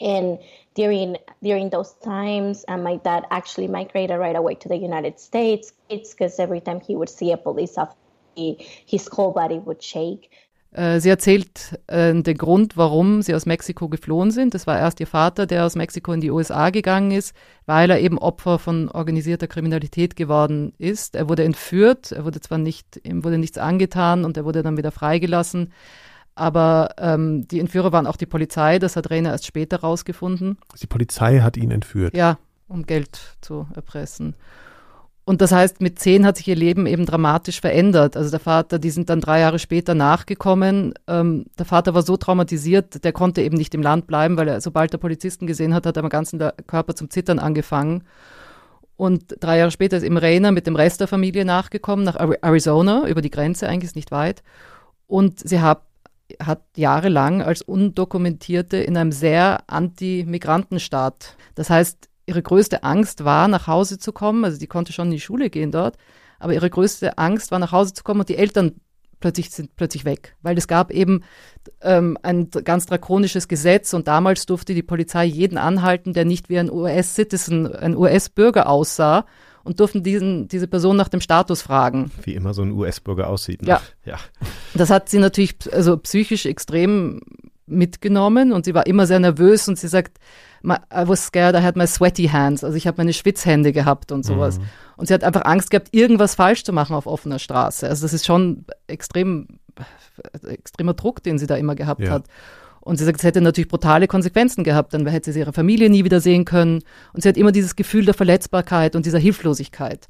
and 0.00 0.38
during 0.74 1.16
during 1.42 1.70
those 1.70 1.94
times 2.04 2.64
uh, 2.68 2.76
my 2.76 2.96
dad 2.96 3.24
actually 3.30 3.68
migrated 3.68 4.18
right 4.18 4.36
away 4.36 4.54
to 4.54 4.68
the 4.68 4.76
united 4.76 5.18
states 5.18 5.72
it's 5.88 6.12
because 6.12 6.38
every 6.38 6.60
time 6.60 6.80
he 6.80 6.94
would 6.96 7.08
see 7.08 7.32
a 7.32 7.36
police 7.36 7.76
officer 7.76 7.96
his 8.86 9.08
whole 9.08 9.32
body 9.32 9.58
would 9.58 9.82
shake 9.82 10.30
Äh, 10.70 11.00
sie 11.00 11.08
erzählt 11.08 11.80
äh, 11.86 12.14
den 12.14 12.36
Grund, 12.36 12.76
warum 12.76 13.22
sie 13.22 13.34
aus 13.34 13.46
Mexiko 13.46 13.88
geflohen 13.88 14.30
sind. 14.30 14.52
Das 14.52 14.66
war 14.66 14.78
erst 14.78 15.00
ihr 15.00 15.06
Vater, 15.06 15.46
der 15.46 15.64
aus 15.64 15.76
Mexiko 15.76 16.12
in 16.12 16.20
die 16.20 16.30
USA 16.30 16.68
gegangen 16.70 17.10
ist, 17.10 17.34
weil 17.64 17.88
er 17.90 18.00
eben 18.00 18.18
Opfer 18.18 18.58
von 18.58 18.90
organisierter 18.90 19.46
Kriminalität 19.46 20.14
geworden 20.14 20.74
ist. 20.76 21.14
Er 21.16 21.28
wurde 21.28 21.44
entführt, 21.44 22.12
er 22.12 22.24
wurde 22.24 22.40
zwar 22.40 22.58
nicht, 22.58 23.00
ihm 23.02 23.24
wurde 23.24 23.38
nichts 23.38 23.56
angetan 23.56 24.26
und 24.26 24.36
er 24.36 24.44
wurde 24.44 24.62
dann 24.62 24.76
wieder 24.76 24.90
freigelassen. 24.90 25.72
Aber 26.38 26.94
ähm, 26.98 27.48
die 27.48 27.58
Entführer 27.58 27.92
waren 27.92 28.06
auch 28.06 28.16
die 28.16 28.26
Polizei, 28.26 28.78
das 28.78 28.96
hat 28.96 29.10
Rainer 29.10 29.30
erst 29.30 29.46
später 29.46 29.80
rausgefunden. 29.80 30.58
Die 30.80 30.86
Polizei 30.86 31.40
hat 31.40 31.56
ihn 31.56 31.70
entführt. 31.70 32.16
Ja, 32.16 32.38
um 32.68 32.86
Geld 32.86 33.36
zu 33.40 33.66
erpressen. 33.74 34.34
Und 35.24 35.42
das 35.42 35.52
heißt, 35.52 35.82
mit 35.82 35.98
zehn 35.98 36.24
hat 36.24 36.38
sich 36.38 36.48
ihr 36.48 36.56
Leben 36.56 36.86
eben 36.86 37.04
dramatisch 37.04 37.60
verändert. 37.60 38.16
Also 38.16 38.30
der 38.30 38.40
Vater, 38.40 38.78
die 38.78 38.88
sind 38.88 39.10
dann 39.10 39.20
drei 39.20 39.40
Jahre 39.40 39.58
später 39.58 39.94
nachgekommen. 39.94 40.94
Ähm, 41.06 41.46
der 41.58 41.66
Vater 41.66 41.92
war 41.92 42.00
so 42.00 42.16
traumatisiert, 42.16 43.04
der 43.04 43.12
konnte 43.12 43.42
eben 43.42 43.58
nicht 43.58 43.74
im 43.74 43.82
Land 43.82 44.06
bleiben, 44.06 44.38
weil 44.38 44.48
er, 44.48 44.60
sobald 44.62 44.92
der 44.92 44.98
Polizisten 44.98 45.46
gesehen 45.46 45.74
hat, 45.74 45.84
hat 45.84 45.98
er 45.98 46.04
am 46.04 46.08
ganzen 46.08 46.38
Körper 46.66 46.94
zum 46.94 47.10
Zittern 47.10 47.40
angefangen. 47.40 48.04
Und 48.96 49.36
drei 49.40 49.58
Jahre 49.58 49.70
später 49.70 49.96
ist 49.96 50.02
eben 50.02 50.16
Rainer 50.16 50.50
mit 50.50 50.66
dem 50.66 50.76
Rest 50.76 51.00
der 51.00 51.08
Familie 51.08 51.44
nachgekommen, 51.44 52.04
nach 52.04 52.16
Arizona, 52.16 53.06
über 53.06 53.20
die 53.20 53.30
Grenze, 53.30 53.68
eigentlich 53.68 53.90
ist 53.90 53.96
nicht 53.96 54.10
weit. 54.10 54.42
Und 55.08 55.46
sie 55.46 55.60
hat, 55.60 55.82
hat 56.40 56.62
jahrelang 56.76 57.42
als 57.42 57.62
Undokumentierte 57.62 58.76
in 58.78 58.96
einem 58.96 59.12
sehr 59.12 59.62
Anti-Migrantenstaat. 59.66 61.36
Das 61.54 61.70
heißt, 61.70 62.08
ihre 62.26 62.42
größte 62.42 62.84
Angst 62.84 63.24
war, 63.24 63.48
nach 63.48 63.66
Hause 63.66 63.98
zu 63.98 64.12
kommen. 64.12 64.44
Also 64.44 64.58
die 64.58 64.66
konnte 64.66 64.92
schon 64.92 65.08
in 65.08 65.12
die 65.12 65.20
Schule 65.20 65.50
gehen 65.50 65.72
dort, 65.72 65.96
aber 66.38 66.54
ihre 66.54 66.70
größte 66.70 67.18
Angst 67.18 67.50
war, 67.50 67.58
nach 67.58 67.72
Hause 67.72 67.94
zu 67.94 68.04
kommen 68.04 68.20
und 68.20 68.28
die 68.28 68.36
Eltern 68.36 68.80
plötzlich 69.20 69.50
sind 69.50 69.74
plötzlich 69.76 70.04
weg, 70.04 70.36
weil 70.42 70.56
es 70.56 70.68
gab 70.68 70.92
eben 70.92 71.24
ähm, 71.82 72.16
ein 72.22 72.50
ganz 72.50 72.86
drakonisches 72.86 73.48
Gesetz 73.48 73.92
und 73.92 74.06
damals 74.06 74.46
durfte 74.46 74.74
die 74.74 74.82
Polizei 74.82 75.24
jeden 75.24 75.58
anhalten, 75.58 76.12
der 76.12 76.24
nicht 76.24 76.48
wie 76.48 76.58
ein 76.58 76.70
US-Citizen, 76.70 77.74
ein 77.74 77.96
US-Bürger 77.96 78.68
aussah 78.68 79.26
und 79.64 79.80
durften 79.80 80.02
diesen, 80.02 80.48
diese 80.48 80.66
Person 80.66 80.96
nach 80.96 81.08
dem 81.08 81.20
Status 81.20 81.62
fragen. 81.62 82.10
Wie 82.22 82.34
immer 82.34 82.54
so 82.54 82.62
ein 82.62 82.72
US-Bürger 82.72 83.28
aussieht. 83.28 83.62
Ne? 83.62 83.68
Ja. 83.68 83.80
ja. 84.04 84.18
Das 84.74 84.90
hat 84.90 85.08
sie 85.08 85.18
natürlich 85.18 85.56
also 85.72 85.96
psychisch 85.98 86.46
extrem 86.46 87.20
mitgenommen 87.66 88.52
und 88.52 88.64
sie 88.64 88.74
war 88.74 88.86
immer 88.86 89.06
sehr 89.06 89.20
nervös 89.20 89.68
und 89.68 89.78
sie 89.78 89.88
sagt, 89.88 90.18
I 90.64 91.06
was 91.06 91.26
scared, 91.26 91.54
I 91.54 91.62
had 91.62 91.76
my 91.76 91.86
sweaty 91.86 92.26
hands. 92.26 92.64
Also 92.64 92.76
ich 92.76 92.86
habe 92.86 92.96
meine 92.98 93.12
Schwitzhände 93.12 93.72
gehabt 93.72 94.10
und 94.10 94.24
sowas. 94.24 94.58
Mhm. 94.58 94.64
Und 94.96 95.06
sie 95.06 95.14
hat 95.14 95.22
einfach 95.22 95.44
Angst 95.44 95.70
gehabt, 95.70 95.88
irgendwas 95.92 96.34
falsch 96.34 96.64
zu 96.64 96.72
machen 96.72 96.96
auf 96.96 97.06
offener 97.06 97.38
Straße. 97.38 97.88
Also 97.88 98.04
das 98.04 98.12
ist 98.12 98.26
schon 98.26 98.64
extrem, 98.88 99.46
extremer 100.42 100.94
Druck, 100.94 101.22
den 101.22 101.38
sie 101.38 101.46
da 101.46 101.56
immer 101.56 101.76
gehabt 101.76 102.00
ja. 102.00 102.10
hat. 102.10 102.24
Und 102.88 102.96
sie 102.96 103.04
sagt, 103.04 103.18
es 103.18 103.24
hätte 103.24 103.42
natürlich 103.42 103.68
brutale 103.68 104.06
Konsequenzen 104.06 104.64
gehabt, 104.64 104.94
dann 104.94 105.06
hätte 105.06 105.30
sie 105.30 105.40
ihre 105.40 105.52
Familie 105.52 105.90
nie 105.90 106.04
wieder 106.04 106.20
sehen 106.20 106.46
können. 106.46 106.82
Und 107.12 107.22
sie 107.22 107.28
hat 107.28 107.36
immer 107.36 107.52
dieses 107.52 107.76
Gefühl 107.76 108.06
der 108.06 108.14
Verletzbarkeit 108.14 108.96
und 108.96 109.04
dieser 109.04 109.18
Hilflosigkeit. 109.18 110.06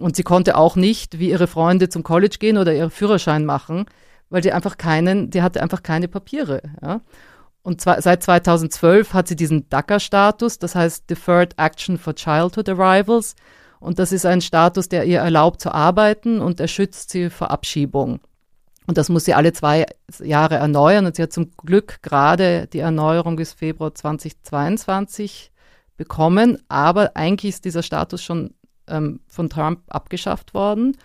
Und 0.00 0.16
sie 0.16 0.24
konnte 0.24 0.56
auch 0.56 0.74
nicht, 0.74 1.20
wie 1.20 1.30
ihre 1.30 1.46
Freunde, 1.46 1.88
zum 1.88 2.02
College 2.02 2.38
gehen 2.40 2.58
oder 2.58 2.74
ihren 2.74 2.90
Führerschein 2.90 3.44
machen, 3.44 3.86
weil 4.30 4.42
sie 4.42 4.50
einfach 4.50 4.78
keinen, 4.78 5.30
die 5.30 5.42
hatte 5.42 5.62
einfach 5.62 5.84
keine 5.84 6.08
Papiere. 6.08 6.62
Ja? 6.82 7.02
Und 7.62 7.80
zwar, 7.80 8.02
seit 8.02 8.24
2012 8.24 9.14
hat 9.14 9.28
sie 9.28 9.36
diesen 9.36 9.68
DACA-Status, 9.68 10.58
das 10.58 10.74
heißt 10.74 11.08
Deferred 11.08 11.54
Action 11.56 11.98
for 11.98 12.16
Childhood 12.16 12.68
Arrivals. 12.68 13.36
Und 13.78 14.00
das 14.00 14.10
ist 14.10 14.26
ein 14.26 14.40
Status, 14.40 14.88
der 14.88 15.04
ihr 15.04 15.20
erlaubt 15.20 15.60
zu 15.60 15.72
arbeiten 15.72 16.40
und 16.40 16.58
er 16.58 16.66
schützt 16.66 17.10
sie 17.10 17.30
vor 17.30 17.52
Abschiebung. 17.52 18.18
Und 18.88 18.96
das 18.96 19.10
muss 19.10 19.26
sie 19.26 19.34
alle 19.34 19.52
zwei 19.52 19.84
Jahre 20.18 20.54
erneuern. 20.54 21.04
Und 21.04 21.14
sie 21.14 21.22
hat 21.22 21.32
zum 21.32 21.50
Glück 21.58 22.00
gerade 22.00 22.66
die 22.72 22.78
Erneuerung 22.78 23.36
bis 23.36 23.52
Februar 23.52 23.94
2022 23.94 25.52
bekommen. 25.98 26.56
Aber 26.68 27.14
eigentlich 27.14 27.50
ist 27.50 27.66
dieser 27.66 27.82
Status 27.82 28.22
schon 28.22 28.54
ähm, 28.86 29.20
von 29.28 29.50
Trump 29.50 29.82
abgeschafft 29.88 30.54
worden. 30.54 30.96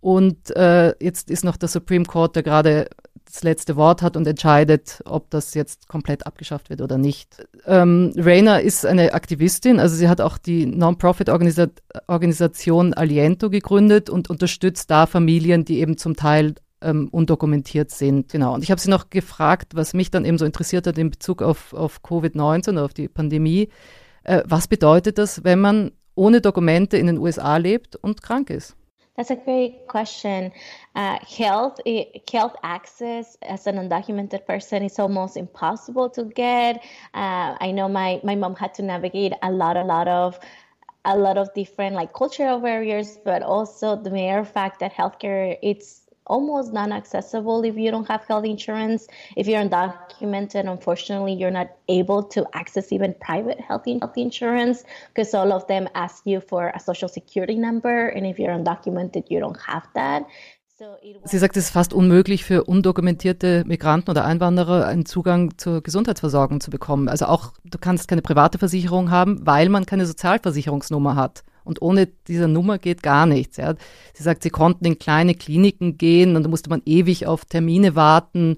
Und 0.00 0.54
äh, 0.54 0.94
jetzt 1.02 1.28
ist 1.28 1.44
noch 1.44 1.56
der 1.56 1.68
Supreme 1.68 2.04
Court, 2.04 2.36
der 2.36 2.44
gerade 2.44 2.88
das 3.24 3.42
letzte 3.42 3.74
Wort 3.74 4.00
hat 4.00 4.16
und 4.16 4.28
entscheidet, 4.28 5.02
ob 5.04 5.28
das 5.30 5.54
jetzt 5.54 5.88
komplett 5.88 6.24
abgeschafft 6.24 6.70
wird 6.70 6.80
oder 6.80 6.98
nicht. 6.98 7.44
Ähm, 7.66 8.12
Rainer 8.16 8.60
ist 8.60 8.86
eine 8.86 9.12
Aktivistin, 9.12 9.80
also 9.80 9.96
sie 9.96 10.08
hat 10.08 10.20
auch 10.20 10.38
die 10.38 10.66
Non-Profit-Organisation 10.66 12.94
Aliento 12.94 13.50
gegründet 13.50 14.08
und 14.08 14.30
unterstützt 14.30 14.88
da 14.90 15.06
Familien, 15.06 15.64
die 15.64 15.80
eben 15.80 15.98
zum 15.98 16.14
Teil 16.14 16.54
ähm, 16.82 17.08
undokumentiert 17.10 17.90
sind. 17.90 18.32
Genau. 18.32 18.54
Und 18.54 18.62
ich 18.62 18.70
habe 18.70 18.80
sie 18.80 18.90
noch 18.90 19.10
gefragt, 19.10 19.74
was 19.74 19.94
mich 19.94 20.10
dann 20.10 20.24
eben 20.24 20.38
so 20.38 20.44
interessiert 20.44 20.86
hat 20.86 20.98
in 20.98 21.10
Bezug 21.10 21.42
auf, 21.42 21.72
auf 21.72 22.00
Covid-19, 22.02 22.78
auf 22.78 22.94
die 22.94 23.08
Pandemie. 23.08 23.68
Äh, 24.24 24.42
was 24.46 24.68
bedeutet 24.68 25.18
das, 25.18 25.44
wenn 25.44 25.60
man 25.60 25.92
ohne 26.14 26.40
Dokumente 26.40 26.96
in 26.96 27.06
den 27.06 27.18
USA 27.18 27.56
lebt 27.56 27.96
und 27.96 28.22
krank 28.22 28.50
ist? 28.50 28.76
That's 29.16 29.32
a 29.32 29.34
great 29.34 29.88
question. 29.88 30.52
Uh, 30.94 31.18
health, 31.26 31.80
health 32.30 32.54
access 32.62 33.36
as 33.42 33.66
an 33.66 33.76
undocumented 33.76 34.46
person 34.46 34.84
is 34.84 34.96
almost 35.00 35.36
impossible 35.36 36.08
to 36.10 36.24
get. 36.26 36.76
Uh, 37.14 37.56
I 37.60 37.72
know 37.72 37.88
my 37.88 38.20
my 38.22 38.36
mom 38.36 38.54
had 38.54 38.74
to 38.74 38.82
navigate 38.82 39.32
a 39.42 39.50
lot, 39.50 39.76
a 39.76 39.82
lot 39.82 40.06
of 40.06 40.38
a 41.04 41.16
lot 41.16 41.36
of 41.36 41.52
different 41.52 41.96
like 41.96 42.12
cultural 42.12 42.60
barriers, 42.60 43.18
but 43.24 43.42
also 43.42 43.96
the 43.96 44.10
mere 44.10 44.44
fact 44.44 44.78
that 44.80 44.92
healthcare 44.92 45.58
it's 45.62 45.97
almost 46.28 46.72
non-accessible 46.72 47.64
if 47.64 47.76
you 47.76 47.90
don't 47.90 48.08
have 48.08 48.24
health 48.24 48.44
insurance. 48.44 49.06
If 49.36 49.48
you're 49.48 49.62
undocumented, 49.62 50.70
unfortunately, 50.70 51.34
you're 51.34 51.50
not 51.50 51.70
able 51.88 52.22
to 52.24 52.46
access 52.52 52.92
even 52.92 53.14
private 53.14 53.60
health, 53.60 53.86
health 53.86 54.16
insurance 54.16 54.84
because 55.08 55.34
all 55.34 55.52
of 55.52 55.66
them 55.66 55.88
ask 55.94 56.26
you 56.26 56.40
for 56.40 56.68
a 56.74 56.80
social 56.80 57.08
security 57.08 57.56
number, 57.56 58.08
and 58.08 58.26
if 58.26 58.38
you're 58.38 58.52
undocumented, 58.52 59.30
you 59.30 59.40
don't 59.40 59.60
have 59.60 59.86
that. 59.94 60.26
Sie 61.24 61.38
sagt, 61.38 61.56
es 61.56 61.64
ist 61.64 61.70
fast 61.70 61.92
unmöglich 61.92 62.44
für 62.44 62.62
undokumentierte 62.64 63.64
Migranten 63.66 64.10
oder 64.10 64.24
Einwanderer 64.24 64.86
einen 64.86 65.06
Zugang 65.06 65.58
zur 65.58 65.82
Gesundheitsversorgung 65.82 66.60
zu 66.60 66.70
bekommen. 66.70 67.08
Also 67.08 67.26
auch, 67.26 67.52
du 67.64 67.78
kannst 67.78 68.06
keine 68.06 68.22
private 68.22 68.58
Versicherung 68.58 69.10
haben, 69.10 69.44
weil 69.44 69.70
man 69.70 69.86
keine 69.86 70.06
Sozialversicherungsnummer 70.06 71.16
hat. 71.16 71.42
Und 71.64 71.82
ohne 71.82 72.06
diese 72.06 72.46
Nummer 72.46 72.78
geht 72.78 73.02
gar 73.02 73.26
nichts. 73.26 73.56
Ja. 73.56 73.74
Sie 74.14 74.22
sagt, 74.22 74.44
sie 74.44 74.50
konnten 74.50 74.84
in 74.84 75.00
kleine 75.00 75.34
Kliniken 75.34 75.98
gehen 75.98 76.36
und 76.36 76.44
da 76.44 76.48
musste 76.48 76.70
man 76.70 76.82
ewig 76.86 77.26
auf 77.26 77.44
Termine 77.44 77.96
warten 77.96 78.56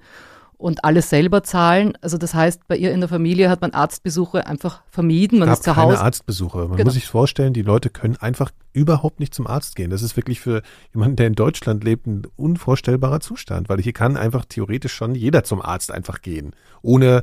und 0.60 0.84
alles 0.84 1.08
selber 1.08 1.42
zahlen. 1.42 1.94
Also 2.02 2.18
das 2.18 2.34
heißt, 2.34 2.68
bei 2.68 2.76
ihr 2.76 2.92
in 2.92 3.00
der 3.00 3.08
Familie 3.08 3.48
hat 3.48 3.62
man 3.62 3.72
Arztbesuche 3.72 4.46
einfach 4.46 4.82
vermieden. 4.90 5.38
Man 5.38 5.48
ist 5.48 5.62
zu 5.62 5.74
Hause. 5.74 5.94
keine 5.94 6.04
Arztbesuche. 6.04 6.58
Man 6.58 6.72
genau. 6.72 6.84
muss 6.84 6.94
sich 6.94 7.06
vorstellen, 7.06 7.54
die 7.54 7.62
Leute 7.62 7.88
können 7.88 8.16
einfach 8.18 8.50
überhaupt 8.74 9.20
nicht 9.20 9.34
zum 9.34 9.46
Arzt 9.46 9.74
gehen. 9.74 9.90
Das 9.90 10.02
ist 10.02 10.16
wirklich 10.16 10.38
für 10.40 10.62
jemanden, 10.92 11.16
der 11.16 11.28
in 11.28 11.34
Deutschland 11.34 11.82
lebt, 11.82 12.06
ein 12.06 12.22
unvorstellbarer 12.36 13.20
Zustand, 13.20 13.70
weil 13.70 13.80
hier 13.80 13.94
kann 13.94 14.18
einfach 14.18 14.44
theoretisch 14.44 14.92
schon 14.92 15.14
jeder 15.14 15.44
zum 15.44 15.62
Arzt 15.62 15.90
einfach 15.90 16.20
gehen, 16.20 16.52
ohne 16.82 17.22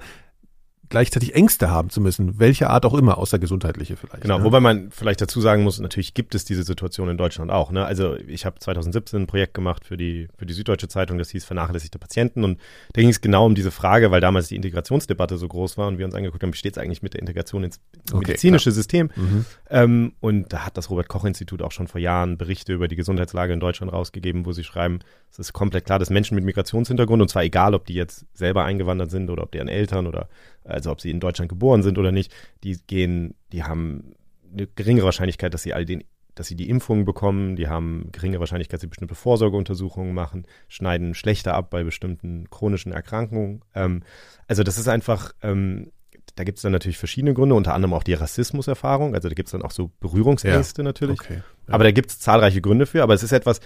gleichzeitig 0.90 1.36
Ängste 1.36 1.70
haben 1.70 1.90
zu 1.90 2.02
müssen, 2.02 2.40
welche 2.40 2.70
Art 2.70 2.86
auch 2.86 2.94
immer, 2.94 3.18
außer 3.18 3.40
gesundheitliche 3.40 3.96
vielleicht. 3.96 4.22
Genau, 4.22 4.40
ne? 4.40 4.44
wobei 4.44 4.60
man 4.60 4.92
vielleicht 4.92 5.22
dazu 5.22 5.42
sagen 5.42 5.64
muss, 5.64 5.80
natürlich 5.80 6.14
gibt 6.14 6.36
es 6.36 6.46
diese 6.46 6.64
Situation 6.64 7.10
in 7.10 7.18
Deutschland 7.18 7.52
auch. 7.52 7.72
Ne? 7.72 7.86
Also 7.86 8.16
ich 8.28 8.46
habe 8.46 8.60
2017 8.60 9.22
ein 9.22 9.28
Projekt 9.28 9.54
gemacht 9.54 9.86
für 9.86 9.98
die, 9.98 10.28
für 10.38 10.46
die 10.46 10.54
Süddeutsche 10.54 10.88
Zeitung, 10.88 11.18
das 11.18 11.30
hieß 11.30 11.46
Vernachlässigte 11.46 12.00
Patienten 12.00 12.44
und 12.44 12.60
da 12.94 13.02
ging 13.02 13.10
es 13.10 13.22
genau 13.22 13.46
um 13.46 13.56
diese 13.56 13.72
Frage, 13.72 14.12
weil 14.12 14.22
damals 14.22 14.48
die 14.48 14.56
Integrationsdebatte 14.56 15.38
so 15.38 15.48
groß 15.48 15.78
war 15.78 15.88
und 15.88 15.98
wir 15.98 16.06
uns 16.06 16.16
angeguckt 16.16 16.44
haben, 16.44 16.54
wie 16.54 16.58
steht 16.58 16.78
es 16.78 16.84
eigentlich 16.84 17.02
mit 17.02 17.14
der 17.14 17.22
Integration 17.22 17.64
ins 17.64 17.80
okay, 18.12 18.20
medizinische 18.28 18.70
klar. 18.70 18.76
System. 18.76 19.10
Mhm. 19.16 19.46
Ähm, 19.70 20.14
und 20.20 20.54
da 20.54 20.66
hat 20.66 20.78
das 20.78 20.90
Robert-Koch-Institut 20.90 21.62
auch 21.62 21.72
schon 21.72 21.88
vor 21.88 22.00
Jahren 22.00 22.38
Berichte 22.38 22.74
über 22.74 22.88
die 22.88 22.96
Gesundheitslage 22.96 23.54
in 23.54 23.60
Deutschland 23.60 23.92
rausgegeben, 23.92 24.46
wo 24.46 24.52
sie 24.54 24.64
schreiben, 24.64 25.00
es 25.32 25.40
ist 25.40 25.54
komplett 25.54 25.86
klar, 25.86 26.00
dass 26.00 26.10
Menschen 26.10 26.36
mit 26.36 26.46
Migrationshintergrund, 26.46 27.22
und 27.22 27.28
zwar 27.28 27.44
egal, 27.44 27.74
ob 27.74 27.86
die 27.86 27.94
jetzt 27.94 28.26
selber 28.34 28.64
eingewandert 28.64 29.12
sind 29.12 29.30
oder 29.30 29.44
ob 29.44 29.52
deren 29.52 29.68
Eltern 29.68 30.08
oder 30.08 30.30
also 30.68 30.92
ob 30.92 31.02
sie 31.02 31.12
in 31.12 31.20
Deutschland 31.20 31.50
geboren 31.50 31.84
sind 31.84 31.98
oder 31.98 32.12
nicht, 32.12 32.34
die 32.64 32.78
gehen, 32.88 33.36
die 33.52 33.64
haben 33.64 34.14
eine 34.52 34.68
geringere 34.68 35.06
Wahrscheinlichkeit, 35.06 35.54
dass 35.54 35.64
sie 35.64 35.74
all 35.74 35.86
den 35.86 36.04
dass 36.38 36.48
sie 36.48 36.56
die 36.56 36.70
Impfungen 36.70 37.04
bekommen, 37.04 37.56
die 37.56 37.68
haben 37.68 38.10
geringe 38.12 38.40
Wahrscheinlichkeit, 38.40 38.76
dass 38.76 38.82
sie 38.82 38.88
bestimmte 38.88 39.16
Vorsorgeuntersuchungen 39.16 40.14
machen, 40.14 40.46
schneiden 40.68 41.16
schlechter 41.16 41.56
ab 41.56 41.72
bei 41.72 41.84
bestimmten 41.84 42.48
chronischen 42.52 42.92
Erkrankungen. 42.92 43.62
Ähm, 43.74 44.04
also 44.48 44.62
das 44.62 44.78
ist 44.78 44.88
einfach, 44.88 45.34
ähm, 45.42 45.92
da 46.36 46.44
gibt 46.44 46.60
es 46.60 46.62
dann 46.62 46.72
natürlich 46.72 46.98
verschiedene 47.00 47.34
Gründe, 47.34 47.56
unter 47.56 47.74
anderem 47.74 47.94
auch 47.94 48.04
die 48.04 48.14
Rassismuserfahrung. 48.14 49.16
Also 49.16 49.30
da 49.30 49.34
gibt 49.34 49.48
es 49.48 49.52
dann 49.52 49.64
auch 49.64 49.72
so 49.72 49.92
Berührungsängste 50.00 50.82
ja, 50.82 50.84
natürlich. 50.84 51.20
Okay, 51.20 51.38
ja. 51.38 51.74
Aber 51.74 51.84
da 51.84 51.92
gibt 51.92 52.12
es 52.12 52.20
zahlreiche 52.20 52.62
Gründe 52.62 52.86
für. 52.86 53.02
Aber 53.02 53.16
es 53.16 53.24
ist 53.24 53.32
etwas, 53.32 53.60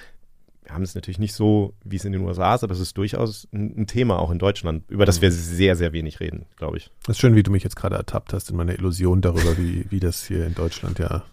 wir 0.63 0.73
haben 0.73 0.83
es 0.83 0.95
natürlich 0.95 1.19
nicht 1.19 1.33
so, 1.33 1.73
wie 1.83 1.95
es 1.95 2.05
in 2.05 2.11
den 2.11 2.21
USA 2.21 2.55
ist, 2.55 2.63
aber 2.63 2.73
es 2.73 2.79
ist 2.79 2.97
durchaus 2.97 3.47
ein, 3.51 3.81
ein 3.81 3.87
Thema 3.87 4.19
auch 4.19 4.31
in 4.31 4.39
Deutschland, 4.39 4.83
über 4.89 5.05
das 5.05 5.21
wir 5.21 5.31
sehr, 5.31 5.75
sehr 5.75 5.91
wenig 5.91 6.19
reden, 6.19 6.45
glaube 6.57 6.77
ich. 6.77 6.91
Das 7.03 7.15
ist 7.15 7.19
schön, 7.19 7.35
wie 7.35 7.43
du 7.43 7.51
mich 7.51 7.63
jetzt 7.63 7.75
gerade 7.75 7.95
ertappt 7.95 8.33
hast 8.33 8.49
in 8.51 8.57
meiner 8.57 8.73
Illusion 8.73 9.21
darüber, 9.21 9.57
wie, 9.57 9.85
wie 9.89 9.99
das 9.99 10.23
hier 10.23 10.45
in 10.45 10.53
Deutschland 10.53 10.99
ja 10.99 11.23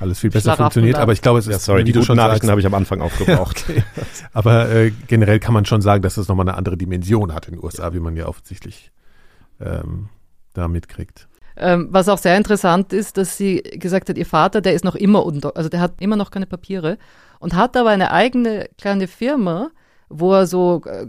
alles 0.00 0.18
viel 0.18 0.30
besser 0.30 0.56
funktioniert. 0.56 0.96
Aber 0.96 1.12
ich 1.12 1.22
glaube, 1.22 1.38
es 1.38 1.46
ist, 1.46 1.52
ja, 1.52 1.58
sorry, 1.58 1.80
wie 1.80 1.84
die 1.84 1.92
du 1.92 2.02
schon 2.02 2.16
Nachrichten 2.16 2.50
habe 2.50 2.60
ich 2.60 2.66
am 2.66 2.74
Anfang 2.74 3.00
aufgebraucht. 3.00 3.64
okay. 3.68 3.84
Aber 4.32 4.68
äh, 4.68 4.90
generell 5.06 5.38
kann 5.38 5.54
man 5.54 5.64
schon 5.64 5.80
sagen, 5.80 6.02
dass 6.02 6.16
das 6.16 6.26
nochmal 6.26 6.48
eine 6.48 6.56
andere 6.56 6.76
Dimension 6.76 7.32
hat 7.32 7.46
in 7.46 7.54
den 7.54 7.64
USA, 7.64 7.94
wie 7.94 8.00
man 8.00 8.16
ja 8.16 8.26
offensichtlich 8.26 8.90
ähm, 9.60 10.08
da 10.54 10.66
mitkriegt. 10.66 11.28
Ähm, 11.56 11.88
was 11.90 12.08
auch 12.08 12.18
sehr 12.18 12.36
interessant 12.36 12.92
ist, 12.92 13.16
dass 13.16 13.36
sie 13.36 13.62
gesagt 13.62 14.08
hat, 14.08 14.16
ihr 14.16 14.26
Vater, 14.26 14.60
der 14.60 14.72
ist 14.72 14.84
noch 14.84 14.94
immer 14.94 15.24
unter, 15.24 15.56
also 15.56 15.68
der 15.68 15.80
hat 15.80 16.00
immer 16.00 16.16
noch 16.16 16.30
keine 16.30 16.46
Papiere 16.46 16.98
und 17.42 17.54
hat 17.56 17.76
aber 17.76 17.90
eine 17.90 18.12
eigene 18.12 18.68
kleine 18.78 19.08
Firma, 19.08 19.72
wo 20.08 20.32
er 20.32 20.46
so, 20.46 20.82
äh, 20.84 21.08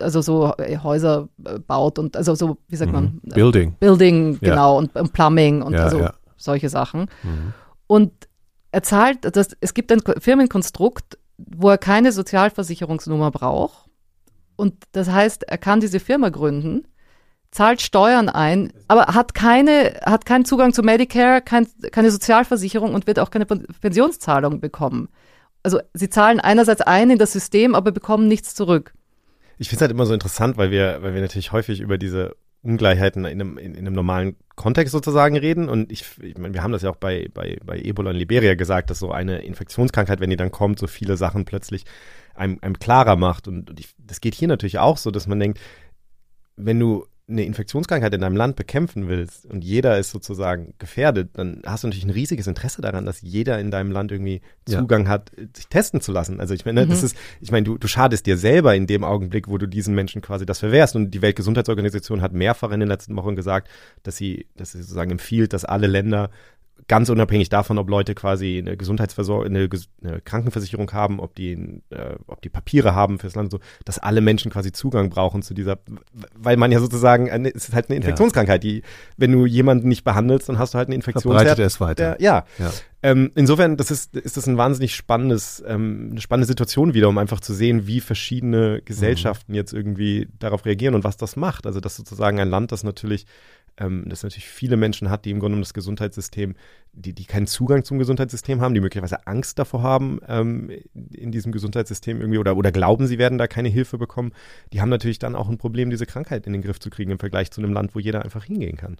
also 0.00 0.22
so 0.22 0.54
äh, 0.56 0.78
Häuser 0.78 1.28
äh, 1.44 1.58
baut 1.58 1.98
und 1.98 2.16
also 2.16 2.34
so, 2.34 2.56
wie 2.68 2.76
sagt 2.76 2.92
man? 2.92 3.20
Mhm. 3.22 3.34
Building. 3.34 3.76
Building, 3.78 4.38
genau, 4.40 4.72
ja. 4.72 4.78
und, 4.78 4.96
und, 4.96 5.12
Plumbing 5.12 5.60
und 5.60 5.74
ja, 5.74 5.84
also 5.84 5.98
ja. 5.98 6.14
solche 6.38 6.70
Sachen. 6.70 7.10
Mhm. 7.22 7.52
Und 7.86 8.12
er 8.72 8.82
zahlt, 8.82 9.36
das, 9.36 9.54
es 9.60 9.74
gibt 9.74 9.92
ein 9.92 10.00
Firmenkonstrukt, 10.18 11.18
wo 11.36 11.68
er 11.68 11.78
keine 11.78 12.10
Sozialversicherungsnummer 12.10 13.30
braucht. 13.30 13.90
Und 14.56 14.82
das 14.92 15.10
heißt, 15.10 15.42
er 15.42 15.58
kann 15.58 15.80
diese 15.80 16.00
Firma 16.00 16.30
gründen 16.30 16.86
zahlt 17.50 17.80
Steuern 17.80 18.28
ein, 18.28 18.72
aber 18.86 19.14
hat 19.14 19.34
keine, 19.34 20.00
hat 20.04 20.26
keinen 20.26 20.44
Zugang 20.44 20.74
zu 20.74 20.82
Medicare, 20.82 21.40
kein, 21.40 21.66
keine 21.90 22.10
Sozialversicherung 22.10 22.94
und 22.94 23.06
wird 23.06 23.18
auch 23.18 23.30
keine 23.30 23.46
Pensionszahlung 23.46 24.60
bekommen. 24.60 25.08
Also 25.66 25.80
sie 25.94 26.08
zahlen 26.08 26.38
einerseits 26.38 26.80
ein 26.80 27.10
in 27.10 27.18
das 27.18 27.32
System, 27.32 27.74
aber 27.74 27.90
bekommen 27.90 28.28
nichts 28.28 28.54
zurück. 28.54 28.94
Ich 29.58 29.68
finde 29.68 29.78
es 29.78 29.80
halt 29.80 29.90
immer 29.90 30.06
so 30.06 30.14
interessant, 30.14 30.56
weil 30.56 30.70
wir, 30.70 30.98
weil 31.02 31.12
wir 31.12 31.20
natürlich 31.20 31.50
häufig 31.50 31.80
über 31.80 31.98
diese 31.98 32.36
Ungleichheiten 32.62 33.24
in 33.24 33.40
einem, 33.40 33.58
in, 33.58 33.74
in 33.74 33.84
einem 33.84 33.96
normalen 33.96 34.36
Kontext 34.54 34.92
sozusagen 34.92 35.36
reden. 35.36 35.68
Und 35.68 35.90
ich, 35.90 36.04
ich 36.22 36.38
meine, 36.38 36.54
wir 36.54 36.62
haben 36.62 36.70
das 36.70 36.82
ja 36.82 36.90
auch 36.90 36.96
bei, 36.96 37.28
bei, 37.34 37.58
bei 37.66 37.80
Ebola 37.80 38.12
in 38.12 38.16
Liberia 38.16 38.54
gesagt, 38.54 38.90
dass 38.90 39.00
so 39.00 39.10
eine 39.10 39.38
Infektionskrankheit, 39.40 40.20
wenn 40.20 40.30
die 40.30 40.36
dann 40.36 40.52
kommt, 40.52 40.78
so 40.78 40.86
viele 40.86 41.16
Sachen 41.16 41.44
plötzlich 41.44 41.84
einem, 42.36 42.60
einem 42.62 42.78
klarer 42.78 43.16
macht. 43.16 43.48
Und, 43.48 43.68
und 43.68 43.80
ich, 43.80 43.88
das 43.98 44.20
geht 44.20 44.36
hier 44.36 44.46
natürlich 44.46 44.78
auch 44.78 44.98
so, 44.98 45.10
dass 45.10 45.26
man 45.26 45.40
denkt, 45.40 45.58
wenn 46.54 46.78
du 46.78 47.08
eine 47.28 47.44
Infektionskrankheit 47.44 48.14
in 48.14 48.20
deinem 48.20 48.36
Land 48.36 48.54
bekämpfen 48.54 49.08
willst 49.08 49.46
und 49.46 49.64
jeder 49.64 49.98
ist 49.98 50.10
sozusagen 50.10 50.74
gefährdet, 50.78 51.30
dann 51.32 51.60
hast 51.66 51.82
du 51.82 51.88
natürlich 51.88 52.04
ein 52.04 52.10
riesiges 52.10 52.46
Interesse 52.46 52.82
daran, 52.82 53.04
dass 53.04 53.20
jeder 53.20 53.58
in 53.58 53.72
deinem 53.72 53.90
Land 53.90 54.12
irgendwie 54.12 54.42
Zugang 54.64 55.04
ja. 55.04 55.08
hat, 55.08 55.32
sich 55.54 55.66
testen 55.66 56.00
zu 56.00 56.12
lassen. 56.12 56.38
Also 56.38 56.54
ich 56.54 56.64
meine, 56.64 56.84
mhm. 56.84 56.90
das 56.90 57.02
ist, 57.02 57.16
ich 57.40 57.50
meine, 57.50 57.64
du, 57.64 57.78
du 57.78 57.88
schadest 57.88 58.26
dir 58.26 58.36
selber 58.38 58.76
in 58.76 58.86
dem 58.86 59.02
Augenblick, 59.02 59.48
wo 59.48 59.58
du 59.58 59.66
diesen 59.66 59.92
Menschen 59.94 60.22
quasi 60.22 60.46
das 60.46 60.60
verwehrst. 60.60 60.94
Und 60.94 61.10
die 61.10 61.22
Weltgesundheitsorganisation 61.22 62.22
hat 62.22 62.32
mehrfach 62.32 62.70
in 62.70 62.78
den 62.78 62.88
letzten 62.88 63.16
Wochen 63.16 63.34
gesagt, 63.34 63.68
dass 64.04 64.16
sie, 64.16 64.46
dass 64.56 64.72
sie 64.72 64.78
sozusagen 64.78 65.10
empfiehlt, 65.10 65.52
dass 65.52 65.64
alle 65.64 65.88
Länder 65.88 66.30
ganz 66.88 67.08
unabhängig 67.08 67.48
davon, 67.48 67.78
ob 67.78 67.88
Leute 67.88 68.14
quasi 68.14 68.58
eine 68.58 68.76
Gesundheitsversorgung, 68.76 69.46
eine, 69.46 69.68
eine, 70.02 70.20
Krankenversicherung 70.20 70.92
haben, 70.92 71.20
ob 71.20 71.34
die, 71.34 71.82
äh, 71.90 72.14
ob 72.26 72.42
die 72.42 72.48
Papiere 72.48 72.94
haben 72.94 73.18
fürs 73.18 73.34
Land, 73.34 73.50
so, 73.50 73.58
dass 73.84 73.98
alle 73.98 74.20
Menschen 74.20 74.50
quasi 74.50 74.72
Zugang 74.72 75.10
brauchen 75.10 75.42
zu 75.42 75.54
dieser, 75.54 75.78
weil 76.34 76.56
man 76.56 76.70
ja 76.70 76.78
sozusagen, 76.78 77.30
eine, 77.30 77.52
es 77.54 77.68
ist 77.68 77.74
halt 77.74 77.88
eine 77.88 77.96
Infektionskrankheit, 77.96 78.62
die, 78.62 78.82
wenn 79.16 79.32
du 79.32 79.46
jemanden 79.46 79.88
nicht 79.88 80.04
behandelst, 80.04 80.48
dann 80.48 80.58
hast 80.58 80.74
du 80.74 80.78
halt 80.78 80.88
eine 80.88 80.94
Infektion. 80.94 81.34
Verbreitet 81.34 81.58
es 81.58 81.80
weiter. 81.80 82.16
Der, 82.16 82.22
ja. 82.22 82.44
ja. 82.58 82.72
Ähm, 83.02 83.30
insofern, 83.34 83.76
das 83.76 83.90
ist, 83.90 84.16
ist 84.16 84.36
das 84.36 84.46
ein 84.46 84.56
wahnsinnig 84.56 84.94
spannendes, 84.94 85.62
ähm, 85.66 86.08
eine 86.12 86.20
spannende 86.20 86.46
Situation 86.46 86.94
wieder, 86.94 87.08
um 87.08 87.18
einfach 87.18 87.40
zu 87.40 87.52
sehen, 87.52 87.86
wie 87.86 88.00
verschiedene 88.00 88.80
Gesellschaften 88.82 89.52
mhm. 89.52 89.56
jetzt 89.56 89.72
irgendwie 89.72 90.28
darauf 90.38 90.64
reagieren 90.64 90.94
und 90.94 91.04
was 91.04 91.16
das 91.16 91.36
macht. 91.36 91.66
Also, 91.66 91.80
dass 91.80 91.96
sozusagen 91.96 92.40
ein 92.40 92.48
Land, 92.48 92.72
das 92.72 92.84
natürlich 92.84 93.26
ähm, 93.78 94.08
dass 94.08 94.22
natürlich 94.22 94.48
viele 94.48 94.76
Menschen 94.76 95.10
hat, 95.10 95.24
die 95.24 95.30
im 95.30 95.38
Grunde 95.38 95.52
genommen 95.52 95.62
das 95.62 95.74
Gesundheitssystem, 95.74 96.54
die, 96.92 97.12
die 97.12 97.24
keinen 97.24 97.46
Zugang 97.46 97.84
zum 97.84 97.98
Gesundheitssystem 97.98 98.60
haben, 98.60 98.74
die 98.74 98.80
möglicherweise 98.80 99.26
Angst 99.26 99.58
davor 99.58 99.82
haben, 99.82 100.20
ähm, 100.28 100.70
in 101.12 101.32
diesem 101.32 101.52
Gesundheitssystem 101.52 102.20
irgendwie 102.20 102.38
oder, 102.38 102.56
oder 102.56 102.72
glauben, 102.72 103.06
sie 103.06 103.18
werden 103.18 103.38
da 103.38 103.46
keine 103.46 103.68
Hilfe 103.68 103.98
bekommen, 103.98 104.32
die 104.72 104.80
haben 104.80 104.88
natürlich 104.88 105.18
dann 105.18 105.36
auch 105.36 105.48
ein 105.48 105.58
Problem, 105.58 105.90
diese 105.90 106.06
Krankheit 106.06 106.46
in 106.46 106.52
den 106.52 106.62
Griff 106.62 106.80
zu 106.80 106.90
kriegen 106.90 107.10
im 107.10 107.18
Vergleich 107.18 107.50
zu 107.50 107.60
einem 107.60 107.72
Land, 107.72 107.94
wo 107.94 107.98
jeder 107.98 108.22
einfach 108.22 108.44
hingehen 108.44 108.76
kann. 108.76 108.96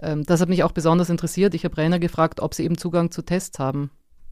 Ähm, 0.00 0.24
das 0.24 0.40
hat 0.40 0.48
mich 0.48 0.62
auch 0.62 0.72
besonders 0.72 1.10
interessiert. 1.10 1.54
Ich 1.54 1.64
habe 1.64 1.76
Rainer 1.76 1.98
gefragt, 1.98 2.40
ob 2.40 2.54
sie 2.54 2.64
eben 2.64 2.78
Zugang 2.78 3.10
zu 3.10 3.22
Tests 3.22 3.58
haben. 3.58 3.90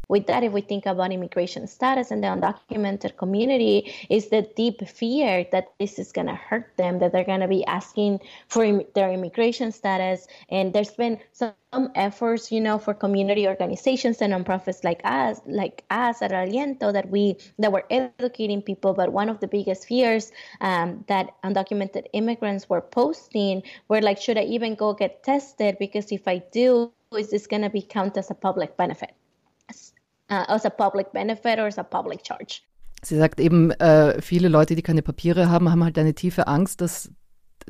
With 0.08 0.26
that, 0.26 0.44
if 0.44 0.52
we 0.52 0.60
think 0.60 0.86
about 0.86 1.12
immigration 1.12 1.66
status 1.66 2.10
and 2.10 2.22
the 2.22 2.28
undocumented 2.28 3.16
community, 3.16 3.92
is 4.08 4.28
the 4.28 4.42
deep 4.54 4.86
fear 4.86 5.46
that 5.50 5.72
this 5.80 5.98
is 5.98 6.12
going 6.12 6.28
to 6.28 6.34
hurt 6.34 6.76
them, 6.76 7.00
that 7.00 7.12
they're 7.12 7.24
going 7.24 7.40
to 7.40 7.48
be 7.48 7.64
asking 7.66 8.20
for 8.48 8.64
Im- 8.64 8.82
their 8.94 9.10
immigration 9.10 9.72
status. 9.72 10.28
And 10.48 10.72
there's 10.72 10.92
been 10.92 11.18
some 11.32 11.54
efforts, 11.96 12.52
you 12.52 12.60
know, 12.60 12.78
for 12.78 12.94
community 12.94 13.48
organizations 13.48 14.22
and 14.22 14.32
nonprofits 14.32 14.84
like 14.84 15.00
us, 15.02 15.40
like 15.46 15.82
us 15.90 16.22
at 16.22 16.30
Aliento, 16.30 16.92
that 16.92 17.10
we 17.10 17.36
that 17.58 17.72
were 17.72 17.84
educating 17.90 18.62
people. 18.62 18.94
But 18.94 19.12
one 19.12 19.28
of 19.28 19.40
the 19.40 19.48
biggest 19.48 19.88
fears 19.88 20.30
um, 20.60 21.04
that 21.08 21.34
undocumented 21.42 22.06
immigrants 22.12 22.68
were 22.68 22.80
posting 22.80 23.64
were 23.88 24.00
like, 24.00 24.20
should 24.20 24.38
I 24.38 24.44
even 24.44 24.76
go 24.76 24.94
get 24.94 25.24
tested? 25.24 25.78
Because 25.80 26.12
if 26.12 26.28
I 26.28 26.38
do, 26.52 26.92
is 27.18 27.30
this 27.30 27.48
going 27.48 27.62
to 27.62 27.70
be 27.70 27.82
count 27.82 28.16
as 28.16 28.30
a 28.30 28.34
public 28.34 28.76
benefit? 28.76 29.15
Uh, 30.30 30.44
as 30.48 30.64
a 30.64 30.70
public 30.70 31.12
benefit 31.12 31.58
or 31.58 31.66
as 31.66 31.78
a 31.78 31.82
public 31.82 32.24
charge. 32.24 32.62
Sie 33.02 33.16
sagt 33.16 33.40
eben, 33.40 33.70
äh, 33.72 34.20
viele 34.20 34.48
Leute, 34.48 34.74
die 34.74 34.82
keine 34.82 35.02
Papiere 35.02 35.48
haben, 35.48 35.70
haben 35.70 35.84
halt 35.84 35.98
eine 35.98 36.14
tiefe 36.14 36.46
Angst, 36.46 36.80
dass, 36.80 37.10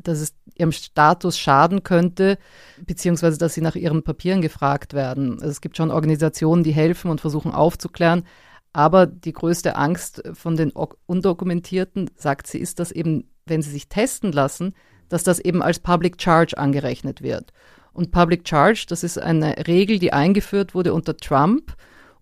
dass 0.02 0.20
es 0.20 0.34
ihrem 0.54 0.72
Status 0.72 1.38
schaden 1.38 1.82
könnte, 1.82 2.38
beziehungsweise 2.86 3.36
dass 3.36 3.54
sie 3.54 3.60
nach 3.60 3.74
ihren 3.74 4.02
Papieren 4.02 4.40
gefragt 4.40 4.94
werden. 4.94 5.34
Also 5.34 5.48
es 5.48 5.60
gibt 5.60 5.76
schon 5.76 5.90
Organisationen, 5.90 6.62
die 6.62 6.72
helfen 6.72 7.10
und 7.10 7.20
versuchen 7.20 7.52
aufzuklären. 7.52 8.24
Aber 8.72 9.06
die 9.06 9.32
größte 9.32 9.76
Angst 9.76 10.22
von 10.34 10.56
den 10.56 10.70
Undokumentierten, 11.06 12.10
sagt 12.14 12.46
sie, 12.46 12.58
ist, 12.58 12.78
dass 12.78 12.92
eben, 12.92 13.30
wenn 13.46 13.62
sie 13.62 13.70
sich 13.70 13.88
testen 13.88 14.32
lassen, 14.32 14.74
dass 15.08 15.22
das 15.22 15.38
eben 15.38 15.62
als 15.62 15.78
Public 15.78 16.20
Charge 16.20 16.56
angerechnet 16.58 17.22
wird. 17.22 17.52
Und 17.92 18.10
Public 18.10 18.46
Charge, 18.46 18.84
das 18.88 19.02
ist 19.02 19.18
eine 19.18 19.66
Regel, 19.66 19.98
die 19.98 20.12
eingeführt 20.12 20.74
wurde 20.74 20.92
unter 20.92 21.16
Trump 21.16 21.74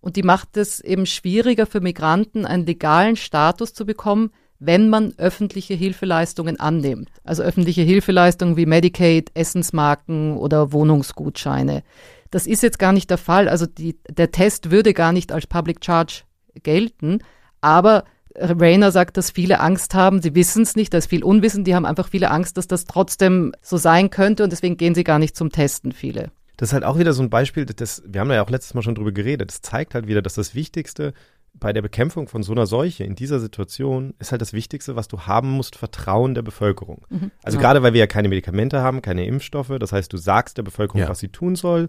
und 0.05 0.17
die 0.17 0.23
macht 0.23 0.59
es 0.59 0.81
eben 0.81 1.07
schwieriger 1.07 1.65
für 1.65 1.81
Migranten, 1.81 2.45
einen 2.45 2.67
legalen 2.67 3.17
Status 3.17 3.73
zu 3.73 3.87
bekommen, 3.87 4.33
wenn 4.59 4.91
man 4.91 5.15
öffentliche 5.17 5.73
Hilfeleistungen 5.73 6.61
annimmt. 6.61 7.09
Also 7.25 7.43
öffentliche 7.43 7.81
Hilfeleistungen 7.81 8.59
wie 8.59 8.67
Medicaid, 8.67 9.31
Essensmarken 9.33 10.37
oder 10.37 10.73
Wohnungsgutscheine. 10.73 11.83
Das 12.31 12.47
ist 12.47 12.63
jetzt 12.63 12.79
gar 12.79 12.93
nicht 12.93 13.09
der 13.09 13.17
Fall. 13.17 13.49
Also 13.49 13.65
die, 13.65 13.97
der 14.07 14.31
Test 14.31 14.71
würde 14.71 14.93
gar 14.93 15.13
nicht 15.13 15.33
als 15.33 15.47
Public 15.47 15.83
Charge 15.83 16.25
gelten. 16.63 17.21
Aber 17.63 18.05
Rayner 18.37 18.93
sagt, 18.93 19.17
dass 19.17 19.31
viele 19.31 19.59
Angst 19.59 19.95
haben. 19.95 20.21
Sie 20.21 20.35
wissen 20.35 20.65
es 20.65 20.77
nicht, 20.77 20.93
da 20.93 20.99
ist 20.99 21.09
viel 21.09 21.25
Unwissen. 21.25 21.65
Die 21.65 21.75
haben 21.75 21.87
einfach 21.87 22.09
viele 22.09 22.31
Angst, 22.31 22.59
dass 22.59 22.69
das 22.69 22.85
trotzdem 22.85 23.55
so 23.63 23.79
sein 23.79 24.11
könnte 24.11 24.45
und 24.45 24.53
deswegen 24.53 24.77
gehen 24.77 24.95
sie 24.95 25.03
gar 25.03 25.19
nicht 25.19 25.35
zum 25.35 25.51
Testen, 25.51 25.93
viele. 25.93 26.31
Das 26.57 26.71
ist 26.71 26.73
halt 26.73 26.85
auch 26.85 26.99
wieder 26.99 27.13
so 27.13 27.23
ein 27.23 27.31
Beispiel, 27.31 27.67
das, 27.67 28.03
wir 28.07 28.21
haben 28.21 28.29
da 28.29 28.37
ja 28.37 28.45
auch 28.45 28.51
letztes 28.51 28.75
Mal 28.75 28.83
schon 28.83 28.95
drüber 28.95 29.13
geredet, 29.13 29.51
das 29.51 29.63
zeigt 29.63 29.95
halt 29.95 30.07
wieder, 30.07 30.23
dass 30.23 30.35
das 30.35 30.55
Wichtigste 30.55 31.15
bei 31.55 31.73
der 31.73 31.83
Bekämpfung 31.83 32.27
von 32.27 32.43
so 32.43 32.53
einer 32.53 32.67
Seuche 32.67 33.05
in 33.05 33.15
dieser 33.15 33.39
Situation 33.39 34.15
ist 34.19 34.33
halt 34.33 34.43
das 34.43 34.53
Wichtigste, 34.53 34.97
was 34.97 35.07
du 35.07 35.21
haben 35.21 35.51
musst, 35.51 35.77
Vertrauen 35.77 36.35
der 36.35 36.43
Bevölkerung. 36.43 37.03
Mhm, 37.09 37.31
also 37.45 37.59
ja. 37.59 37.63
gerade 37.63 37.83
weil 37.83 37.93
wir 37.93 38.01
ja 38.01 38.07
keine 38.09 38.29
Medikamente 38.29 38.81
haben, 38.81 39.03
keine 39.03 39.25
Impfstoffe, 39.25 39.73
das 39.79 39.93
heißt, 39.93 40.13
du 40.13 40.17
sagst 40.17 40.59
der 40.59 40.65
Bevölkerung, 40.65 41.03
ja. 41.03 41.09
was 41.09 41.21
sie 41.21 41.29
tun 41.29 41.55
soll, 41.55 41.89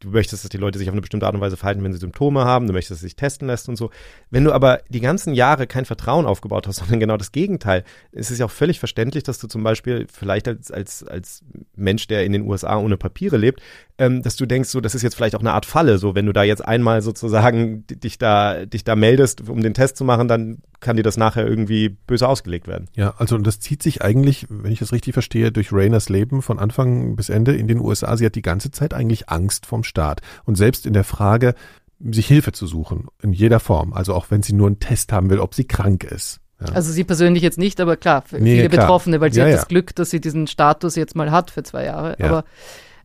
du 0.00 0.08
möchtest, 0.08 0.44
dass 0.44 0.48
die 0.48 0.56
Leute 0.56 0.78
sich 0.78 0.88
auf 0.88 0.94
eine 0.94 1.02
bestimmte 1.02 1.26
Art 1.26 1.34
und 1.34 1.40
Weise 1.40 1.56
verhalten, 1.56 1.84
wenn 1.84 1.92
sie 1.92 1.98
Symptome 1.98 2.44
haben, 2.44 2.66
du 2.66 2.72
möchtest, 2.72 2.92
dass 2.92 2.98
sie 3.00 3.06
sich 3.06 3.16
testen 3.16 3.46
lässt 3.46 3.68
und 3.68 3.76
so. 3.76 3.90
Wenn 4.30 4.44
du 4.44 4.52
aber 4.52 4.80
die 4.88 5.00
ganzen 5.00 5.34
Jahre 5.34 5.66
kein 5.66 5.84
Vertrauen 5.84 6.26
aufgebaut 6.26 6.66
hast, 6.66 6.76
sondern 6.80 7.00
genau 7.00 7.16
das 7.16 7.32
Gegenteil, 7.32 7.84
ist 8.12 8.30
es 8.30 8.38
ja 8.38 8.46
auch 8.46 8.50
völlig 8.50 8.78
verständlich, 8.78 9.22
dass 9.22 9.38
du 9.38 9.46
zum 9.46 9.62
Beispiel 9.62 10.06
vielleicht 10.12 10.48
als, 10.48 10.70
als, 10.70 11.04
als 11.04 11.44
Mensch, 11.76 12.08
der 12.08 12.24
in 12.24 12.32
den 12.32 12.42
USA 12.42 12.78
ohne 12.78 12.96
Papiere 12.96 13.36
lebt, 13.36 13.60
ähm, 13.98 14.22
dass 14.22 14.36
du 14.36 14.46
denkst, 14.46 14.70
so, 14.70 14.80
das 14.80 14.94
ist 14.94 15.02
jetzt 15.02 15.14
vielleicht 15.14 15.34
auch 15.34 15.40
eine 15.40 15.52
Art 15.52 15.66
Falle, 15.66 15.98
so, 15.98 16.14
wenn 16.14 16.26
du 16.26 16.32
da 16.32 16.42
jetzt 16.42 16.64
einmal 16.64 17.02
sozusagen 17.02 17.86
dich 17.90 18.16
da, 18.18 18.64
dich 18.64 18.84
da 18.84 18.96
meldest, 18.96 19.48
um 19.48 19.60
den 19.62 19.74
Test 19.74 19.98
zu 19.98 20.04
machen, 20.04 20.26
dann 20.26 20.62
kann 20.80 20.96
dir 20.96 21.02
das 21.02 21.18
nachher 21.18 21.46
irgendwie 21.46 21.90
böse 21.90 22.26
ausgelegt 22.26 22.66
werden. 22.66 22.88
Ja, 22.96 23.12
also 23.18 23.36
und 23.36 23.46
das 23.46 23.60
zieht 23.60 23.82
sich 23.82 24.00
eigentlich, 24.00 24.46
wenn 24.48 24.72
ich 24.72 24.78
das 24.78 24.92
richtig 24.92 25.12
verstehe, 25.12 25.52
durch 25.52 25.72
Rainers 25.72 26.08
Leben 26.08 26.40
von 26.40 26.58
Anfang 26.58 27.16
bis 27.16 27.28
Ende 27.28 27.54
in 27.54 27.68
den 27.68 27.78
USA. 27.78 28.16
Sie 28.16 28.24
hat 28.24 28.34
die 28.34 28.42
ganze 28.42 28.70
Zeit 28.70 28.94
eigentlich 28.94 29.28
Angst 29.28 29.66
vom 29.66 29.84
Staat. 29.90 30.22
Und 30.44 30.54
selbst 30.54 30.86
in 30.86 30.94
der 30.94 31.04
Frage, 31.04 31.54
sich 32.00 32.26
Hilfe 32.26 32.52
zu 32.52 32.66
suchen, 32.66 33.08
in 33.22 33.32
jeder 33.32 33.60
Form, 33.60 33.92
also 33.92 34.14
auch 34.14 34.30
wenn 34.30 34.42
sie 34.42 34.54
nur 34.54 34.68
einen 34.68 34.78
Test 34.78 35.12
haben 35.12 35.28
will, 35.28 35.38
ob 35.38 35.54
sie 35.54 35.64
krank 35.64 36.04
ist. 36.04 36.40
Ja. 36.60 36.72
Also 36.72 36.92
sie 36.92 37.04
persönlich 37.04 37.42
jetzt 37.42 37.58
nicht, 37.58 37.80
aber 37.80 37.96
klar, 37.96 38.22
für 38.22 38.38
nee, 38.38 38.56
viele 38.56 38.68
klar. 38.68 38.86
Betroffene, 38.86 39.20
weil 39.20 39.32
sie 39.32 39.40
ja, 39.40 39.44
hat 39.44 39.50
ja. 39.50 39.56
das 39.56 39.68
Glück, 39.68 39.94
dass 39.94 40.10
sie 40.10 40.20
diesen 40.20 40.46
Status 40.46 40.96
jetzt 40.96 41.14
mal 41.14 41.30
hat 41.30 41.50
für 41.50 41.62
zwei 41.62 41.84
Jahre. 41.84 42.16
Aber 42.20 42.44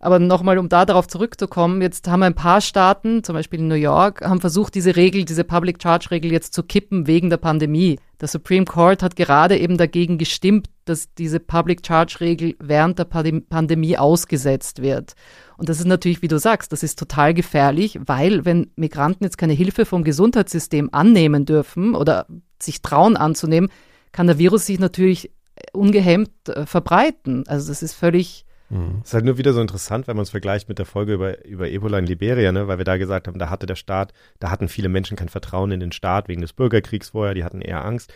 aber 0.05 0.19
nochmal, 0.19 0.59
um 0.59 0.69
da 0.69 0.85
darauf 0.85 1.07
zurückzukommen, 1.07 1.81
jetzt 1.81 2.07
haben 2.07 2.21
ein 2.21 2.35
paar 2.35 2.61
Staaten, 2.61 3.23
zum 3.23 3.33
Beispiel 3.33 3.59
in 3.59 3.67
New 3.67 3.73
York, 3.73 4.21
haben 4.21 4.39
versucht, 4.39 4.75
diese 4.75 4.95
Regel, 4.95 5.25
diese 5.25 5.43
Public 5.43 5.81
Charge 5.81 6.11
Regel 6.11 6.31
jetzt 6.31 6.53
zu 6.53 6.61
kippen 6.61 7.07
wegen 7.07 7.31
der 7.31 7.37
Pandemie. 7.37 7.97
Der 8.21 8.27
Supreme 8.27 8.65
Court 8.65 9.01
hat 9.01 9.15
gerade 9.15 9.57
eben 9.57 9.79
dagegen 9.79 10.19
gestimmt, 10.19 10.69
dass 10.85 11.11
diese 11.15 11.39
Public 11.39 11.83
Charge 11.83 12.17
Regel 12.19 12.55
während 12.59 12.99
der 12.99 13.05
Pandemie 13.05 13.97
ausgesetzt 13.97 14.83
wird. 14.83 15.13
Und 15.57 15.69
das 15.69 15.79
ist 15.79 15.85
natürlich, 15.85 16.21
wie 16.21 16.27
du 16.27 16.39
sagst, 16.39 16.71
das 16.71 16.83
ist 16.83 16.99
total 16.99 17.33
gefährlich, 17.33 17.99
weil 18.05 18.45
wenn 18.45 18.71
Migranten 18.75 19.23
jetzt 19.23 19.37
keine 19.37 19.53
Hilfe 19.53 19.85
vom 19.85 20.03
Gesundheitssystem 20.03 20.89
annehmen 20.91 21.45
dürfen 21.45 21.95
oder 21.95 22.27
sich 22.61 22.81
trauen 22.81 23.17
anzunehmen, 23.17 23.69
kann 24.11 24.27
der 24.27 24.37
Virus 24.37 24.65
sich 24.65 24.79
natürlich 24.79 25.31
ungehemmt 25.73 26.49
äh, 26.49 26.65
verbreiten. 26.65 27.47
Also 27.47 27.69
das 27.69 27.81
ist 27.83 27.93
völlig 27.93 28.45
Mhm. 28.69 29.01
Ist 29.03 29.13
halt 29.13 29.25
nur 29.25 29.37
wieder 29.37 29.53
so 29.53 29.61
interessant, 29.61 30.07
wenn 30.07 30.15
man 30.15 30.23
es 30.23 30.31
vergleicht 30.31 30.69
mit 30.69 30.79
der 30.79 30.85
Folge 30.85 31.13
über, 31.13 31.45
über 31.45 31.69
Ebola 31.69 31.99
in 31.99 32.07
Liberia, 32.07 32.51
ne? 32.51 32.67
weil 32.67 32.77
wir 32.77 32.85
da 32.85 32.97
gesagt 32.97 33.27
haben, 33.27 33.37
da 33.37 33.49
hatte 33.49 33.67
der 33.67 33.75
Staat, 33.75 34.11
da 34.39 34.49
hatten 34.49 34.69
viele 34.69 34.89
Menschen 34.89 35.17
kein 35.17 35.29
Vertrauen 35.29 35.71
in 35.71 35.79
den 35.79 35.91
Staat 35.91 36.27
wegen 36.27 36.41
des 36.41 36.53
Bürgerkriegs 36.53 37.09
vorher, 37.09 37.35
die 37.35 37.43
hatten 37.43 37.61
eher 37.61 37.85
Angst. 37.85 38.11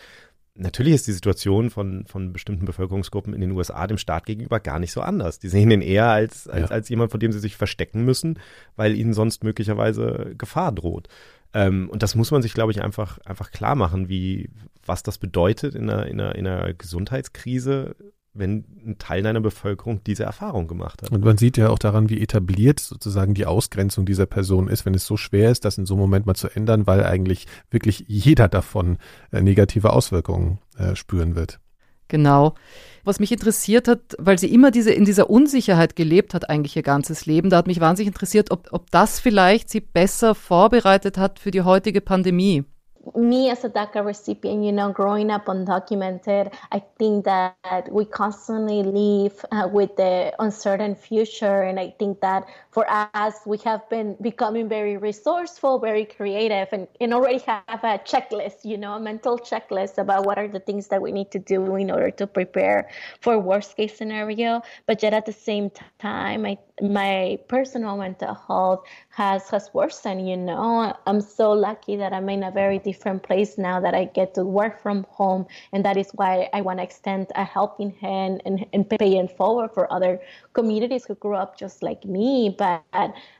Natürlich 0.62 0.92
ist 0.92 1.06
die 1.06 1.12
Situation 1.12 1.70
von, 1.70 2.04
von 2.06 2.34
bestimmten 2.34 2.66
Bevölkerungsgruppen 2.66 3.32
in 3.32 3.40
den 3.40 3.52
USA 3.52 3.86
dem 3.86 3.96
Staat 3.96 4.26
gegenüber 4.26 4.60
gar 4.60 4.78
nicht 4.78 4.92
so 4.92 5.00
anders. 5.00 5.38
Die 5.38 5.48
sehen 5.48 5.70
ihn 5.70 5.80
eher 5.80 6.08
als, 6.08 6.46
als, 6.48 6.68
ja. 6.68 6.74
als 6.74 6.88
jemand, 6.90 7.12
vor 7.12 7.18
dem 7.18 7.32
sie 7.32 7.38
sich 7.38 7.56
verstecken 7.56 8.04
müssen, 8.04 8.38
weil 8.76 8.94
ihnen 8.94 9.14
sonst 9.14 9.42
möglicherweise 9.42 10.34
Gefahr 10.36 10.72
droht. 10.72 11.08
Ähm, 11.54 11.88
und 11.88 12.02
das 12.02 12.14
muss 12.14 12.30
man 12.30 12.42
sich, 12.42 12.52
glaube 12.52 12.72
ich, 12.72 12.82
einfach, 12.82 13.18
einfach 13.24 13.52
klar 13.52 13.74
machen, 13.74 14.10
wie, 14.10 14.50
was 14.84 15.02
das 15.02 15.16
bedeutet 15.16 15.74
in 15.74 15.88
einer, 15.88 16.04
in 16.06 16.20
einer, 16.20 16.34
in 16.34 16.46
einer 16.46 16.74
Gesundheitskrise 16.74 17.96
wenn 18.32 18.64
ein 18.86 18.98
Teil 18.98 19.22
deiner 19.22 19.40
Bevölkerung 19.40 20.02
diese 20.04 20.22
Erfahrung 20.22 20.68
gemacht 20.68 21.02
hat. 21.02 21.10
Und 21.10 21.24
man 21.24 21.36
sieht 21.36 21.56
ja 21.56 21.68
auch 21.68 21.78
daran, 21.78 22.08
wie 22.08 22.20
etabliert 22.20 22.78
sozusagen 22.78 23.34
die 23.34 23.46
Ausgrenzung 23.46 24.06
dieser 24.06 24.26
Person 24.26 24.68
ist, 24.68 24.86
wenn 24.86 24.94
es 24.94 25.04
so 25.04 25.16
schwer 25.16 25.50
ist, 25.50 25.64
das 25.64 25.78
in 25.78 25.86
so 25.86 25.94
einem 25.94 26.02
Moment 26.02 26.26
mal 26.26 26.34
zu 26.34 26.48
ändern, 26.48 26.86
weil 26.86 27.04
eigentlich 27.04 27.46
wirklich 27.70 28.04
jeder 28.06 28.48
davon 28.48 28.98
äh, 29.32 29.42
negative 29.42 29.92
Auswirkungen 29.92 30.58
äh, 30.78 30.94
spüren 30.94 31.34
wird. 31.34 31.58
Genau. 32.10 32.54
Was 33.04 33.18
mich 33.18 33.32
interessiert 33.32 33.88
hat, 33.88 34.16
weil 34.18 34.38
sie 34.38 34.52
immer 34.52 34.70
diese, 34.70 34.92
in 34.92 35.04
dieser 35.04 35.30
Unsicherheit 35.30 35.96
gelebt 35.96 36.34
hat, 36.34 36.50
eigentlich 36.50 36.76
ihr 36.76 36.82
ganzes 36.82 37.24
Leben, 37.24 37.50
da 37.50 37.56
hat 37.56 37.66
mich 37.66 37.80
wahnsinnig 37.80 38.08
interessiert, 38.08 38.50
ob, 38.50 38.68
ob 38.72 38.90
das 38.90 39.20
vielleicht 39.20 39.70
sie 39.70 39.80
besser 39.80 40.34
vorbereitet 40.34 41.16
hat 41.18 41.38
für 41.38 41.50
die 41.50 41.62
heutige 41.62 42.00
Pandemie. 42.00 42.64
Me 43.16 43.50
as 43.50 43.64
a 43.64 43.68
DACA 43.68 44.04
recipient, 44.04 44.64
you 44.64 44.72
know, 44.72 44.92
growing 44.92 45.30
up 45.30 45.46
undocumented, 45.46 46.52
I 46.72 46.82
think 46.98 47.24
that 47.24 47.88
we 47.90 48.04
constantly 48.04 48.82
live 48.82 49.44
uh, 49.52 49.68
with 49.70 49.96
the 49.96 50.34
uncertain 50.38 50.94
future. 50.94 51.62
And 51.62 51.78
I 51.78 51.94
think 51.98 52.20
that 52.20 52.46
for 52.70 52.86
us, 52.88 53.34
we 53.46 53.58
have 53.58 53.88
been 53.88 54.16
becoming 54.20 54.68
very 54.68 54.96
resourceful, 54.96 55.78
very 55.78 56.04
creative, 56.04 56.68
and, 56.72 56.88
and 57.00 57.14
already 57.14 57.38
have 57.38 57.84
a 57.84 57.98
checklist, 57.98 58.64
you 58.64 58.76
know, 58.76 58.94
a 58.94 59.00
mental 59.00 59.38
checklist 59.38 59.98
about 59.98 60.24
what 60.24 60.38
are 60.38 60.48
the 60.48 60.60
things 60.60 60.88
that 60.88 61.02
we 61.02 61.12
need 61.12 61.30
to 61.30 61.38
do 61.38 61.76
in 61.76 61.90
order 61.90 62.10
to 62.10 62.26
prepare 62.26 62.90
for 63.20 63.38
worst 63.38 63.76
case 63.76 63.96
scenario. 63.96 64.62
But 64.86 65.02
yet 65.02 65.14
at 65.14 65.26
the 65.26 65.32
same 65.32 65.70
time, 65.98 66.46
I, 66.46 66.58
my 66.82 67.38
personal 67.48 67.96
mental 67.96 68.34
health 68.34 68.84
has 69.10 69.48
has 69.50 69.70
worsened. 69.72 70.28
You 70.28 70.36
know, 70.36 70.94
I'm 71.06 71.20
so 71.20 71.52
lucky 71.52 71.96
that 71.96 72.12
I'm 72.12 72.28
in 72.28 72.42
a 72.42 72.50
very 72.50 72.78
different 72.78 73.22
place 73.22 73.58
now 73.58 73.80
that 73.80 73.94
I 73.94 74.04
get 74.04 74.34
to 74.34 74.44
work 74.44 74.80
from 74.80 75.04
home, 75.10 75.46
and 75.72 75.84
that 75.84 75.96
is 75.96 76.10
why 76.14 76.48
I 76.52 76.60
want 76.60 76.78
to 76.78 76.82
extend 76.82 77.28
a 77.34 77.44
helping 77.44 77.90
hand 77.90 78.42
and, 78.44 78.66
and 78.72 78.88
pay 78.88 79.18
it 79.18 79.36
forward 79.36 79.70
for 79.72 79.92
other 79.92 80.20
communities 80.52 81.04
who 81.06 81.14
grew 81.14 81.34
up 81.34 81.58
just 81.58 81.82
like 81.82 82.04
me. 82.04 82.54
But 82.56 82.82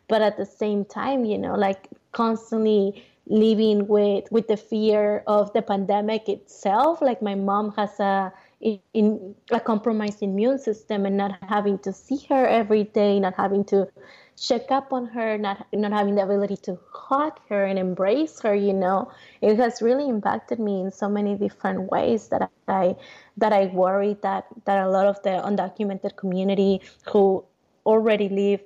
but 0.08 0.22
at 0.22 0.36
the 0.36 0.46
same 0.46 0.84
time, 0.84 1.24
you 1.24 1.38
know, 1.38 1.54
like 1.54 1.88
constantly 2.12 3.04
living 3.26 3.86
with 3.86 4.30
with 4.30 4.48
the 4.48 4.56
fear 4.56 5.22
of 5.26 5.52
the 5.52 5.62
pandemic 5.62 6.28
itself. 6.28 7.00
Like 7.00 7.22
my 7.22 7.34
mom 7.34 7.72
has 7.76 7.98
a 8.00 8.32
in, 8.60 9.34
a 9.50 9.60
compromised 9.60 10.22
immune 10.22 10.58
system 10.58 11.06
and 11.06 11.16
not 11.16 11.38
having 11.48 11.78
to 11.78 11.92
see 11.92 12.18
her 12.28 12.46
every 12.46 12.84
day, 12.84 13.18
not 13.18 13.34
having 13.34 13.64
to 13.64 13.88
check 14.36 14.70
up 14.70 14.92
on 14.92 15.06
her, 15.06 15.38
not 15.38 15.66
not 15.72 15.92
having 15.92 16.14
the 16.14 16.22
ability 16.22 16.56
to 16.56 16.78
hug 16.92 17.38
her 17.48 17.64
and 17.64 17.78
embrace 17.78 18.40
her, 18.40 18.54
you 18.54 18.72
know, 18.72 19.10
it 19.40 19.56
has 19.56 19.82
really 19.82 20.08
impacted 20.08 20.58
me 20.58 20.80
in 20.80 20.90
so 20.90 21.08
many 21.08 21.36
different 21.36 21.90
ways 21.90 22.28
that 22.28 22.50
I 22.68 22.96
that 23.36 23.52
I 23.52 23.66
worry 23.66 24.16
that 24.22 24.46
that 24.64 24.78
a 24.84 24.88
lot 24.88 25.06
of 25.06 25.22
the 25.22 25.30
undocumented 25.30 26.16
community 26.16 26.80
who 27.10 27.44
already 27.86 28.28
live 28.28 28.60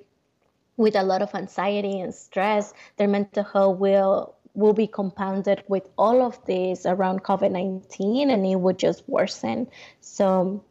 with 0.77 0.95
a 0.95 1.03
lot 1.03 1.21
of 1.21 1.33
anxiety 1.33 1.99
and 2.01 2.13
stress, 2.13 2.73
their 2.97 3.07
mental 3.07 3.43
health 3.43 3.77
will 3.79 4.34
will 4.55 4.73
be 4.73 4.87
compounded 4.87 5.63
with 5.67 5.83
all 5.97 6.21
of 6.21 6.39
this 6.45 6.85
around 6.85 7.23
COVID 7.23 7.51
19 7.51 8.29
and 8.29 8.45
it 8.45 8.59
would 8.59 8.81
just 8.81 9.03
worsen. 9.07 9.67
So 10.01 10.63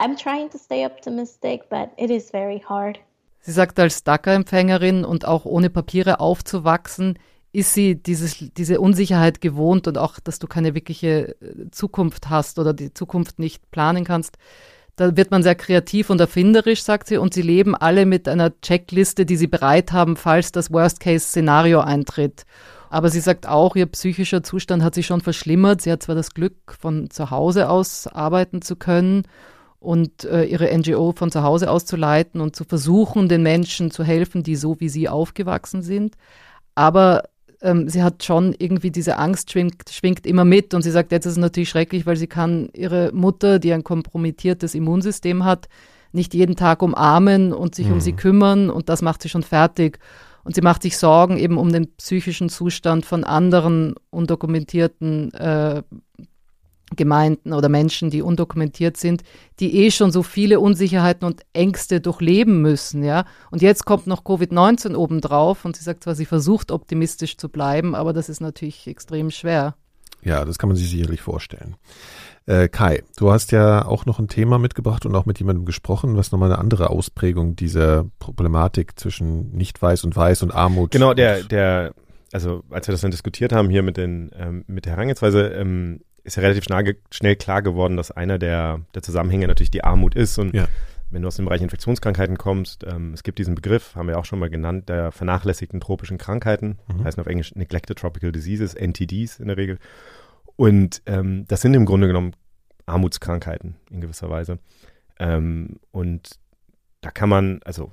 I'm 0.00 0.16
trying 0.16 0.50
to 0.50 0.58
stay 0.58 0.84
optimistic, 0.84 1.68
but 1.70 1.90
it 1.96 2.10
is 2.10 2.30
very 2.30 2.60
hard. 2.60 2.98
Sie 3.40 3.52
sagt, 3.52 3.78
als 3.78 4.04
DACA-Empfängerin 4.04 5.04
und 5.04 5.26
auch 5.26 5.44
ohne 5.44 5.68
Papiere 5.68 6.18
aufzuwachsen, 6.18 7.18
ist 7.52 7.74
sie 7.74 7.94
dieses, 7.94 8.38
diese 8.56 8.80
Unsicherheit 8.80 9.40
gewohnt 9.40 9.86
und 9.86 9.98
auch, 9.98 10.18
dass 10.18 10.38
du 10.38 10.46
keine 10.46 10.74
wirkliche 10.74 11.36
äh, 11.40 11.70
Zukunft 11.70 12.30
hast 12.30 12.58
oder 12.58 12.72
die 12.72 12.92
Zukunft 12.92 13.38
nicht 13.38 13.70
planen 13.70 14.04
kannst. 14.04 14.38
Da 14.96 15.16
wird 15.16 15.30
man 15.30 15.42
sehr 15.42 15.54
kreativ 15.54 16.10
und 16.10 16.20
erfinderisch, 16.20 16.82
sagt 16.82 17.08
sie, 17.08 17.16
und 17.16 17.34
sie 17.34 17.42
leben 17.42 17.74
alle 17.74 18.06
mit 18.06 18.28
einer 18.28 18.58
Checkliste, 18.60 19.26
die 19.26 19.36
sie 19.36 19.46
bereit 19.46 19.92
haben, 19.92 20.16
falls 20.16 20.52
das 20.52 20.72
Worst-Case-Szenario 20.72 21.80
eintritt. 21.80 22.44
Aber 22.90 23.08
sie 23.10 23.20
sagt 23.20 23.48
auch, 23.48 23.76
ihr 23.76 23.86
psychischer 23.86 24.42
Zustand 24.42 24.82
hat 24.82 24.94
sich 24.94 25.06
schon 25.06 25.20
verschlimmert. 25.20 25.82
Sie 25.82 25.90
hat 25.90 26.02
zwar 26.02 26.14
das 26.14 26.34
Glück, 26.34 26.76
von 26.78 27.10
zu 27.10 27.30
Hause 27.30 27.68
aus 27.68 28.06
arbeiten 28.06 28.62
zu 28.62 28.76
können 28.76 29.24
und 29.80 30.24
äh, 30.24 30.44
ihre 30.44 30.76
NGO 30.76 31.12
von 31.12 31.30
zu 31.30 31.42
Hause 31.42 31.70
aus 31.70 31.84
zu 31.84 31.96
leiten 31.96 32.40
und 32.40 32.56
zu 32.56 32.64
versuchen, 32.64 33.28
den 33.28 33.42
Menschen 33.42 33.90
zu 33.90 34.02
helfen, 34.02 34.42
die 34.42 34.56
so 34.56 34.80
wie 34.80 34.88
sie 34.88 35.08
aufgewachsen 35.08 35.82
sind. 35.82 36.14
Aber 36.74 37.24
ähm, 37.60 37.88
sie 37.88 38.02
hat 38.02 38.24
schon 38.24 38.54
irgendwie 38.58 38.90
diese 38.90 39.18
Angst 39.18 39.50
schwingt, 39.50 39.90
schwingt 39.90 40.26
immer 40.26 40.44
mit 40.44 40.74
und 40.74 40.82
sie 40.82 40.90
sagt, 40.90 41.12
jetzt 41.12 41.26
ist 41.26 41.32
es 41.32 41.38
natürlich 41.38 41.68
schrecklich, 41.68 42.06
weil 42.06 42.16
sie 42.16 42.26
kann 42.26 42.68
ihre 42.72 43.10
Mutter, 43.12 43.58
die 43.58 43.72
ein 43.72 43.84
kompromittiertes 43.84 44.74
Immunsystem 44.74 45.44
hat, 45.44 45.68
nicht 46.12 46.34
jeden 46.34 46.56
Tag 46.56 46.82
umarmen 46.82 47.52
und 47.52 47.74
sich 47.74 47.88
mhm. 47.88 47.94
um 47.94 48.00
sie 48.00 48.12
kümmern 48.12 48.70
und 48.70 48.88
das 48.88 49.02
macht 49.02 49.22
sie 49.22 49.28
schon 49.28 49.42
fertig. 49.42 49.98
Und 50.44 50.54
sie 50.54 50.60
macht 50.60 50.82
sich 50.82 50.98
Sorgen 50.98 51.38
eben 51.38 51.58
um 51.58 51.72
den 51.72 51.94
psychischen 51.96 52.48
Zustand 52.50 53.06
von 53.06 53.24
anderen 53.24 53.94
undokumentierten 54.10 55.32
äh, 55.34 55.82
Gemeinden 56.96 57.52
oder 57.52 57.68
Menschen, 57.68 58.10
die 58.10 58.22
undokumentiert 58.22 58.96
sind, 58.96 59.22
die 59.58 59.84
eh 59.84 59.90
schon 59.90 60.12
so 60.12 60.22
viele 60.22 60.60
Unsicherheiten 60.60 61.26
und 61.26 61.42
Ängste 61.52 62.00
durchleben 62.00 62.60
müssen, 62.60 63.02
ja. 63.02 63.24
Und 63.50 63.62
jetzt 63.62 63.84
kommt 63.84 64.06
noch 64.06 64.22
Covid-19 64.22 64.94
obendrauf 64.94 65.64
und 65.64 65.76
sie 65.76 65.82
sagt 65.82 66.04
zwar, 66.04 66.14
sie 66.14 66.26
versucht 66.26 66.70
optimistisch 66.70 67.36
zu 67.36 67.48
bleiben, 67.48 67.94
aber 67.94 68.12
das 68.12 68.28
ist 68.28 68.40
natürlich 68.40 68.86
extrem 68.86 69.30
schwer. 69.30 69.74
Ja, 70.24 70.44
das 70.44 70.58
kann 70.58 70.68
man 70.68 70.76
sich 70.76 70.90
sicherlich 70.90 71.20
vorstellen. 71.20 71.76
Äh, 72.46 72.68
Kai, 72.68 73.02
du 73.16 73.30
hast 73.30 73.52
ja 73.52 73.86
auch 73.86 74.04
noch 74.04 74.18
ein 74.18 74.28
Thema 74.28 74.58
mitgebracht 74.58 75.06
und 75.06 75.14
auch 75.14 75.24
mit 75.24 75.38
jemandem 75.38 75.64
gesprochen, 75.64 76.16
was 76.16 76.30
nochmal 76.30 76.50
eine 76.50 76.58
andere 76.58 76.90
Ausprägung 76.90 77.56
dieser 77.56 78.04
Problematik 78.18 78.98
zwischen 78.98 79.50
nicht 79.52 79.80
weiß 79.80 80.04
und 80.04 80.14
weiß 80.14 80.42
und 80.42 80.54
Armut. 80.54 80.90
Genau, 80.90 81.14
der, 81.14 81.42
der, 81.42 81.94
also 82.32 82.62
als 82.70 82.86
wir 82.86 82.92
das 82.92 83.00
dann 83.00 83.10
diskutiert 83.10 83.52
haben 83.52 83.70
hier 83.70 83.82
mit 83.82 83.96
den, 83.96 84.30
ähm, 84.38 84.64
mit 84.66 84.84
der 84.84 84.92
Herangehensweise, 84.92 85.48
ähm, 85.48 86.00
ist 86.22 86.36
ja 86.36 86.42
relativ 86.42 86.64
schnell, 86.64 86.96
schnell 87.10 87.36
klar 87.36 87.62
geworden, 87.62 87.96
dass 87.96 88.10
einer 88.10 88.38
der, 88.38 88.80
der 88.94 89.02
Zusammenhänge 89.02 89.46
natürlich 89.46 89.70
die 89.70 89.84
Armut 89.84 90.14
ist. 90.14 90.38
Und 90.38 90.54
ja. 90.54 90.66
Wenn 91.14 91.22
du 91.22 91.28
aus 91.28 91.36
dem 91.36 91.44
Bereich 91.44 91.62
Infektionskrankheiten 91.62 92.36
kommst, 92.38 92.84
ähm, 92.84 93.12
es 93.14 93.22
gibt 93.22 93.38
diesen 93.38 93.54
Begriff, 93.54 93.94
haben 93.94 94.08
wir 94.08 94.18
auch 94.18 94.24
schon 94.24 94.40
mal 94.40 94.50
genannt, 94.50 94.88
der 94.88 95.12
vernachlässigten 95.12 95.80
tropischen 95.80 96.18
Krankheiten, 96.18 96.78
mhm. 96.88 97.04
heißen 97.04 97.20
auf 97.20 97.26
Englisch 97.28 97.54
Neglected 97.54 97.98
Tropical 97.98 98.32
Diseases, 98.32 98.74
NTDs 98.74 99.38
in 99.38 99.46
der 99.46 99.56
Regel. 99.56 99.78
Und 100.56 101.02
ähm, 101.06 101.44
das 101.46 101.60
sind 101.60 101.74
im 101.74 101.86
Grunde 101.86 102.08
genommen 102.08 102.32
Armutskrankheiten 102.86 103.76
in 103.90 104.00
gewisser 104.00 104.28
Weise. 104.28 104.58
Ähm, 105.18 105.78
und 105.92 106.30
da 107.00 107.10
kann 107.10 107.28
man, 107.28 107.60
also 107.64 107.92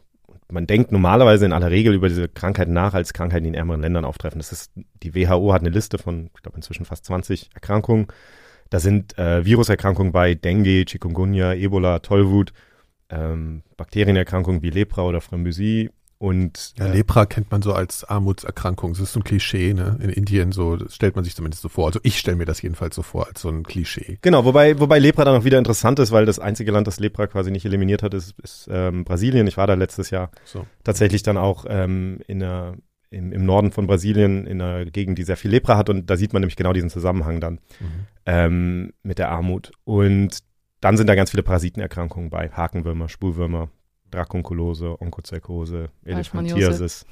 man 0.50 0.68
denkt 0.68 0.92
normalerweise 0.92 1.46
in 1.46 1.54
aller 1.54 1.72
Regel 1.72 1.94
über 1.94 2.10
diese 2.10 2.28
Krankheiten 2.28 2.74
nach 2.74 2.94
als 2.94 3.14
Krankheiten, 3.14 3.44
die 3.44 3.50
in 3.50 3.56
ärmeren 3.56 3.82
Ländern 3.82 4.06
auftreffen. 4.06 4.40
Das 4.40 4.52
ist, 4.52 4.72
die 5.04 5.16
WHO 5.16 5.54
hat 5.54 5.62
eine 5.62 5.70
Liste 5.70 5.98
von, 5.98 6.30
ich 6.36 6.42
glaube, 6.42 6.58
inzwischen 6.58 6.86
fast 6.86 7.06
20 7.06 7.52
Erkrankungen. 7.54 8.08
Da 8.72 8.80
sind 8.80 9.18
äh, 9.18 9.46
Viruserkrankungen 9.46 10.12
bei 10.12 10.34
Dengue, 10.34 10.86
Chikungunya, 10.86 11.54
Ebola, 11.54 12.00
Tollwut, 12.00 12.54
ähm, 13.12 13.62
Bakterienerkrankungen 13.78 14.62
wie 14.62 14.70
Lepra 14.70 15.04
oder 15.04 15.22
Phramysie 15.22 15.90
und 16.22 16.74
ja, 16.78 16.86
Lepra 16.86 17.26
kennt 17.26 17.50
man 17.50 17.64
so 17.64 17.74
als 17.74 18.04
Armutserkrankung. 18.04 18.92
Das 18.92 19.00
ist 19.00 19.14
so 19.14 19.20
ein 19.20 19.24
Klischee, 19.24 19.74
ne? 19.74 19.98
In 20.04 20.12
Indien 20.12 20.52
so, 20.52 20.76
das 20.76 20.94
stellt 20.94 21.16
man 21.16 21.26
sich 21.26 21.36
zumindest 21.36 21.64
so 21.64 21.68
vor. 21.68 21.88
Also 21.88 22.00
ich 22.04 22.20
stelle 22.20 22.38
mir 22.38 22.46
das 22.46 22.62
jedenfalls 22.62 22.94
so 22.94 23.02
vor, 23.02 23.26
als 23.26 23.42
so 23.42 23.50
ein 23.50 23.64
Klischee. 23.64 24.20
Genau, 24.22 24.46
wobei, 24.46 24.80
wobei 24.80 25.00
Lepra 25.00 25.26
dann 25.26 25.36
auch 25.36 25.46
wieder 25.46 25.58
interessant 25.58 25.98
ist, 25.98 26.12
weil 26.12 26.28
das 26.28 26.38
einzige 26.38 26.72
Land, 26.72 26.86
das 26.86 27.00
Lepra 27.00 27.26
quasi 27.26 27.50
nicht 27.50 27.66
eliminiert 27.66 28.04
hat, 28.04 28.14
ist, 28.14 28.40
ist 28.40 28.70
ähm, 28.72 29.04
Brasilien. 29.04 29.48
Ich 29.48 29.58
war 29.58 29.66
da 29.66 29.74
letztes 29.74 30.12
Jahr 30.12 30.30
so. 30.44 30.68
tatsächlich 30.84 31.24
dann 31.24 31.38
auch 31.38 31.66
ähm, 31.68 32.20
in 32.28 32.42
der, 32.42 32.76
im, 33.10 33.32
im 33.32 33.44
Norden 33.44 33.72
von 33.72 33.88
Brasilien, 33.88 34.46
in 34.46 34.62
einer 34.62 34.86
Gegend, 34.86 35.18
die 35.18 35.24
sehr 35.24 35.38
viel 35.38 35.50
Lepra 35.50 35.76
hat. 35.76 35.90
Und 35.90 36.08
da 36.12 36.18
sieht 36.18 36.34
man 36.34 36.42
nämlich 36.42 36.56
genau 36.56 36.74
diesen 36.74 36.92
Zusammenhang 36.92 37.40
dann 37.40 37.54
mhm. 37.80 37.88
ähm, 38.28 38.94
mit 39.02 39.18
der 39.18 39.30
Armut. 39.30 39.72
Und 39.86 40.38
dann 40.82 40.98
sind 40.98 41.08
da 41.08 41.16
ganz 41.16 41.32
viele 41.32 41.44
Parasitenerkrankungen 41.44 42.30
bei. 42.30 42.50
Hakenwürmer, 42.50 43.08
Spulwürmer, 43.08 43.70
Drakonkulose, 44.10 45.00
Onkozykose, 45.00 45.90
Elephantiasis. 46.04 47.06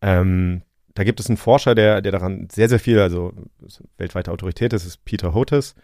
Ähm, 0.00 0.62
da 0.94 1.04
gibt 1.04 1.20
es 1.20 1.28
einen 1.28 1.36
Forscher, 1.36 1.74
der, 1.74 2.02
der 2.02 2.12
daran 2.12 2.48
sehr, 2.50 2.68
sehr 2.68 2.78
viel, 2.78 3.00
also 3.00 3.32
weltweite 3.96 4.30
Autorität 4.30 4.72
ist, 4.72 4.86
ist 4.86 5.04
Peter 5.04 5.34
Hotes. 5.34 5.74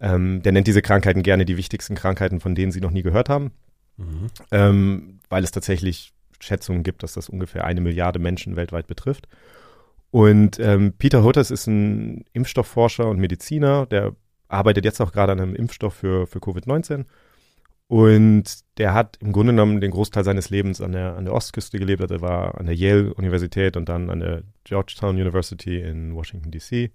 Ähm, 0.00 0.42
der 0.42 0.52
nennt 0.52 0.66
diese 0.66 0.82
Krankheiten 0.82 1.22
gerne 1.22 1.44
die 1.44 1.56
wichtigsten 1.56 1.94
Krankheiten, 1.94 2.40
von 2.40 2.54
denen 2.54 2.72
sie 2.72 2.80
noch 2.80 2.90
nie 2.90 3.02
gehört 3.02 3.28
haben, 3.28 3.52
mhm. 3.96 4.30
ähm, 4.50 5.20
weil 5.28 5.44
es 5.44 5.50
tatsächlich 5.50 6.12
Schätzungen 6.40 6.82
gibt, 6.82 7.02
dass 7.02 7.12
das 7.12 7.28
ungefähr 7.28 7.64
eine 7.64 7.80
Milliarde 7.80 8.18
Menschen 8.18 8.56
weltweit 8.56 8.86
betrifft. 8.86 9.28
Und 10.10 10.58
ähm, 10.58 10.94
Peter 10.98 11.22
Hotes 11.22 11.50
ist 11.50 11.66
ein 11.66 12.24
Impfstoffforscher 12.32 13.08
und 13.08 13.18
Mediziner, 13.18 13.86
der 13.86 14.16
arbeitet 14.50 14.84
jetzt 14.84 15.00
auch 15.00 15.12
gerade 15.12 15.32
an 15.32 15.40
einem 15.40 15.54
Impfstoff 15.54 15.94
für, 15.94 16.26
für 16.26 16.38
Covid-19 16.38 17.04
und 17.90 18.44
der 18.78 18.94
hat 18.94 19.16
im 19.20 19.32
Grunde 19.32 19.52
genommen 19.52 19.80
den 19.80 19.90
Großteil 19.90 20.22
seines 20.22 20.48
Lebens 20.48 20.80
an 20.80 20.92
der, 20.92 21.16
an 21.16 21.24
der 21.24 21.34
Ostküste 21.34 21.76
gelebt. 21.76 22.00
Also 22.00 22.14
er 22.14 22.20
war 22.20 22.56
an 22.56 22.66
der 22.66 22.76
Yale-Universität 22.76 23.76
und 23.76 23.88
dann 23.88 24.10
an 24.10 24.20
der 24.20 24.42
Georgetown 24.62 25.16
University 25.16 25.80
in 25.80 26.14
Washington, 26.14 26.52
D.C. 26.52 26.92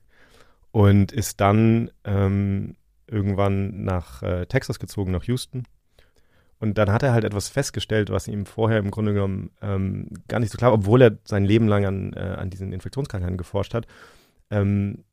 Und 0.72 1.12
ist 1.12 1.42
dann 1.42 1.92
ähm, 2.06 2.78
irgendwann 3.08 3.84
nach 3.84 4.24
äh, 4.24 4.46
Texas 4.46 4.80
gezogen, 4.80 5.12
nach 5.12 5.26
Houston. 5.26 5.64
Und 6.62 6.78
dann 6.78 6.90
hat 6.90 7.04
er 7.04 7.12
halt 7.12 7.26
etwas 7.26 7.50
festgestellt, 7.50 8.10
was 8.10 8.30
ihm 8.30 8.46
vorher 8.46 8.80
im 8.80 8.90
Grunde 8.90 9.14
genommen 9.14 9.52
ähm, 9.62 10.08
gar 10.30 10.40
nicht 10.40 10.54
so 10.54 10.58
klar, 10.58 10.72
obwohl 10.72 11.02
er 11.02 11.18
sein 11.26 11.44
Leben 11.44 11.68
lang 11.68 11.86
an, 11.86 12.14
äh, 12.14 12.22
an 12.22 12.50
diesen 12.50 12.72
Infektionskrankheiten 12.72 13.38
geforscht 13.38 13.74
hat, 13.74 13.86
ähm, 14.50 15.04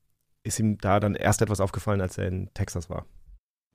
ist 0.44 0.60
ihm 0.60 0.78
da 0.78 1.00
dann 1.00 1.14
erst 1.14 1.42
etwas 1.42 1.60
aufgefallen, 1.60 2.00
als 2.00 2.18
er 2.18 2.26
in 2.26 2.48
Texas 2.54 2.90
war. 2.90 3.06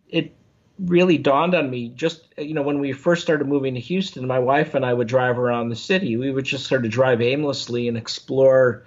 It 0.07 0.31
really 0.79 1.17
dawned 1.17 1.55
on 1.55 1.69
me 1.69 1.91
just 1.95 2.27
you 2.37 2.53
know 2.53 2.61
when 2.61 2.79
we 2.79 2.93
first 2.93 3.23
started 3.23 3.47
moving 3.47 3.73
to 3.73 3.79
Houston 3.79 4.27
my 4.27 4.39
wife 4.39 4.75
and 4.75 4.85
I 4.85 4.93
would 4.93 5.07
drive 5.07 5.39
around 5.39 5.69
the 5.69 5.75
city. 5.75 6.17
We 6.17 6.31
would 6.31 6.45
just 6.45 6.67
sort 6.67 6.85
of 6.85 6.91
drive 6.91 7.21
aimlessly 7.21 7.87
and 7.87 7.97
explore 7.97 8.85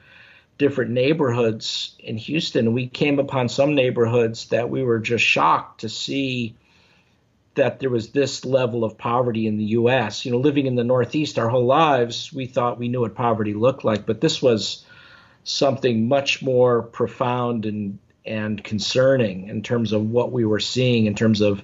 different 0.59 0.91
neighborhoods 0.91 1.97
in 1.99 2.17
Houston. 2.17 2.75
We 2.75 2.87
came 2.87 3.19
upon 3.19 3.49
some 3.49 3.75
neighborhoods 3.75 4.49
that 4.49 4.71
we 4.71 4.83
were 4.83 5.01
just 5.01 5.25
shocked 5.25 5.81
to 5.81 5.89
see 5.89 6.55
that 7.55 7.81
there 7.81 7.91
was 7.91 8.11
this 8.11 8.45
level 8.45 8.85
of 8.85 8.97
poverty 8.97 9.47
in 9.47 9.57
the 9.57 9.65
US 9.65 10.25
you 10.25 10.31
know 10.31 10.39
living 10.39 10.67
in 10.67 10.77
the 10.77 10.85
northeast 10.85 11.39
our 11.39 11.49
whole 11.49 11.67
lives 11.67 12.33
we 12.33 12.47
thought 12.47 12.79
we 12.79 12.89
knew 12.89 13.01
what 13.01 13.15
poverty 13.15 13.55
looked 13.55 13.85
like 13.85 14.07
but 14.07 14.21
this 14.21 14.41
was 14.41 14.85
something 15.45 16.09
much 16.09 16.43
more 16.43 16.83
profound 16.83 17.67
and 17.67 17.99
and 18.27 18.63
concerning 18.65 19.49
in 19.49 19.63
terms 19.63 19.93
of 19.93 20.03
what 20.03 20.31
we 20.31 20.45
were 20.45 20.61
seeing 20.61 21.07
in 21.07 21.15
terms 21.15 21.41
of 21.41 21.63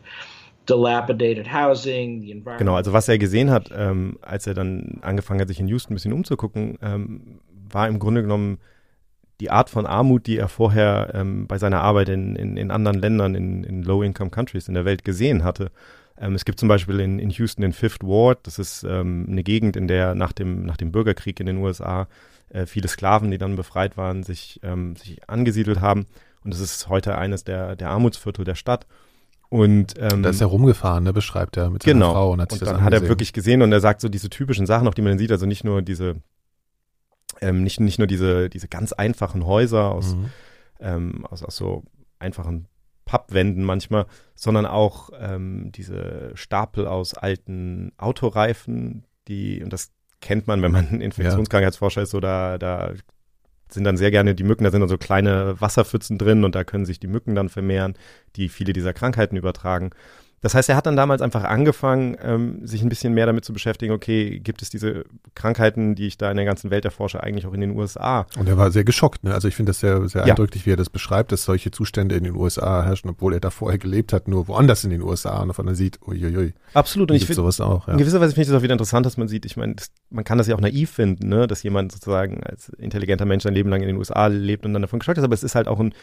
dilapidated 0.66 1.47
housing, 1.47 2.20
the 2.22 2.33
environment. 2.33 2.59
Genau, 2.59 2.74
also 2.74 2.93
was 2.93 3.09
er 3.09 3.18
gesehen 3.18 3.51
hat, 3.51 3.70
ähm, 3.74 4.18
als 4.20 4.47
er 4.47 4.55
dann 4.55 4.99
angefangen 5.03 5.41
hat, 5.41 5.49
sich 5.49 5.61
in 5.61 5.68
Houston 5.68 5.93
ein 5.93 5.97
bisschen 5.97 6.12
umzugucken, 6.12 6.79
ähm, 6.83 7.41
war 7.70 7.89
im 7.89 7.99
Grunde 7.99 8.22
genommen 8.22 8.59
die 9.41 9.51
Art 9.51 9.70
von 9.70 9.87
Armut, 9.87 10.27
die 10.27 10.39
er 10.39 10.49
vorher 10.49 11.12
ähm, 11.14 11.47
bei 11.47 11.59
seiner 11.59 11.83
Arbeit 11.83 12.09
in, 12.09 12.37
in, 12.37 12.57
in 12.57 12.70
anderen 12.70 12.99
Ländern, 12.99 13.35
in, 13.35 13.64
in 13.64 13.83
Low-Income-Countries 13.83 14.68
in 14.68 14.74
der 14.74 14.85
Welt 14.85 15.05
gesehen 15.05 15.45
hatte. 15.45 15.70
Ähm, 16.18 16.35
es 16.35 16.45
gibt 16.45 16.59
zum 16.59 16.68
Beispiel 16.68 17.01
in, 17.01 17.18
in 17.18 17.31
Houston 17.31 17.62
den 17.62 17.72
Fifth 17.72 18.03
Ward, 18.03 18.39
das 18.45 18.59
ist 18.59 18.83
ähm, 18.85 19.27
eine 19.31 19.43
Gegend, 19.43 19.77
in 19.77 19.89
der 19.89 20.14
nach 20.14 20.33
dem, 20.33 20.64
nach 20.64 20.79
dem 20.79 20.91
Bürgerkrieg 20.91 21.39
in 21.39 21.47
den 21.47 21.59
USA 21.59 22.09
äh, 22.49 22.67
viele 22.67 22.89
Sklaven, 22.89 23.31
die 23.31 23.39
dann 23.39 23.57
befreit 23.57 23.97
waren, 23.97 24.23
sich, 24.23 24.61
ähm, 24.63 24.97
sich 24.97 25.29
angesiedelt 25.29 25.81
haben. 25.81 26.07
Und 26.45 26.55
es 26.55 26.61
ist 26.61 26.89
heute 26.89 27.19
eines 27.19 27.45
der, 27.45 27.77
der 27.77 27.91
Armutsviertel 27.91 28.45
der 28.45 28.55
Stadt. 28.55 28.87
Und 29.49 29.95
ähm, 29.99 30.23
da 30.23 30.31
ist 30.31 30.41
er 30.41 30.49
rumgefahren, 30.49 31.05
ne, 31.05 31.13
beschreibt 31.13 31.57
er 31.57 31.71
mit 31.71 31.83
seiner 31.83 31.95
genau. 31.95 32.13
Frau 32.13 32.33
und 32.33 32.41
hat 32.41 32.53
und 32.53 32.63
dann 32.63 32.83
hat 32.83 32.93
er 32.93 33.09
wirklich 33.09 33.33
gesehen 33.33 33.63
und 33.63 33.73
er 33.73 33.81
sagt 33.81 34.01
so 34.01 34.09
diese 34.09 34.29
typischen 34.29 34.67
Sachen, 34.67 34.89
auf 34.89 34.95
die 34.95 35.03
man 35.03 35.13
dann 35.13 35.19
sieht, 35.19 35.31
also 35.31 35.47
nicht 35.47 35.63
nur 35.63 35.83
diese, 35.83 36.17
ähm, 37.41 37.63
nicht, 37.63 37.79
nicht 37.79 37.99
nur 37.99 38.09
diese, 38.09 38.49
diese 38.49 38.67
ganz 38.67 38.93
einfachen 38.93 39.47
Häuser 39.47 39.93
aus, 39.93 40.17
mhm. 40.17 40.31
ähm, 40.81 41.27
aus, 41.27 41.45
aus 41.45 41.57
so 41.57 41.85
einfachen 42.19 42.67
Pappwänden 43.05 43.63
manchmal, 43.63 44.07
sondern 44.35 44.67
auch 44.67 45.11
ähm, 45.19 45.71
diese 45.73 46.33
Stapel 46.35 46.89
aus 46.89 47.15
alten 47.15 47.93
Autoreifen, 47.99 49.05
die, 49.29 49.63
und 49.63 49.73
das 49.73 49.93
kennt 50.21 50.47
man, 50.47 50.62
wenn 50.62 50.73
man 50.73 51.01
Infektionskrankheitsforscher 51.01 52.03
ist, 52.03 52.11
so 52.11 52.21
da, 52.21 52.59
da 52.59 52.93
sind 53.69 53.85
dann 53.85 53.97
sehr 53.97 54.11
gerne 54.11 54.35
die 54.35 54.45
Mücken, 54.45 54.64
da 54.64 54.71
sind 54.71 54.81
dann 54.81 54.89
so 54.89 54.99
kleine 54.99 55.61
Wasserpfützen 55.61 56.19
drin 56.19 56.45
und 56.45 56.55
da 56.55 56.64
können 56.64 56.87
sich 56.87 57.01
die 57.01 57.09
Mücken 57.09 57.35
dann 57.35 57.49
vermehren, 57.49 57.95
die 58.37 58.49
viele 58.49 58.73
dieser 58.73 58.93
Krankheiten 58.93 59.37
übertragen. 59.37 59.91
Das 60.43 60.55
heißt, 60.55 60.68
er 60.68 60.76
hat 60.76 60.87
dann 60.87 60.97
damals 60.97 61.22
einfach 61.22 61.45
angefangen, 61.45 62.16
ähm, 62.22 62.66
sich 62.66 62.82
ein 62.82 62.89
bisschen 62.89 63.14
mehr 63.14 63.26
damit 63.26 63.45
zu 63.45 63.53
beschäftigen, 63.53 63.93
okay, 63.93 64.39
gibt 64.39 64.61
es 64.61 64.68
diese 64.68 65.05
Krankheiten, 65.34 65.95
die 65.95 66.07
ich 66.07 66.18
da 66.18 66.30
in 66.30 66.37
der 66.37 66.45
ganzen 66.45 66.70
Welt 66.70 66.84
erforsche, 66.84 67.22
eigentlich 67.22 67.47
auch 67.47 67.55
in 67.55 67.62
den 67.62 67.76
USA? 67.76 68.26
Und 68.39 68.49
er 68.49 68.59
war 68.59 68.70
sehr 68.70 68.84
geschockt, 68.84 69.24
ne? 69.24 69.32
Also 69.32 69.49
ich 69.49 69.57
finde 69.57 69.70
das 69.70 69.80
sehr, 69.80 70.07
sehr 70.09 70.22
ja. 70.22 70.28
eindrücklich, 70.28 70.66
wie 70.66 70.72
er 70.72 70.76
das 70.76 70.91
beschreibt, 70.91 71.32
dass 71.32 71.45
solche 71.45 71.70
Zustände 71.70 72.14
in 72.16 72.24
den 72.24 72.37
USA 72.37 72.84
herrschen, 72.84 73.11
obwohl 73.11 73.32
er 73.32 73.41
da 73.41 73.51
vorher 73.51 73.78
gelebt 73.78 74.12
hat, 74.12 74.28
nur 74.28 74.47
woanders 74.47 74.84
in 74.84 74.91
den 74.91 75.03
USA 75.03 75.43
und 75.43 75.51
auf 75.51 75.59
einmal 75.59 75.74
sieht, 75.74 76.01
uiuiui. 76.07 76.53
Absolut. 76.74 77.11
Und 77.11 77.16
ich 77.16 77.24
finde 77.24 77.37
sowas 77.37 77.61
auch. 77.61 77.87
Ja. 77.87 77.95
In 77.95 77.99
gewisser 77.99 78.20
Weise 78.20 78.34
finde 78.34 78.43
ich 78.43 78.49
das 78.49 78.59
auch 78.59 78.62
wieder 78.62 78.74
interessant, 78.74 79.07
dass 79.07 79.16
man 79.16 79.28
sieht, 79.28 79.47
ich 79.47 79.57
meine, 79.57 79.76
man 80.11 80.24
kann 80.24 80.37
das 80.37 80.47
ja 80.49 80.55
auch 80.55 80.61
naiv 80.61 80.91
finden, 80.91 81.28
ne? 81.28 81.47
dass 81.47 81.62
jemand 81.62 81.93
sozusagen 81.93 82.43
als 82.45 82.68
intelligenter 82.68 83.24
Mensch 83.24 83.45
sein 83.45 83.55
Leben 83.55 83.70
lang 83.70 83.80
in 83.80 83.89
den 83.89 83.97
USA 83.97 84.26
lebt 84.26 84.66
und 84.66 84.74
dann 84.74 84.82
davon 84.82 84.99
geschockt 84.99 85.18
ist, 85.18 85.24
aber 85.24 85.34
es 85.34 85.43
ist 85.43 85.55
halt 85.55 85.66
auch 85.66 85.80
ein 85.80 85.95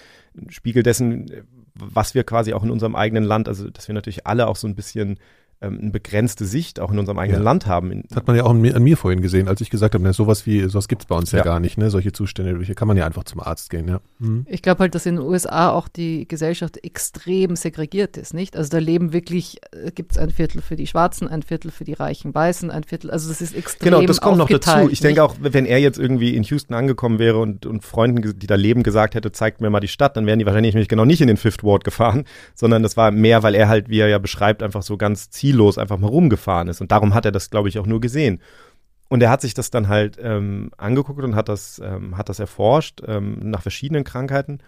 Spiegel 0.50 0.82
dessen, 0.82 1.28
was 1.76 2.14
wir 2.14 2.24
quasi 2.24 2.54
auch 2.54 2.64
in 2.64 2.72
unserem 2.72 2.96
eigenen 2.96 3.24
Land, 3.24 3.48
also 3.48 3.70
dass 3.70 3.88
wir 3.88 3.96
natürlich 3.96 4.28
alle 4.28 4.48
auch 4.48 4.56
so 4.56 4.68
ein 4.68 4.76
bisschen 4.76 5.20
ähm, 5.62 5.80
eine 5.82 5.92
begrenzte 5.92 6.46
Sicht 6.46 6.80
auch 6.80 6.92
in 6.92 7.00
unserem 7.00 7.20
eigenen 7.20 7.42
ja. 7.42 7.44
Land 7.44 7.66
haben. 7.68 8.04
Das 8.10 8.18
hat 8.18 8.28
man 8.28 8.36
ja 8.36 8.44
auch 8.44 8.52
an 8.52 8.62
mir, 8.62 8.76
an 8.76 8.84
mir, 8.84 8.98
vorhin 8.98 9.22
gesehen, 9.22 9.48
als 9.48 9.62
ich 9.62 9.70
gesagt 9.70 9.94
habe, 9.94 10.04
ne, 10.04 10.14
sowas 10.14 10.46
wie, 10.46 10.62
sowas 10.68 10.88
gibt's 10.88 11.06
bei 11.06 11.16
uns 11.16 11.32
ja. 11.32 11.40
ja, 11.40 11.44
gar 11.44 11.60
nicht, 11.60 11.78
ne? 11.78 11.90
Solche 11.90 12.12
Zustände, 12.12 12.64
hier 12.64 12.76
kann 12.76 12.88
man 12.88 12.98
ja 12.98 13.06
einfach 13.06 13.24
zum 13.24 13.42
Arzt 13.42 13.70
gehen, 13.70 13.88
ja. 13.88 14.02
Mhm. 14.20 14.46
Ich 14.50 14.62
glaube 14.62 14.80
halt, 14.80 14.96
dass 14.96 15.06
in 15.06 15.16
den 15.16 15.26
USA 15.26 15.72
auch 15.72 15.88
die 15.88 16.28
Gesellschaft 16.28 16.84
extrem 16.84 17.56
segregiert 17.56 18.18
ist, 18.18 18.34
nicht? 18.34 18.56
Also 18.56 18.70
da 18.70 18.78
leben 18.80 19.14
wirklich, 19.14 19.58
äh, 19.72 19.92
gibt's 19.92 20.18
ein 20.18 20.30
Viertel 20.30 20.62
für 20.62 20.76
die 20.76 20.88
Schwarzen, 20.88 21.28
ein 21.28 21.44
Viertel 21.44 21.72
für 21.72 21.84
die 21.84 21.94
reichen 21.94 22.34
Weißen, 22.34 22.72
ein 22.72 22.84
Viertel, 22.84 23.12
also 23.12 23.30
das 23.30 23.42
ist 23.42 23.56
extrem 23.56 23.92
Genau, 23.92 24.02
das 24.06 24.22
kommt 24.22 24.38
noch 24.38 24.50
dazu. 24.50 24.90
Ich 24.90 25.00
denke 25.00 25.24
auch, 25.24 25.36
wenn 25.40 25.66
er 25.66 25.80
jetzt 25.80 26.00
irgendwie 26.00 26.36
in 26.36 26.44
Houston 26.44 26.74
angekommen 26.74 27.20
wäre 27.20 27.40
und, 27.40 27.66
und 27.66 27.84
Freunden, 27.84 28.38
die 28.38 28.48
da 28.48 28.56
leben, 28.56 28.84
gesagt 28.84 29.16
hätte, 29.16 29.32
zeigt 29.32 29.62
mir 29.62 29.70
mal 29.70 29.80
die 29.80 29.88
Stadt, 29.88 30.18
dann 30.18 30.26
wären 30.26 30.40
die 30.40 30.46
wahrscheinlich 30.46 30.74
nämlich 30.74 30.90
genau 30.90 31.06
nicht 31.06 31.22
in 31.22 31.28
den 31.28 31.38
Fifth 31.38 31.64
Ward 31.64 31.84
gefahren, 31.84 32.26
sondern 32.56 32.84
das 32.84 32.98
war 32.98 33.12
mehr, 33.12 33.44
weil 33.44 33.56
er 33.56 33.68
halt, 33.68 33.90
wie 33.90 34.00
er 34.00 34.08
ja 34.08 34.18
beschreibt, 34.18 34.64
einfach 34.64 34.84
so 34.84 34.98
ganz 34.98 35.30
ziellos 35.54 35.78
einfach 35.78 35.98
mal 36.00 36.08
rum 36.08 36.30
gefahren 36.30 36.68
ist. 36.68 36.82
Und 36.82 36.92
darum 36.92 37.14
hat 37.14 37.26
er 37.26 37.32
das, 37.32 37.50
glaube 37.50 37.70
ich, 37.70 37.80
auch 37.80 37.86
nur 37.86 38.02
gesehen. 38.02 38.42
Und 39.10 39.22
er 39.22 39.30
hat 39.30 39.42
sich 39.42 39.54
das 39.54 39.70
dann 39.70 39.88
halt 39.88 40.18
ähm, 40.22 40.72
angeguckt 40.78 41.24
und 41.24 41.36
hat 41.36 41.50
das, 41.50 41.80
ähm, 41.84 42.18
hat 42.18 42.30
das 42.30 42.40
erforscht 42.40 43.02
ähm, 43.06 43.38
nach 43.42 43.62
verschiedenen 43.62 44.04
Krankheiten. 44.04 44.60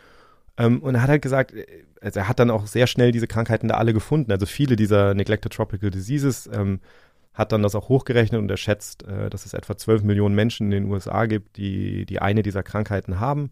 Ähm, 0.58 0.82
und 0.82 0.96
er 0.96 1.02
hat 1.02 1.10
halt 1.10 1.22
gesagt, 1.22 1.54
also 2.02 2.20
er 2.20 2.28
hat 2.28 2.40
dann 2.40 2.52
auch 2.52 2.68
sehr 2.68 2.86
schnell 2.86 3.12
diese 3.12 3.28
Krankheiten 3.28 3.68
da 3.68 3.76
alle 3.76 3.94
gefunden. 3.94 4.32
Also 4.32 4.46
viele 4.46 4.76
dieser 4.76 5.14
Neglected 5.16 5.54
Tropical 5.54 5.90
Diseases 5.90 6.48
ähm, 6.54 6.80
hat 7.34 7.52
dann 7.52 7.64
das 7.64 7.76
auch 7.76 7.90
hochgerechnet 7.90 8.40
und 8.40 8.50
er 8.50 8.58
schätzt, 8.58 9.04
äh, 9.04 9.30
dass 9.30 9.46
es 9.46 9.54
etwa 9.54 9.76
12 9.76 10.04
Millionen 10.04 10.36
Menschen 10.36 10.72
in 10.72 10.84
den 10.84 10.92
USA 10.92 11.26
gibt, 11.26 11.58
die, 11.58 12.06
die 12.06 12.22
eine 12.22 12.44
dieser 12.44 12.62
Krankheiten 12.62 13.20
haben. 13.20 13.50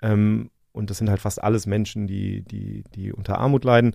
Ähm, 0.00 0.50
und 0.72 0.88
das 0.88 0.98
sind 0.98 1.10
halt 1.10 1.20
fast 1.20 1.42
alles 1.42 1.66
Menschen, 1.66 2.06
die, 2.06 2.42
die, 2.42 2.84
die 2.94 3.12
unter 3.12 3.38
Armut 3.38 3.64
leiden. 3.64 3.94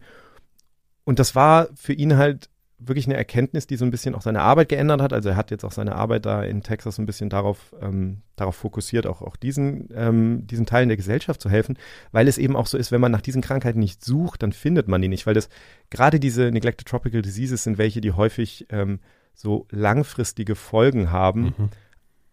Und 1.03 1.19
das 1.19 1.33
war 1.35 1.69
für 1.73 1.93
ihn 1.93 2.17
halt 2.17 2.49
wirklich 2.79 3.07
eine 3.07 3.15
Erkenntnis, 3.15 3.65
die 3.65 3.75
so 3.75 3.85
ein 3.85 3.91
bisschen 3.91 4.13
auch 4.13 4.21
seine 4.21 4.41
Arbeit 4.41 4.69
geändert 4.69 5.01
hat. 5.01 5.11
Also 5.11 5.29
er 5.29 5.35
hat 5.35 5.49
jetzt 5.49 5.63
auch 5.65 5.71
seine 5.71 5.95
Arbeit 5.95 6.25
da 6.25 6.43
in 6.43 6.61
Texas 6.61 6.99
ein 6.99 7.07
bisschen 7.07 7.29
darauf, 7.29 7.73
ähm, 7.81 8.21
darauf 8.35 8.55
fokussiert, 8.55 9.07
auch, 9.07 9.21
auch 9.21 9.35
diesen, 9.35 9.89
ähm, 9.95 10.45
diesen 10.45 10.65
Teilen 10.65 10.89
der 10.89 10.97
Gesellschaft 10.97 11.41
zu 11.41 11.49
helfen, 11.49 11.77
weil 12.11 12.27
es 12.27 12.37
eben 12.37 12.55
auch 12.55 12.67
so 12.67 12.77
ist, 12.77 12.91
wenn 12.91 13.01
man 13.01 13.11
nach 13.11 13.21
diesen 13.21 13.41
Krankheiten 13.41 13.79
nicht 13.79 14.05
sucht, 14.05 14.43
dann 14.43 14.51
findet 14.51 14.87
man 14.87 15.01
die 15.01 15.07
nicht, 15.07 15.25
weil 15.25 15.33
das 15.33 15.49
gerade 15.89 16.19
diese 16.19 16.51
Neglected 16.51 16.87
Tropical 16.87 17.21
Diseases 17.21 17.63
sind 17.63 17.77
welche, 17.79 17.99
die 17.99 18.11
häufig 18.11 18.67
ähm, 18.69 18.99
so 19.33 19.67
langfristige 19.71 20.55
Folgen 20.55 21.11
haben. 21.11 21.53
Mhm 21.57 21.69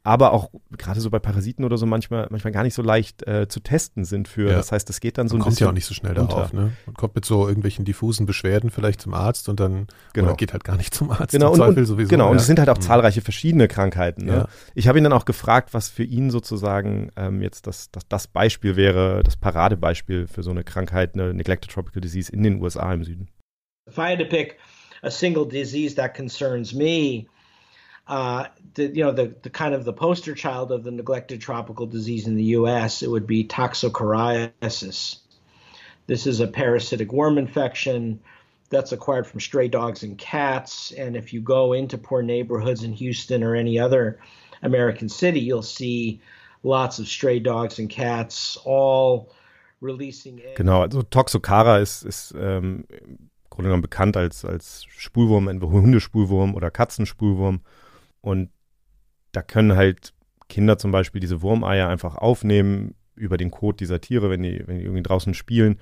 aber 0.06 0.32
auch 0.32 0.50
gerade 0.76 1.00
so 1.00 1.08
bei 1.08 1.18
Parasiten 1.18 1.64
oder 1.64 1.78
so 1.78 1.86
manchmal, 1.86 2.26
manchmal 2.30 2.52
gar 2.52 2.62
nicht 2.62 2.74
so 2.74 2.82
leicht 2.82 3.26
äh, 3.26 3.48
zu 3.48 3.60
testen 3.60 4.04
sind 4.04 4.28
für. 4.28 4.50
Ja. 4.50 4.56
Das 4.56 4.70
heißt, 4.70 4.86
das 4.86 5.00
geht 5.00 5.16
dann 5.16 5.28
so 5.28 5.36
Man 5.36 5.40
ein 5.40 5.44
kommt 5.46 5.60
ja 5.60 5.68
auch 5.68 5.72
nicht 5.72 5.86
so 5.86 5.94
schnell 5.94 6.12
darauf. 6.12 6.52
Ne? 6.52 6.72
Man 6.84 6.94
kommt 6.94 7.14
mit 7.14 7.24
so 7.24 7.48
irgendwelchen 7.48 7.86
diffusen 7.86 8.26
Beschwerden 8.26 8.70
vielleicht 8.70 9.00
zum 9.00 9.14
Arzt 9.14 9.48
und 9.48 9.60
dann 9.60 9.86
genau. 10.12 10.28
oder 10.28 10.36
geht 10.36 10.52
halt 10.52 10.62
gar 10.62 10.76
nicht 10.76 10.94
zum 10.94 11.10
Arzt. 11.10 11.32
Genau, 11.32 11.52
und, 11.52 11.60
und, 11.60 11.86
sowieso, 11.86 12.10
genau. 12.10 12.26
Ja. 12.26 12.30
und 12.32 12.36
es 12.36 12.46
sind 12.46 12.58
halt 12.58 12.68
auch 12.68 12.76
mhm. 12.76 12.82
zahlreiche 12.82 13.22
verschiedene 13.22 13.66
Krankheiten. 13.66 14.26
Ne? 14.26 14.32
Ja. 14.32 14.48
Ich 14.74 14.88
habe 14.88 14.98
ihn 14.98 15.04
dann 15.04 15.14
auch 15.14 15.24
gefragt, 15.24 15.72
was 15.72 15.88
für 15.88 16.04
ihn 16.04 16.30
sozusagen 16.30 17.10
ähm, 17.16 17.40
jetzt 17.40 17.66
das, 17.66 17.90
das, 17.90 18.06
das 18.06 18.26
Beispiel 18.26 18.76
wäre, 18.76 19.22
das 19.24 19.38
Paradebeispiel 19.38 20.26
für 20.26 20.42
so 20.42 20.50
eine 20.50 20.64
Krankheit, 20.64 21.14
eine 21.14 21.32
Neglected 21.32 21.70
Tropical 21.70 22.02
Disease 22.02 22.30
in 22.30 22.42
den 22.42 22.60
USA 22.60 22.92
im 22.92 23.04
Süden. 23.04 23.28
If 23.88 23.96
I 23.96 24.12
had 24.12 24.18
to 24.18 24.26
pick 24.26 24.58
a 25.02 25.10
single 25.10 25.48
disease 25.48 25.94
that 25.96 26.14
concerns 26.14 26.74
me, 26.74 27.26
uh, 28.06 28.46
the, 28.74 28.86
you 28.86 29.02
know, 29.02 29.12
the, 29.12 29.34
the 29.42 29.50
kind 29.50 29.74
of 29.74 29.84
the 29.84 29.92
poster 29.92 30.34
child 30.34 30.72
of 30.72 30.84
the 30.84 30.90
neglected 30.90 31.40
tropical 31.40 31.86
disease 31.86 32.26
in 32.26 32.36
the 32.36 32.44
U.S., 32.44 33.02
it 33.02 33.10
would 33.10 33.26
be 33.26 33.44
toxocariasis. 33.44 35.18
This 36.06 36.26
is 36.26 36.40
a 36.40 36.46
parasitic 36.46 37.12
worm 37.12 37.38
infection 37.38 38.20
that's 38.68 38.92
acquired 38.92 39.26
from 39.26 39.40
stray 39.40 39.68
dogs 39.68 40.02
and 40.02 40.18
cats. 40.18 40.92
And 40.92 41.16
if 41.16 41.32
you 41.32 41.40
go 41.40 41.72
into 41.72 41.96
poor 41.96 42.22
neighborhoods 42.22 42.82
in 42.82 42.92
Houston 42.92 43.42
or 43.42 43.54
any 43.54 43.78
other 43.78 44.18
American 44.62 45.08
city, 45.08 45.40
you'll 45.40 45.62
see 45.62 46.20
lots 46.62 46.98
of 46.98 47.08
stray 47.08 47.38
dogs 47.38 47.78
and 47.78 47.88
cats 47.88 48.58
all 48.64 49.32
releasing. 49.80 50.40
Genau, 50.56 50.82
also 50.82 51.02
Toxocara 51.02 51.80
ist, 51.80 52.02
ist 52.02 52.34
ähm, 52.36 52.84
im 52.90 53.30
Grunde 53.48 53.68
genommen 53.68 53.82
bekannt 53.82 54.16
als, 54.16 54.44
als 54.44 54.84
Spulwurm, 54.88 55.48
entweder 55.48 55.72
Hundespulwurm 55.72 56.54
oder 56.54 56.70
Katzenspulwurm. 56.70 57.60
Und 58.24 58.48
da 59.32 59.42
können 59.42 59.76
halt 59.76 60.14
Kinder 60.48 60.78
zum 60.78 60.92
Beispiel 60.92 61.20
diese 61.20 61.42
Wurmeier 61.42 61.88
einfach 61.88 62.16
aufnehmen 62.16 62.94
über 63.14 63.36
den 63.36 63.50
Kot 63.50 63.80
dieser 63.80 64.00
Tiere, 64.00 64.30
wenn 64.30 64.42
die, 64.42 64.66
wenn 64.66 64.78
die 64.78 64.84
irgendwie 64.84 65.02
draußen 65.02 65.34
spielen. 65.34 65.78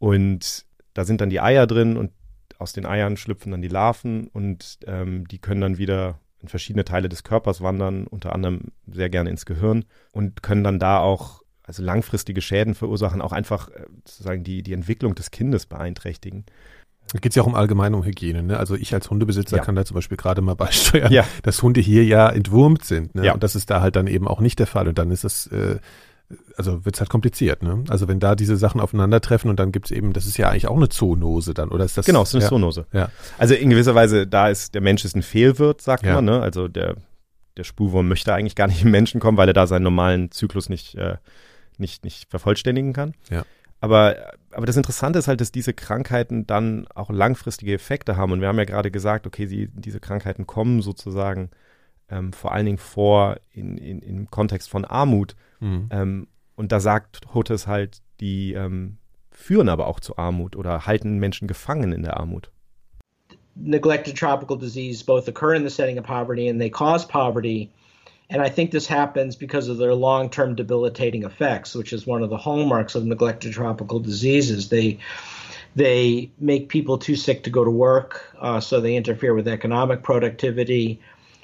Und 0.00 0.66
da 0.94 1.04
sind 1.04 1.20
dann 1.20 1.30
die 1.30 1.40
Eier 1.40 1.68
drin 1.68 1.96
und 1.96 2.10
aus 2.58 2.72
den 2.72 2.86
Eiern 2.86 3.16
schlüpfen 3.16 3.52
dann 3.52 3.62
die 3.62 3.68
Larven 3.68 4.26
und 4.26 4.80
ähm, 4.88 5.28
die 5.28 5.38
können 5.38 5.60
dann 5.60 5.78
wieder 5.78 6.18
in 6.40 6.48
verschiedene 6.48 6.84
Teile 6.84 7.08
des 7.08 7.22
Körpers 7.22 7.60
wandern, 7.60 8.08
unter 8.08 8.34
anderem 8.34 8.72
sehr 8.90 9.08
gerne 9.08 9.30
ins 9.30 9.46
Gehirn 9.46 9.84
und 10.10 10.42
können 10.42 10.64
dann 10.64 10.80
da 10.80 10.98
auch 10.98 11.42
also 11.62 11.84
langfristige 11.84 12.40
Schäden 12.40 12.74
verursachen, 12.74 13.22
auch 13.22 13.32
einfach 13.32 13.68
äh, 13.68 13.86
sozusagen 14.04 14.42
die, 14.42 14.64
die 14.64 14.72
Entwicklung 14.72 15.14
des 15.14 15.30
Kindes 15.30 15.66
beeinträchtigen. 15.66 16.46
Da 17.12 17.20
geht 17.20 17.32
es 17.32 17.36
ja 17.36 17.42
auch 17.42 17.46
um 17.46 17.54
allgemein 17.54 17.94
um 17.94 18.04
Hygiene. 18.04 18.42
Ne? 18.42 18.58
Also 18.58 18.74
ich 18.74 18.92
als 18.92 19.10
Hundebesitzer 19.10 19.58
ja. 19.58 19.62
kann 19.62 19.76
da 19.76 19.84
zum 19.84 19.94
Beispiel 19.94 20.16
gerade 20.16 20.42
mal 20.42 20.54
beisteuern, 20.56 21.12
ja. 21.12 21.24
dass 21.42 21.62
Hunde 21.62 21.80
hier 21.80 22.04
ja 22.04 22.28
entwurmt 22.28 22.84
sind. 22.84 23.14
Ne? 23.14 23.26
Ja. 23.26 23.34
Und 23.34 23.42
das 23.42 23.54
ist 23.54 23.70
da 23.70 23.80
halt 23.80 23.96
dann 23.96 24.06
eben 24.06 24.26
auch 24.26 24.40
nicht 24.40 24.58
der 24.58 24.66
Fall. 24.66 24.88
Und 24.88 24.98
dann 24.98 25.10
ist 25.10 25.22
das, 25.24 25.46
äh, 25.48 25.76
also 26.56 26.84
wird 26.84 26.96
es 26.96 27.00
halt 27.00 27.10
kompliziert. 27.10 27.62
Ne? 27.62 27.84
Also 27.88 28.08
wenn 28.08 28.18
da 28.18 28.34
diese 28.34 28.56
Sachen 28.56 28.80
aufeinandertreffen 28.80 29.48
und 29.48 29.60
dann 29.60 29.70
gibt 29.70 29.86
es 29.86 29.92
eben, 29.92 30.12
das 30.12 30.26
ist 30.26 30.36
ja 30.36 30.48
eigentlich 30.48 30.66
auch 30.66 30.76
eine 30.76 30.88
Zoonose 30.88 31.54
dann, 31.54 31.68
oder 31.68 31.84
ist 31.84 31.96
das? 31.96 32.06
Genau, 32.06 32.22
es 32.22 32.30
ist 32.30 32.34
eine 32.34 32.44
ja. 32.44 32.48
Zoonose. 32.48 32.86
Ja. 32.92 33.10
Also 33.38 33.54
in 33.54 33.70
gewisser 33.70 33.94
Weise, 33.94 34.26
da 34.26 34.48
ist 34.48 34.74
der 34.74 34.80
Mensch 34.80 35.04
ist 35.04 35.14
ein 35.14 35.22
Fehlwirt, 35.22 35.80
sagt 35.82 36.04
man. 36.04 36.24
Ne? 36.24 36.40
Also 36.40 36.66
der, 36.66 36.96
der 37.56 37.64
Spurwurm 37.64 38.08
möchte 38.08 38.34
eigentlich 38.34 38.56
gar 38.56 38.66
nicht 38.66 38.82
im 38.84 38.90
Menschen 38.90 39.20
kommen, 39.20 39.38
weil 39.38 39.48
er 39.48 39.54
da 39.54 39.68
seinen 39.68 39.84
normalen 39.84 40.32
Zyklus 40.32 40.68
nicht, 40.68 40.96
äh, 40.96 41.16
nicht, 41.78 42.04
nicht 42.04 42.28
vervollständigen 42.28 42.92
kann. 42.92 43.14
Ja. 43.30 43.44
Aber, 43.80 44.16
aber 44.52 44.66
das 44.66 44.76
Interessante 44.76 45.18
ist 45.18 45.28
halt, 45.28 45.40
dass 45.40 45.52
diese 45.52 45.74
Krankheiten 45.74 46.46
dann 46.46 46.86
auch 46.94 47.10
langfristige 47.10 47.74
Effekte 47.74 48.16
haben. 48.16 48.32
Und 48.32 48.40
wir 48.40 48.48
haben 48.48 48.58
ja 48.58 48.64
gerade 48.64 48.90
gesagt, 48.90 49.26
okay, 49.26 49.46
sie, 49.46 49.68
diese 49.72 50.00
Krankheiten 50.00 50.46
kommen 50.46 50.82
sozusagen 50.82 51.50
ähm, 52.08 52.32
vor 52.32 52.52
allen 52.52 52.66
Dingen 52.66 52.78
vor 52.78 53.36
in, 53.52 53.76
in, 53.76 54.00
im 54.00 54.30
Kontext 54.30 54.70
von 54.70 54.84
Armut. 54.84 55.36
Mhm. 55.60 55.88
Ähm, 55.90 56.28
und 56.54 56.72
da 56.72 56.80
sagt 56.80 57.20
Hotes 57.34 57.66
halt, 57.66 58.00
die 58.20 58.54
ähm, 58.54 58.96
führen 59.30 59.68
aber 59.68 59.86
auch 59.86 60.00
zu 60.00 60.16
Armut 60.16 60.56
oder 60.56 60.86
halten 60.86 61.18
Menschen 61.18 61.46
gefangen 61.46 61.92
in 61.92 62.02
der 62.02 62.16
Armut. 62.16 62.50
Neglected 63.54 64.16
tropical 64.16 64.58
disease 64.58 65.04
both 65.04 65.28
occur 65.28 65.54
in 65.54 65.62
the 65.66 65.74
setting 65.74 65.98
of 65.98 66.04
poverty 66.04 66.48
and 66.48 66.60
they 66.60 66.70
cause 66.70 67.06
poverty. 67.06 67.70
And 68.28 68.42
I 68.42 68.48
think 68.48 68.70
this 68.70 68.86
happens 68.86 69.36
because 69.36 69.68
of 69.68 69.78
their 69.78 69.94
long 69.94 70.30
term 70.30 70.54
debilitating 70.54 71.22
effects, 71.22 71.74
which 71.74 71.92
is 71.92 72.06
one 72.06 72.22
of 72.22 72.30
the 72.30 72.36
hallmarks 72.36 72.94
of 72.94 73.04
neglected 73.04 73.52
tropical 73.52 74.00
diseases. 74.00 74.68
They 74.68 74.98
they 75.76 76.30
make 76.38 76.68
people 76.68 76.98
too 76.98 77.16
sick 77.16 77.44
to 77.44 77.50
go 77.50 77.62
to 77.62 77.70
work, 77.70 78.34
uh, 78.40 78.60
so 78.60 78.80
they 78.80 78.96
interfere 78.96 79.34
with 79.34 79.46
economic 79.46 80.02
productivity. 80.02 81.00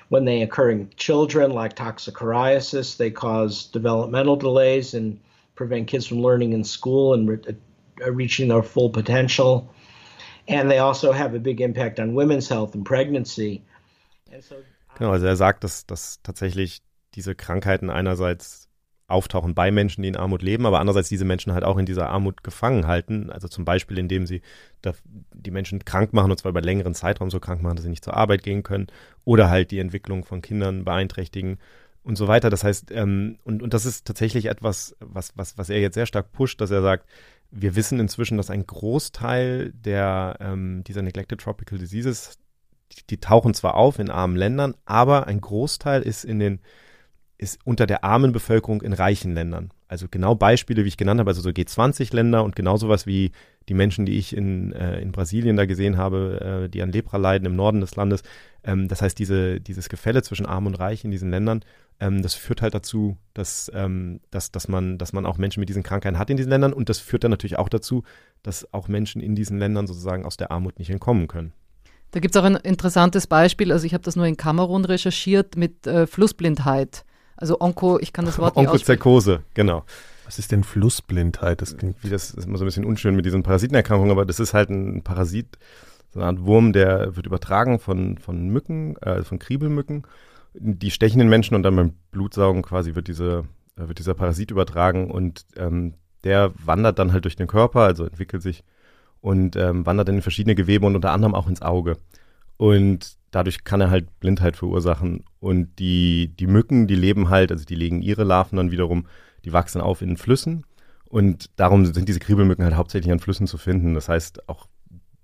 When 0.09 0.24
they 0.24 0.43
occur 0.43 0.70
in 0.70 0.91
children, 0.97 1.53
like 1.53 1.76
toxocariasis, 1.76 2.97
they 2.97 3.11
cause 3.11 3.66
developmental 3.66 4.37
delays 4.37 4.95
and 4.95 5.20
prevent 5.55 5.87
kids 5.87 6.07
from 6.07 6.22
learning 6.22 6.53
in 6.53 6.64
school 6.64 7.14
and 7.14 7.28
re- 7.28 7.57
uh, 8.05 8.11
reaching 8.12 8.49
their 8.49 8.62
full 8.62 8.91
potential. 8.91 9.72
And 10.49 10.70
they 10.70 10.78
also 10.78 11.12
have 11.12 11.35
a 11.35 11.39
big 11.39 11.61
impact 11.61 12.01
on 12.01 12.14
women's 12.14 12.49
health 12.49 12.74
and 12.74 12.85
pregnancy. 12.85 13.62
And 14.33 14.43
so 14.43 14.62
Genau, 15.03 15.15
also 15.15 15.27
er 15.27 15.35
sagt, 15.35 15.65
dass, 15.65 15.85
dass 15.85 16.23
tatsächlich 16.23 16.81
diese 17.17 17.35
Krankheiten 17.35 17.91
einerseits 17.91 18.69
auftauchen 19.09 19.53
bei 19.53 19.73
Menschen, 19.73 20.03
die 20.03 20.09
in 20.09 20.17
Armut 20.17 20.43
leben, 20.43 20.65
aber 20.65 20.79
andererseits 20.79 21.09
diese 21.09 21.25
Menschen 21.25 21.53
halt 21.53 21.65
auch 21.65 21.77
in 21.77 21.87
dieser 21.87 22.09
Armut 22.09 22.45
gefangen 22.45 22.87
halten. 22.87 23.29
Also 23.29 23.49
zum 23.49 23.65
Beispiel, 23.65 23.99
indem 23.99 24.29
sie 24.29 24.43
die 25.33 25.51
Menschen 25.51 25.85
krank 25.85 26.13
machen 26.13 26.31
und 26.31 26.39
zwar 26.39 26.51
über 26.51 26.61
längeren 26.61 26.95
Zeitraum 26.95 27.31
so 27.31 27.41
krank 27.41 27.63
machen, 27.63 27.75
dass 27.75 27.83
sie 27.83 27.91
nicht 27.91 28.05
zur 28.05 28.17
Arbeit 28.17 28.45
gehen 28.45 28.63
können 28.63 28.87
oder 29.25 29.51
halt 29.51 29.73
die 29.73 29.81
Entwicklung 29.81 30.25
von 30.25 30.41
Kindern 30.41 30.85
beeinträchtigen 30.85 31.59
und 32.05 32.15
so 32.15 32.29
weiter. 32.29 32.49
Das 32.49 32.63
heißt, 32.63 32.93
ähm, 32.93 33.41
und, 33.43 33.61
und 33.61 33.75
das 33.75 33.87
ist 33.87 34.07
tatsächlich 34.07 34.47
etwas, 34.47 34.95
was, 35.01 35.37
was, 35.37 35.59
was 35.59 35.69
er 35.69 35.81
jetzt 35.81 35.95
sehr 35.95 36.07
stark 36.07 36.31
pusht, 36.31 36.61
dass 36.61 36.71
er 36.71 36.83
sagt, 36.83 37.09
wir 37.51 37.75
wissen 37.75 37.99
inzwischen, 37.99 38.37
dass 38.37 38.51
ein 38.51 38.69
Großteil 38.69 39.73
der, 39.73 40.37
ähm, 40.39 40.85
dieser 40.85 41.03
Neglected 41.03 41.41
Tropical 41.41 41.77
Diseases, 41.77 42.39
die, 43.11 43.18
tauchen 43.18 43.55
zwar 43.55 43.74
auf 43.74 43.99
in 43.99 44.11
armen 44.11 44.36
Ländern, 44.36 44.74
aber 44.84 45.26
ein 45.26 45.40
Großteil 45.40 46.03
ist 46.03 46.24
in 46.24 46.38
den 46.38 46.61
ist 47.38 47.59
unter 47.64 47.86
der 47.86 48.05
armen 48.05 48.30
Bevölkerung 48.30 48.82
in 48.82 48.93
reichen 48.93 49.34
Ländern. 49.34 49.72
Also 49.88 50.07
genau 50.09 50.36
Beispiele, 50.36 50.84
wie 50.84 50.88
ich 50.88 50.97
genannt 50.97 51.18
habe, 51.18 51.30
also 51.30 51.43
so 51.43 51.51
G20-Länder 51.51 52.45
und 52.45 52.55
genau 52.55 52.76
sowas 52.76 53.05
wie 53.05 53.32
die 53.68 53.74
Menschen, 53.74 54.07
die 54.07 54.16
ich 54.16 54.34
in, 54.34 54.72
äh, 54.72 55.01
in 55.01 55.11
Brasilien 55.12 55.57
da 55.57 55.66
gesehen 55.66 55.97
habe, 55.97 56.64
äh, 56.64 56.68
die 56.68 56.82
an 56.82 56.93
Lepra 56.93 57.16
leiden 57.16 57.47
im 57.47 57.57
Norden 57.57 57.80
des 57.80 57.97
Landes. 57.97 58.22
Ähm, 58.64 58.86
das 58.88 59.03
heißt, 59.03 59.18
diese, 59.18 59.61
dieses 59.61 59.88
Gefälle 59.88 60.22
zwischen 60.22 60.47
Arm 60.47 60.66
und 60.66 60.76
Reich 60.76 61.05
in 61.05 61.11
diesen 61.11 61.30
Ländern, 61.30 61.64
ähm, 62.01 62.22
das 62.22 62.34
führt 62.34 62.62
halt 62.62 62.74
dazu, 62.74 63.16
dass, 63.34 63.70
ähm, 63.74 64.20
dass, 64.30 64.53
dass, 64.53 64.68
man, 64.68 64.99
dass 64.99 65.12
man 65.12 65.26
auch 65.26 65.36
Menschen 65.36 65.61
mit 65.61 65.68
diesen 65.68 65.82
Krankheiten 65.82 66.18
hat 66.18 66.30
in 66.30 66.36
diesen 66.36 66.51
Ländern 66.51 66.72
und 66.72 66.88
das 66.88 67.01
führt 67.01 67.24
dann 67.24 67.30
natürlich 67.32 67.59
auch 67.59 67.68
dazu, 67.68 68.05
dass 68.43 68.72
auch 68.72 68.88
Menschen 68.88 69.20
in 69.20 69.34
diesen 69.34 69.59
Ländern 69.59 69.86
sozusagen 69.86 70.24
aus 70.24 70.36
der 70.36 70.53
Armut 70.53 70.78
nicht 70.78 70.90
entkommen 70.90 71.28
können. 71.28 71.53
Da 72.13 72.21
gibt 72.21 72.37
es 72.37 72.41
auch 72.41 72.45
ein 72.45 72.57
interessantes 72.57 73.27
Beispiel, 73.27 73.73
also 73.73 73.87
ich 73.87 73.95
habe 73.95 74.05
das 74.05 74.17
nur 74.17 74.27
in 74.27 74.37
Kamerun 74.37 74.85
recherchiert 74.85 75.57
mit 75.57 75.87
äh, 75.87 76.07
Flussblindheit. 76.07 77.05
Also 77.37 77.61
Onko, 77.61 77.99
ich 77.99 78.13
kann 78.13 78.27
das 78.27 78.39
Wort 78.39 78.57
nicht 78.57 78.69
Onkozerkose, 78.69 79.43
genau. 79.55 79.85
Was 80.27 80.39
ist 80.39 80.53
denn 80.53 80.63
Flussblindheit? 80.63 81.63
Das 81.63 81.77
klingt 81.77 81.97
wie 82.03 82.11
das 82.11 82.31
ist 82.31 82.47
immer 82.47 82.59
so 82.59 82.65
ein 82.65 82.67
bisschen 82.67 82.85
unschön 82.85 83.17
mit 83.17 83.25
diesen 83.25 83.43
Parasitenerkrankungen, 83.43 84.13
aber 84.13 84.27
das 84.27 84.41
ist 84.41 84.53
halt 84.55 84.69
ein 84.69 85.03
Parasit, 85.03 85.59
so 86.13 86.21
eine 86.21 86.29
Art 86.29 86.45
Wurm, 86.45 86.75
der 86.75 87.17
wird 87.17 87.27
übertragen 87.27 87.79
von, 87.79 88.19
von 88.19 88.49
Mücken, 88.49 88.97
äh, 88.99 89.23
von 89.23 89.39
Kriebelmücken. 89.39 90.07
Die 90.53 90.91
stechen 90.91 91.19
den 91.19 91.31
Menschen 91.31 91.55
und 91.55 91.63
dann 91.63 91.75
beim 91.75 91.95
Blutsaugen 92.11 92.63
quasi 92.63 92.95
wird, 92.95 93.09
diese, 93.09 93.45
äh, 93.77 93.89
wird 93.89 93.99
dieser 93.99 94.15
Parasit 94.15 94.51
übertragen 94.51 95.11
und 95.11 95.47
ähm, 95.57 95.95
der 96.25 96.53
wandert 96.65 96.99
dann 96.99 97.13
halt 97.13 97.25
durch 97.25 97.37
den 97.37 97.47
Körper, 97.47 97.81
also 97.81 98.05
entwickelt 98.05 98.43
sich 98.43 98.65
und 99.23 99.57
ähm, 99.57 99.87
wandert 99.87 100.11
in 100.11 100.20
verschiedene 100.20 100.55
Gewebe 100.55 100.85
und 100.85 100.97
unter 100.97 101.12
anderem 101.12 101.35
auch 101.35 101.49
ins 101.49 101.62
Auge. 101.62 101.97
Und 102.59 103.16
dadurch 103.31 103.64
kann 103.64 103.81
er 103.81 103.91
halt 103.91 104.20
Blindheit 104.20 104.57
verursachen. 104.57 105.25
Und 105.41 105.79
die, 105.79 106.29
die 106.39 106.47
Mücken, 106.47 106.87
die 106.87 106.97
leben 106.97 107.31
halt, 107.31 107.51
also 107.51 107.64
die 107.64 107.75
legen 107.75 108.03
ihre 108.03 108.25
Larven 108.25 108.57
dann 108.57 108.70
wiederum, 108.70 109.07
die 109.45 109.53
wachsen 109.53 109.81
auf 109.81 110.03
in 110.03 110.16
Flüssen. 110.16 110.64
Und 111.07 111.51
darum 111.57 111.87
sind 111.87 112.09
diese 112.09 112.20
Kriebelmücken 112.20 112.64
halt 112.64 112.75
hauptsächlich 112.75 113.12
an 113.12 113.20
Flüssen 113.20 113.47
zu 113.47 113.59
finden. 113.59 113.95
Das 113.95 114.09
heißt, 114.09 114.49
auch 114.49 114.66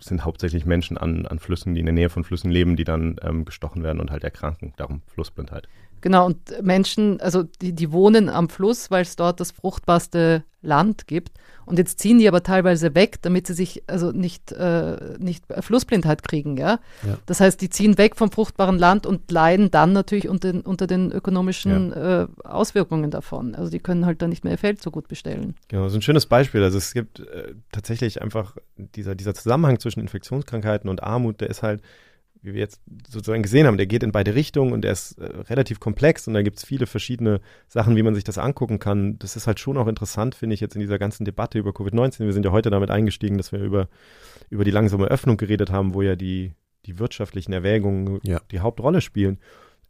sind 0.01 0.25
hauptsächlich 0.25 0.65
Menschen 0.65 0.97
an, 0.97 1.27
an 1.27 1.41
Flüssen, 1.41 1.75
die 1.75 1.81
in 1.81 1.87
der 1.87 1.93
Nähe 1.93 2.09
von 2.09 2.23
Flüssen 2.23 2.51
leben, 2.53 2.77
die 2.77 2.85
dann 2.85 3.17
ähm, 3.23 3.45
gestochen 3.45 3.83
werden 3.83 4.01
und 4.01 4.13
halt 4.13 4.23
erkranken. 4.23 4.75
Darum 4.77 5.03
Flussblindheit. 5.07 5.69
Genau, 6.01 6.27
und 6.27 6.63
Menschen, 6.63 7.21
also 7.21 7.43
die, 7.43 7.73
die 7.73 7.93
wohnen 7.93 8.29
am 8.29 8.49
Fluss, 8.49 8.91
weil 8.91 9.03
es 9.03 9.17
dort 9.17 9.41
das 9.41 9.51
fruchtbarste 9.51 10.45
Land 10.61 11.07
gibt. 11.07 11.39
Und 11.67 11.79
jetzt 11.79 12.01
ziehen 12.01 12.19
die 12.19 12.27
aber 12.27 12.43
teilweise 12.43 12.95
weg, 12.95 13.19
damit 13.23 13.47
sie 13.47 13.53
sich 13.53 13.83
also 13.87 14.11
nicht, 14.11 14.53
äh, 14.53 14.97
nicht 15.19 15.45
Flussblindheit 15.61 16.23
kriegen. 16.23 16.57
Ja? 16.57 16.81
ja? 17.07 17.19
Das 17.27 17.41
heißt, 17.41 17.61
die 17.61 17.69
ziehen 17.69 17.99
weg 17.99 18.17
vom 18.17 18.33
fruchtbaren 18.33 18.79
Land 18.79 19.07
und 19.07 19.31
leiden 19.31 19.71
dann 19.71 19.93
natürlich 19.93 20.29
unter 20.29 20.53
den, 20.53 20.63
unter 20.63 20.87
den 20.87 21.13
ökonomischen 21.13 21.91
ja. 21.91 22.23
äh, 22.23 22.27
Auswirkungen 22.43 23.11
davon. 23.11 23.55
Also 23.55 23.71
die 23.71 23.81
können 23.81 24.07
halt 24.07 24.23
dann 24.23 24.31
nicht 24.31 24.45
mehr 24.45 24.55
ihr 24.55 24.59
Feld 24.59 24.83
so 24.83 24.91
gut 24.91 25.09
bestellen. 25.09 25.55
Genau, 25.69 25.85
das 25.85 25.93
ist 25.93 25.99
ein 25.99 26.03
schönes 26.03 26.27
Beispiel. 26.27 26.63
Also 26.63 26.79
es 26.79 26.95
gibt 26.95 27.21
äh, 27.21 27.55
tatsächlich 27.71 28.23
einfach 28.23 28.57
dieser, 28.77 29.15
dieser 29.15 29.35
Zusammenhang 29.35 29.79
zwischen 29.79 30.01
Infektionskrankheiten 30.01 30.89
und 30.89 31.03
Armut, 31.03 31.43
der 31.43 31.51
ist 31.51 31.63
halt 31.63 31.83
wie 32.43 32.55
wir 32.55 32.61
jetzt 32.61 32.81
sozusagen 33.09 33.43
gesehen 33.43 33.67
haben, 33.67 33.77
der 33.77 33.87
geht 33.87 34.03
in 34.03 34.13
beide 34.13 34.35
Richtungen 34.35 34.73
und 34.73 34.83
der 34.83 34.93
ist 34.93 35.19
äh, 35.19 35.25
relativ 35.25 35.81
komplex 35.81 36.29
und 36.29 36.35
da 36.35 36.43
gibt 36.43 36.59
es 36.59 36.65
viele 36.65 36.87
verschiedene 36.87 37.41
Sachen, 37.67 37.97
wie 37.97 38.03
man 38.03 38.15
sich 38.15 38.25
das 38.25 38.39
angucken 38.39 38.79
kann. 38.79 39.19
Das 39.19 39.37
ist 39.37 39.47
halt 39.47 39.61
schon 39.61 39.77
auch 39.77 39.87
interessant, 39.87 40.35
finde 40.35 40.55
ich, 40.55 40.61
jetzt 40.61 40.75
in 40.75 40.81
dieser 40.81 40.99
ganzen 40.99 41.25
Debatte 41.25 41.59
über 41.59 41.71
Covid-19. 41.71 42.21
Wir 42.25 42.33
sind 42.33 42.45
ja 42.45 42.53
heute 42.53 42.71
damit 42.71 42.91
eingestiegen, 42.91 43.37
dass 43.37 43.53
wir 43.53 43.61
über, 43.61 43.89
über 44.51 44.65
die 44.65 44.71
langsame 44.71 45.07
Öffnung 45.07 45.37
geredet 45.37 45.71
haben, 45.71 45.95
wo 45.95 46.03
ja 46.03 46.17
die, 46.17 46.53
die 46.87 46.99
wirtschaftlichen 46.99 47.53
Erwägungen 47.53 48.21
ja. 48.23 48.41
die 48.51 48.61
Hauptrolle 48.61 49.01
spielen. 49.01 49.39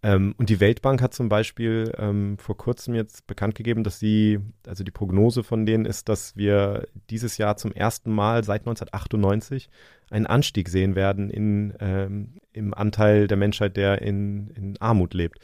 Ähm, 0.02 0.34
und 0.38 0.48
die 0.48 0.60
Weltbank 0.60 1.02
hat 1.02 1.12
zum 1.12 1.28
Beispiel 1.28 1.92
ähm, 1.98 2.38
vor 2.38 2.56
kurzem 2.56 2.94
jetzt 2.94 3.26
bekannt 3.26 3.56
gegeben, 3.56 3.82
dass 3.82 3.98
sie, 3.98 4.38
also 4.66 4.84
die 4.84 4.92
Prognose 4.92 5.42
von 5.42 5.66
denen 5.66 5.86
ist, 5.86 6.08
dass 6.08 6.36
wir 6.36 6.86
dieses 7.10 7.36
Jahr 7.36 7.56
zum 7.56 7.72
ersten 7.72 8.12
Mal 8.12 8.44
seit 8.44 8.60
1998 8.60 9.68
einen 10.10 10.26
Anstieg 10.26 10.68
sehen 10.68 10.94
werden 10.94 11.30
in, 11.30 11.74
ähm, 11.80 12.34
im 12.52 12.74
Anteil 12.74 13.26
der 13.26 13.36
Menschheit, 13.36 13.76
der 13.76 14.00
in, 14.00 14.50
in 14.50 14.76
Armut 14.80 15.14
lebt. 15.14 15.40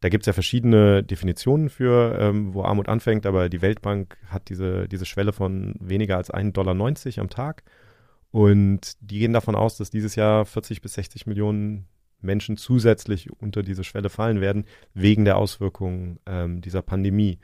Da 0.00 0.08
gibt 0.10 0.22
es 0.22 0.26
ja 0.26 0.32
verschiedene 0.32 1.02
Definitionen 1.02 1.68
für, 1.68 2.16
ähm, 2.20 2.54
wo 2.54 2.62
Armut 2.62 2.88
anfängt, 2.88 3.26
aber 3.26 3.48
die 3.48 3.62
Weltbank 3.62 4.16
hat 4.28 4.48
diese, 4.48 4.86
diese 4.86 5.06
Schwelle 5.06 5.32
von 5.32 5.74
weniger 5.80 6.16
als 6.16 6.32
1,90 6.32 6.52
Dollar 6.52 7.20
am 7.20 7.30
Tag. 7.30 7.64
Und 8.30 8.92
die 9.00 9.18
gehen 9.18 9.32
davon 9.32 9.56
aus, 9.56 9.76
dass 9.76 9.90
dieses 9.90 10.14
Jahr 10.14 10.44
40 10.44 10.82
bis 10.82 10.92
60 10.94 11.26
Millionen 11.26 11.88
Menschen 12.20 12.56
zusätzlich 12.56 13.30
unter 13.40 13.62
diese 13.62 13.84
Schwelle 13.84 14.10
fallen 14.10 14.40
werden, 14.40 14.64
wegen 14.94 15.24
der 15.24 15.36
Auswirkungen 15.36 16.18
ähm, 16.26 16.60
dieser 16.60 16.82
Pandemie. 16.82 17.38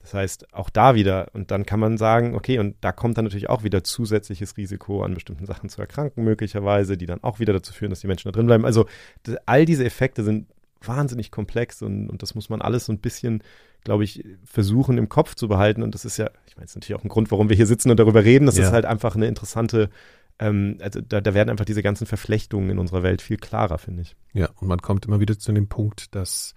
Das 0.00 0.14
heißt, 0.14 0.52
auch 0.52 0.68
da 0.68 0.94
wieder, 0.96 1.28
und 1.32 1.50
dann 1.52 1.64
kann 1.64 1.78
man 1.78 1.96
sagen, 1.96 2.34
okay, 2.34 2.58
und 2.58 2.76
da 2.80 2.90
kommt 2.90 3.18
dann 3.18 3.24
natürlich 3.24 3.48
auch 3.48 3.62
wieder 3.62 3.84
zusätzliches 3.84 4.56
Risiko 4.56 5.04
an 5.04 5.14
bestimmten 5.14 5.46
Sachen 5.46 5.68
zu 5.68 5.80
erkranken, 5.80 6.24
möglicherweise, 6.24 6.96
die 6.96 7.06
dann 7.06 7.22
auch 7.22 7.38
wieder 7.38 7.52
dazu 7.52 7.72
führen, 7.72 7.90
dass 7.90 8.00
die 8.00 8.08
Menschen 8.08 8.28
da 8.28 8.32
drin 8.32 8.46
bleiben. 8.46 8.64
Also 8.64 8.86
all 9.46 9.64
diese 9.64 9.84
Effekte 9.84 10.24
sind 10.24 10.48
wahnsinnig 10.80 11.30
komplex 11.30 11.82
und, 11.82 12.10
und 12.10 12.22
das 12.22 12.34
muss 12.34 12.48
man 12.48 12.60
alles 12.60 12.86
so 12.86 12.92
ein 12.92 12.98
bisschen, 12.98 13.44
glaube 13.84 14.02
ich, 14.02 14.24
versuchen 14.44 14.98
im 14.98 15.08
Kopf 15.08 15.36
zu 15.36 15.46
behalten. 15.46 15.82
Und 15.84 15.94
das 15.94 16.04
ist 16.04 16.16
ja, 16.16 16.30
ich 16.46 16.56
meine, 16.56 16.64
das 16.64 16.72
ist 16.72 16.76
natürlich 16.76 16.98
auch 16.98 17.04
ein 17.04 17.08
Grund, 17.08 17.30
warum 17.30 17.48
wir 17.48 17.56
hier 17.56 17.66
sitzen 17.66 17.90
und 17.90 18.00
darüber 18.00 18.24
reden. 18.24 18.46
Das 18.46 18.56
ja. 18.56 18.64
ist 18.64 18.72
halt 18.72 18.84
einfach 18.84 19.14
eine 19.14 19.28
interessante 19.28 19.88
ähm, 20.42 20.78
also 20.80 21.00
da, 21.00 21.20
da, 21.20 21.34
werden 21.34 21.50
einfach 21.50 21.64
diese 21.64 21.82
ganzen 21.82 22.06
Verflechtungen 22.06 22.70
in 22.70 22.78
unserer 22.78 23.02
Welt 23.02 23.22
viel 23.22 23.36
klarer, 23.36 23.78
finde 23.78 24.02
ich. 24.02 24.16
Ja, 24.32 24.48
und 24.56 24.66
man 24.66 24.82
kommt 24.82 25.06
immer 25.06 25.20
wieder 25.20 25.38
zu 25.38 25.52
dem 25.52 25.68
Punkt, 25.68 26.14
dass 26.14 26.54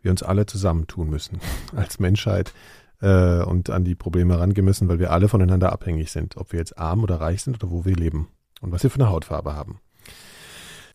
wir 0.00 0.10
uns 0.10 0.22
alle 0.22 0.46
zusammentun 0.46 1.10
müssen 1.10 1.40
als 1.76 1.98
Menschheit 1.98 2.54
äh, 3.02 3.42
und 3.42 3.68
an 3.68 3.84
die 3.84 3.94
Probleme 3.94 4.34
herangehen 4.34 4.64
müssen, 4.64 4.88
weil 4.88 4.98
wir 4.98 5.12
alle 5.12 5.28
voneinander 5.28 5.72
abhängig 5.72 6.10
sind, 6.10 6.38
ob 6.38 6.52
wir 6.52 6.58
jetzt 6.58 6.78
arm 6.78 7.02
oder 7.02 7.20
reich 7.20 7.42
sind 7.42 7.62
oder 7.62 7.70
wo 7.70 7.84
wir 7.84 7.94
leben 7.94 8.28
und 8.62 8.72
was 8.72 8.82
wir 8.82 8.90
für 8.90 9.00
eine 9.00 9.10
Hautfarbe 9.10 9.54
haben. 9.54 9.80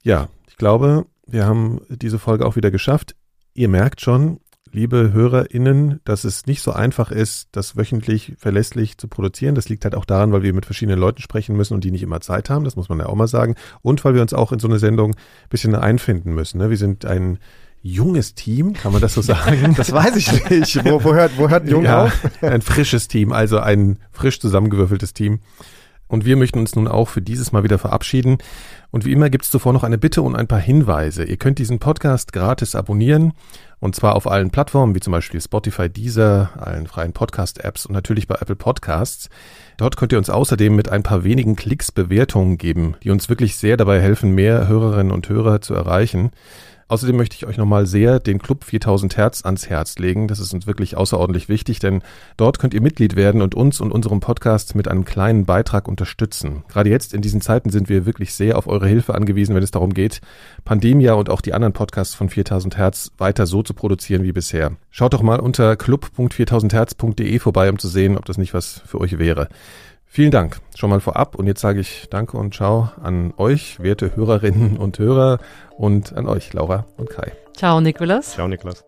Ja, 0.04 0.30
ich 0.48 0.58
glaube, 0.58 1.06
wir 1.28 1.46
haben 1.46 1.82
diese 1.89 2.18
Folge 2.18 2.46
auch 2.46 2.56
wieder 2.56 2.72
geschafft. 2.72 3.16
Ihr 3.54 3.70
merkt 3.70 4.02
schon, 4.02 4.39
liebe 4.72 5.11
HörerInnen, 5.13 5.99
dass 6.03 6.24
es 6.24 6.45
nicht 6.45 6.61
so 6.61 6.72
einfach 6.72 7.11
ist, 7.11 7.49
das 7.51 7.76
wöchentlich 7.76 8.34
verlässlich 8.38 8.97
zu 8.97 9.07
produzieren. 9.07 9.55
Das 9.55 9.69
liegt 9.69 9.84
halt 9.84 9.95
auch 9.95 10.05
daran, 10.05 10.32
weil 10.32 10.43
wir 10.43 10.53
mit 10.53 10.65
verschiedenen 10.65 10.99
Leuten 10.99 11.22
sprechen 11.22 11.55
müssen 11.55 11.74
und 11.74 11.84
die 11.84 11.91
nicht 11.91 12.03
immer 12.03 12.22
Zeit 12.22 12.49
haben. 12.49 12.63
Das 12.63 12.76
muss 12.76 12.89
man 12.89 12.99
ja 12.99 13.07
auch 13.07 13.15
mal 13.15 13.28
sagen. 13.28 13.55
Und 13.82 14.03
weil 14.05 14.15
wir 14.15 14.22
uns 14.22 14.34
auch 14.34 14.51
in 14.51 14.59
so 14.59 14.67
eine 14.67 14.80
Sendung 14.80 15.11
ein 15.11 15.49
bisschen 15.49 15.76
einfinden 15.76 16.34
müssen. 16.34 16.59
Ne? 16.59 16.69
Wir 16.69 16.78
sind 16.78 17.05
ein 17.05 17.39
junges 17.82 18.36
Team, 18.36 18.74
kann 18.74 18.91
man 18.91 19.01
das 19.01 19.13
so 19.13 19.22
sagen? 19.22 19.74
Das 19.78 19.91
weiß 19.91 20.15
ich 20.15 20.49
nicht. 20.49 20.86
Wo, 20.86 21.03
wo, 21.03 21.13
hört, 21.13 21.38
wo 21.38 21.49
hört 21.49 21.67
Jung 21.67 21.84
ja, 21.84 22.05
auf? 22.05 22.30
Ein 22.41 22.61
frisches 22.61 23.07
Team, 23.07 23.32
also 23.32 23.59
ein 23.59 23.97
frisch 24.11 24.39
zusammengewürfeltes 24.39 25.13
Team. 25.13 25.39
Und 26.12 26.26
wir 26.26 26.36
möchten 26.36 26.59
uns 26.59 26.76
nun 26.76 26.89
auch 26.89 27.07
für 27.07 27.22
dieses 27.22 27.53
Mal 27.53 27.64
wieder 27.64 27.80
verabschieden. 27.80 28.39
Und 28.91 29.05
wie 29.05 29.14
immer 29.14 29.30
gibt 29.30 29.45
es 29.45 29.49
zuvor 29.49 29.72
noch 29.72 29.86
eine 29.86 29.97
Bitte 29.97 30.22
und 30.22 30.36
ein 30.36 30.47
paar 30.47 30.59
Hinweise. 30.59 31.24
Ihr 31.24 31.38
könnt 31.38 31.57
diesen 31.57 31.80
Podcast 31.80 32.34
gratis 32.34 32.76
abonnieren 32.76 33.32
und 33.80 33.95
zwar 33.95 34.16
auf 34.18 34.30
allen 34.30 34.51
Plattformen 34.51 34.93
wie 34.93 34.99
zum 34.99 35.12
Beispiel 35.12 35.39
Spotify, 35.39 35.89
Deezer, 35.89 36.49
allen 36.57 36.86
freien 36.86 37.14
Podcast-Apps 37.14 37.86
und 37.86 37.93
natürlich 37.93 38.28
bei 38.28 38.36
Apple 38.36 38.57
Podcasts. 38.57 39.30
Dort 39.78 39.95
könnt 39.95 40.12
ihr 40.12 40.18
uns 40.18 40.30
außerdem 40.30 40.76
mit 40.76 40.89
ein 40.89 41.01
paar 41.01 41.24
wenigen 41.24 41.55
Klicks 41.55 41.93
Bewertungen 41.93 42.57
geben, 42.57 42.95
die 43.03 43.09
uns 43.09 43.30
wirklich 43.30 43.55
sehr 43.55 43.78
dabei 43.78 44.01
helfen, 44.01 44.32
mehr 44.32 44.68
Hörerinnen 44.68 45.14
und 45.14 45.30
Hörer 45.30 45.62
zu 45.62 45.74
erreichen. 45.74 46.32
Außerdem 46.92 47.16
möchte 47.16 47.38
ich 47.38 47.46
euch 47.46 47.56
nochmal 47.56 47.86
sehr 47.86 48.20
den 48.20 48.38
Club 48.38 48.66
4000 48.66 49.16
Hertz 49.16 49.46
ans 49.46 49.70
Herz 49.70 49.98
legen. 49.98 50.28
Das 50.28 50.39
ist 50.39 50.54
uns 50.54 50.68
wirklich 50.68 50.98
außerordentlich 50.98 51.48
wichtig, 51.48 51.80
denn 51.80 52.02
dort 52.36 52.60
könnt 52.60 52.74
ihr 52.74 52.82
Mitglied 52.82 53.16
werden 53.16 53.42
und 53.42 53.56
uns 53.56 53.80
und 53.80 53.94
unserem 53.94 54.20
Podcast 54.20 54.76
mit 54.76 54.89
einem 54.89 55.06
kleinen 55.06 55.46
Beitrag 55.46 55.88
unterstützen. 55.88 56.66
Gerade 56.68 56.89
jetzt 56.89 57.14
in 57.14 57.22
diesen 57.22 57.39
Zeiten 57.39 57.70
sind 57.70 57.88
wir 57.88 58.06
wirklich 58.06 58.34
sehr 58.34 58.58
auf 58.58 58.68
eure 58.68 58.89
Hilfe 58.89 59.16
angewiesen, 59.16 59.56
wenn 59.56 59.64
es 59.64 59.72
darum 59.72 59.94
geht, 59.94 60.20
Pandemia 60.66 61.14
und 61.14 61.30
auch 61.30 61.39
die 61.39 61.54
anderen 61.54 61.72
Podcasts 61.72 62.14
von 62.14 62.28
4000 62.28 62.76
Hertz 62.76 63.12
weiter 63.18 63.46
so 63.46 63.64
zu 63.64 63.74
produzieren 63.74 64.24
wie 64.24 64.34
bisher. 64.34 64.74
Schaut 64.89 65.14
doch 65.14 65.22
mal 65.22 65.39
unter 65.39 65.78
club.4000herz.de 65.78 67.39
vorbei, 67.39 67.70
um 67.70 67.80
zu 67.80 67.88
sehen, 67.88 68.18
ob 68.18 68.26
das 68.26 68.38
nicht 68.38 68.54
was 68.54 68.82
für 68.86 69.00
euch 69.00 69.18
wäre. 69.18 69.48
Vielen 70.14 70.32
Dank 70.32 70.59
schon 70.76 70.89
mal 70.89 70.99
vorab 70.99 71.36
und 71.36 71.47
jetzt 71.47 71.62
sage 71.62 71.80
ich 71.80 72.09
Danke 72.09 72.36
und 72.36 72.53
Ciao 72.53 72.91
an 73.01 73.34
euch, 73.38 73.80
werte 73.80 74.14
Hörerinnen 74.14 74.76
und 74.76 74.99
Hörer 74.99 75.39
und 75.78 76.12
an 76.12 76.28
euch, 76.28 76.51
Laura 76.51 76.86
und 76.97 77.09
Kai. 77.09 77.32
Ciao, 77.55 77.80
Nikolas. 77.80 78.34
Ciao, 78.34 78.45
Nikolas. 78.45 78.84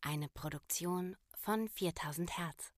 Eine 0.00 0.28
Produktion 0.28 1.16
von 1.34 1.68
4000 1.68 2.38
Hertz. 2.38 2.72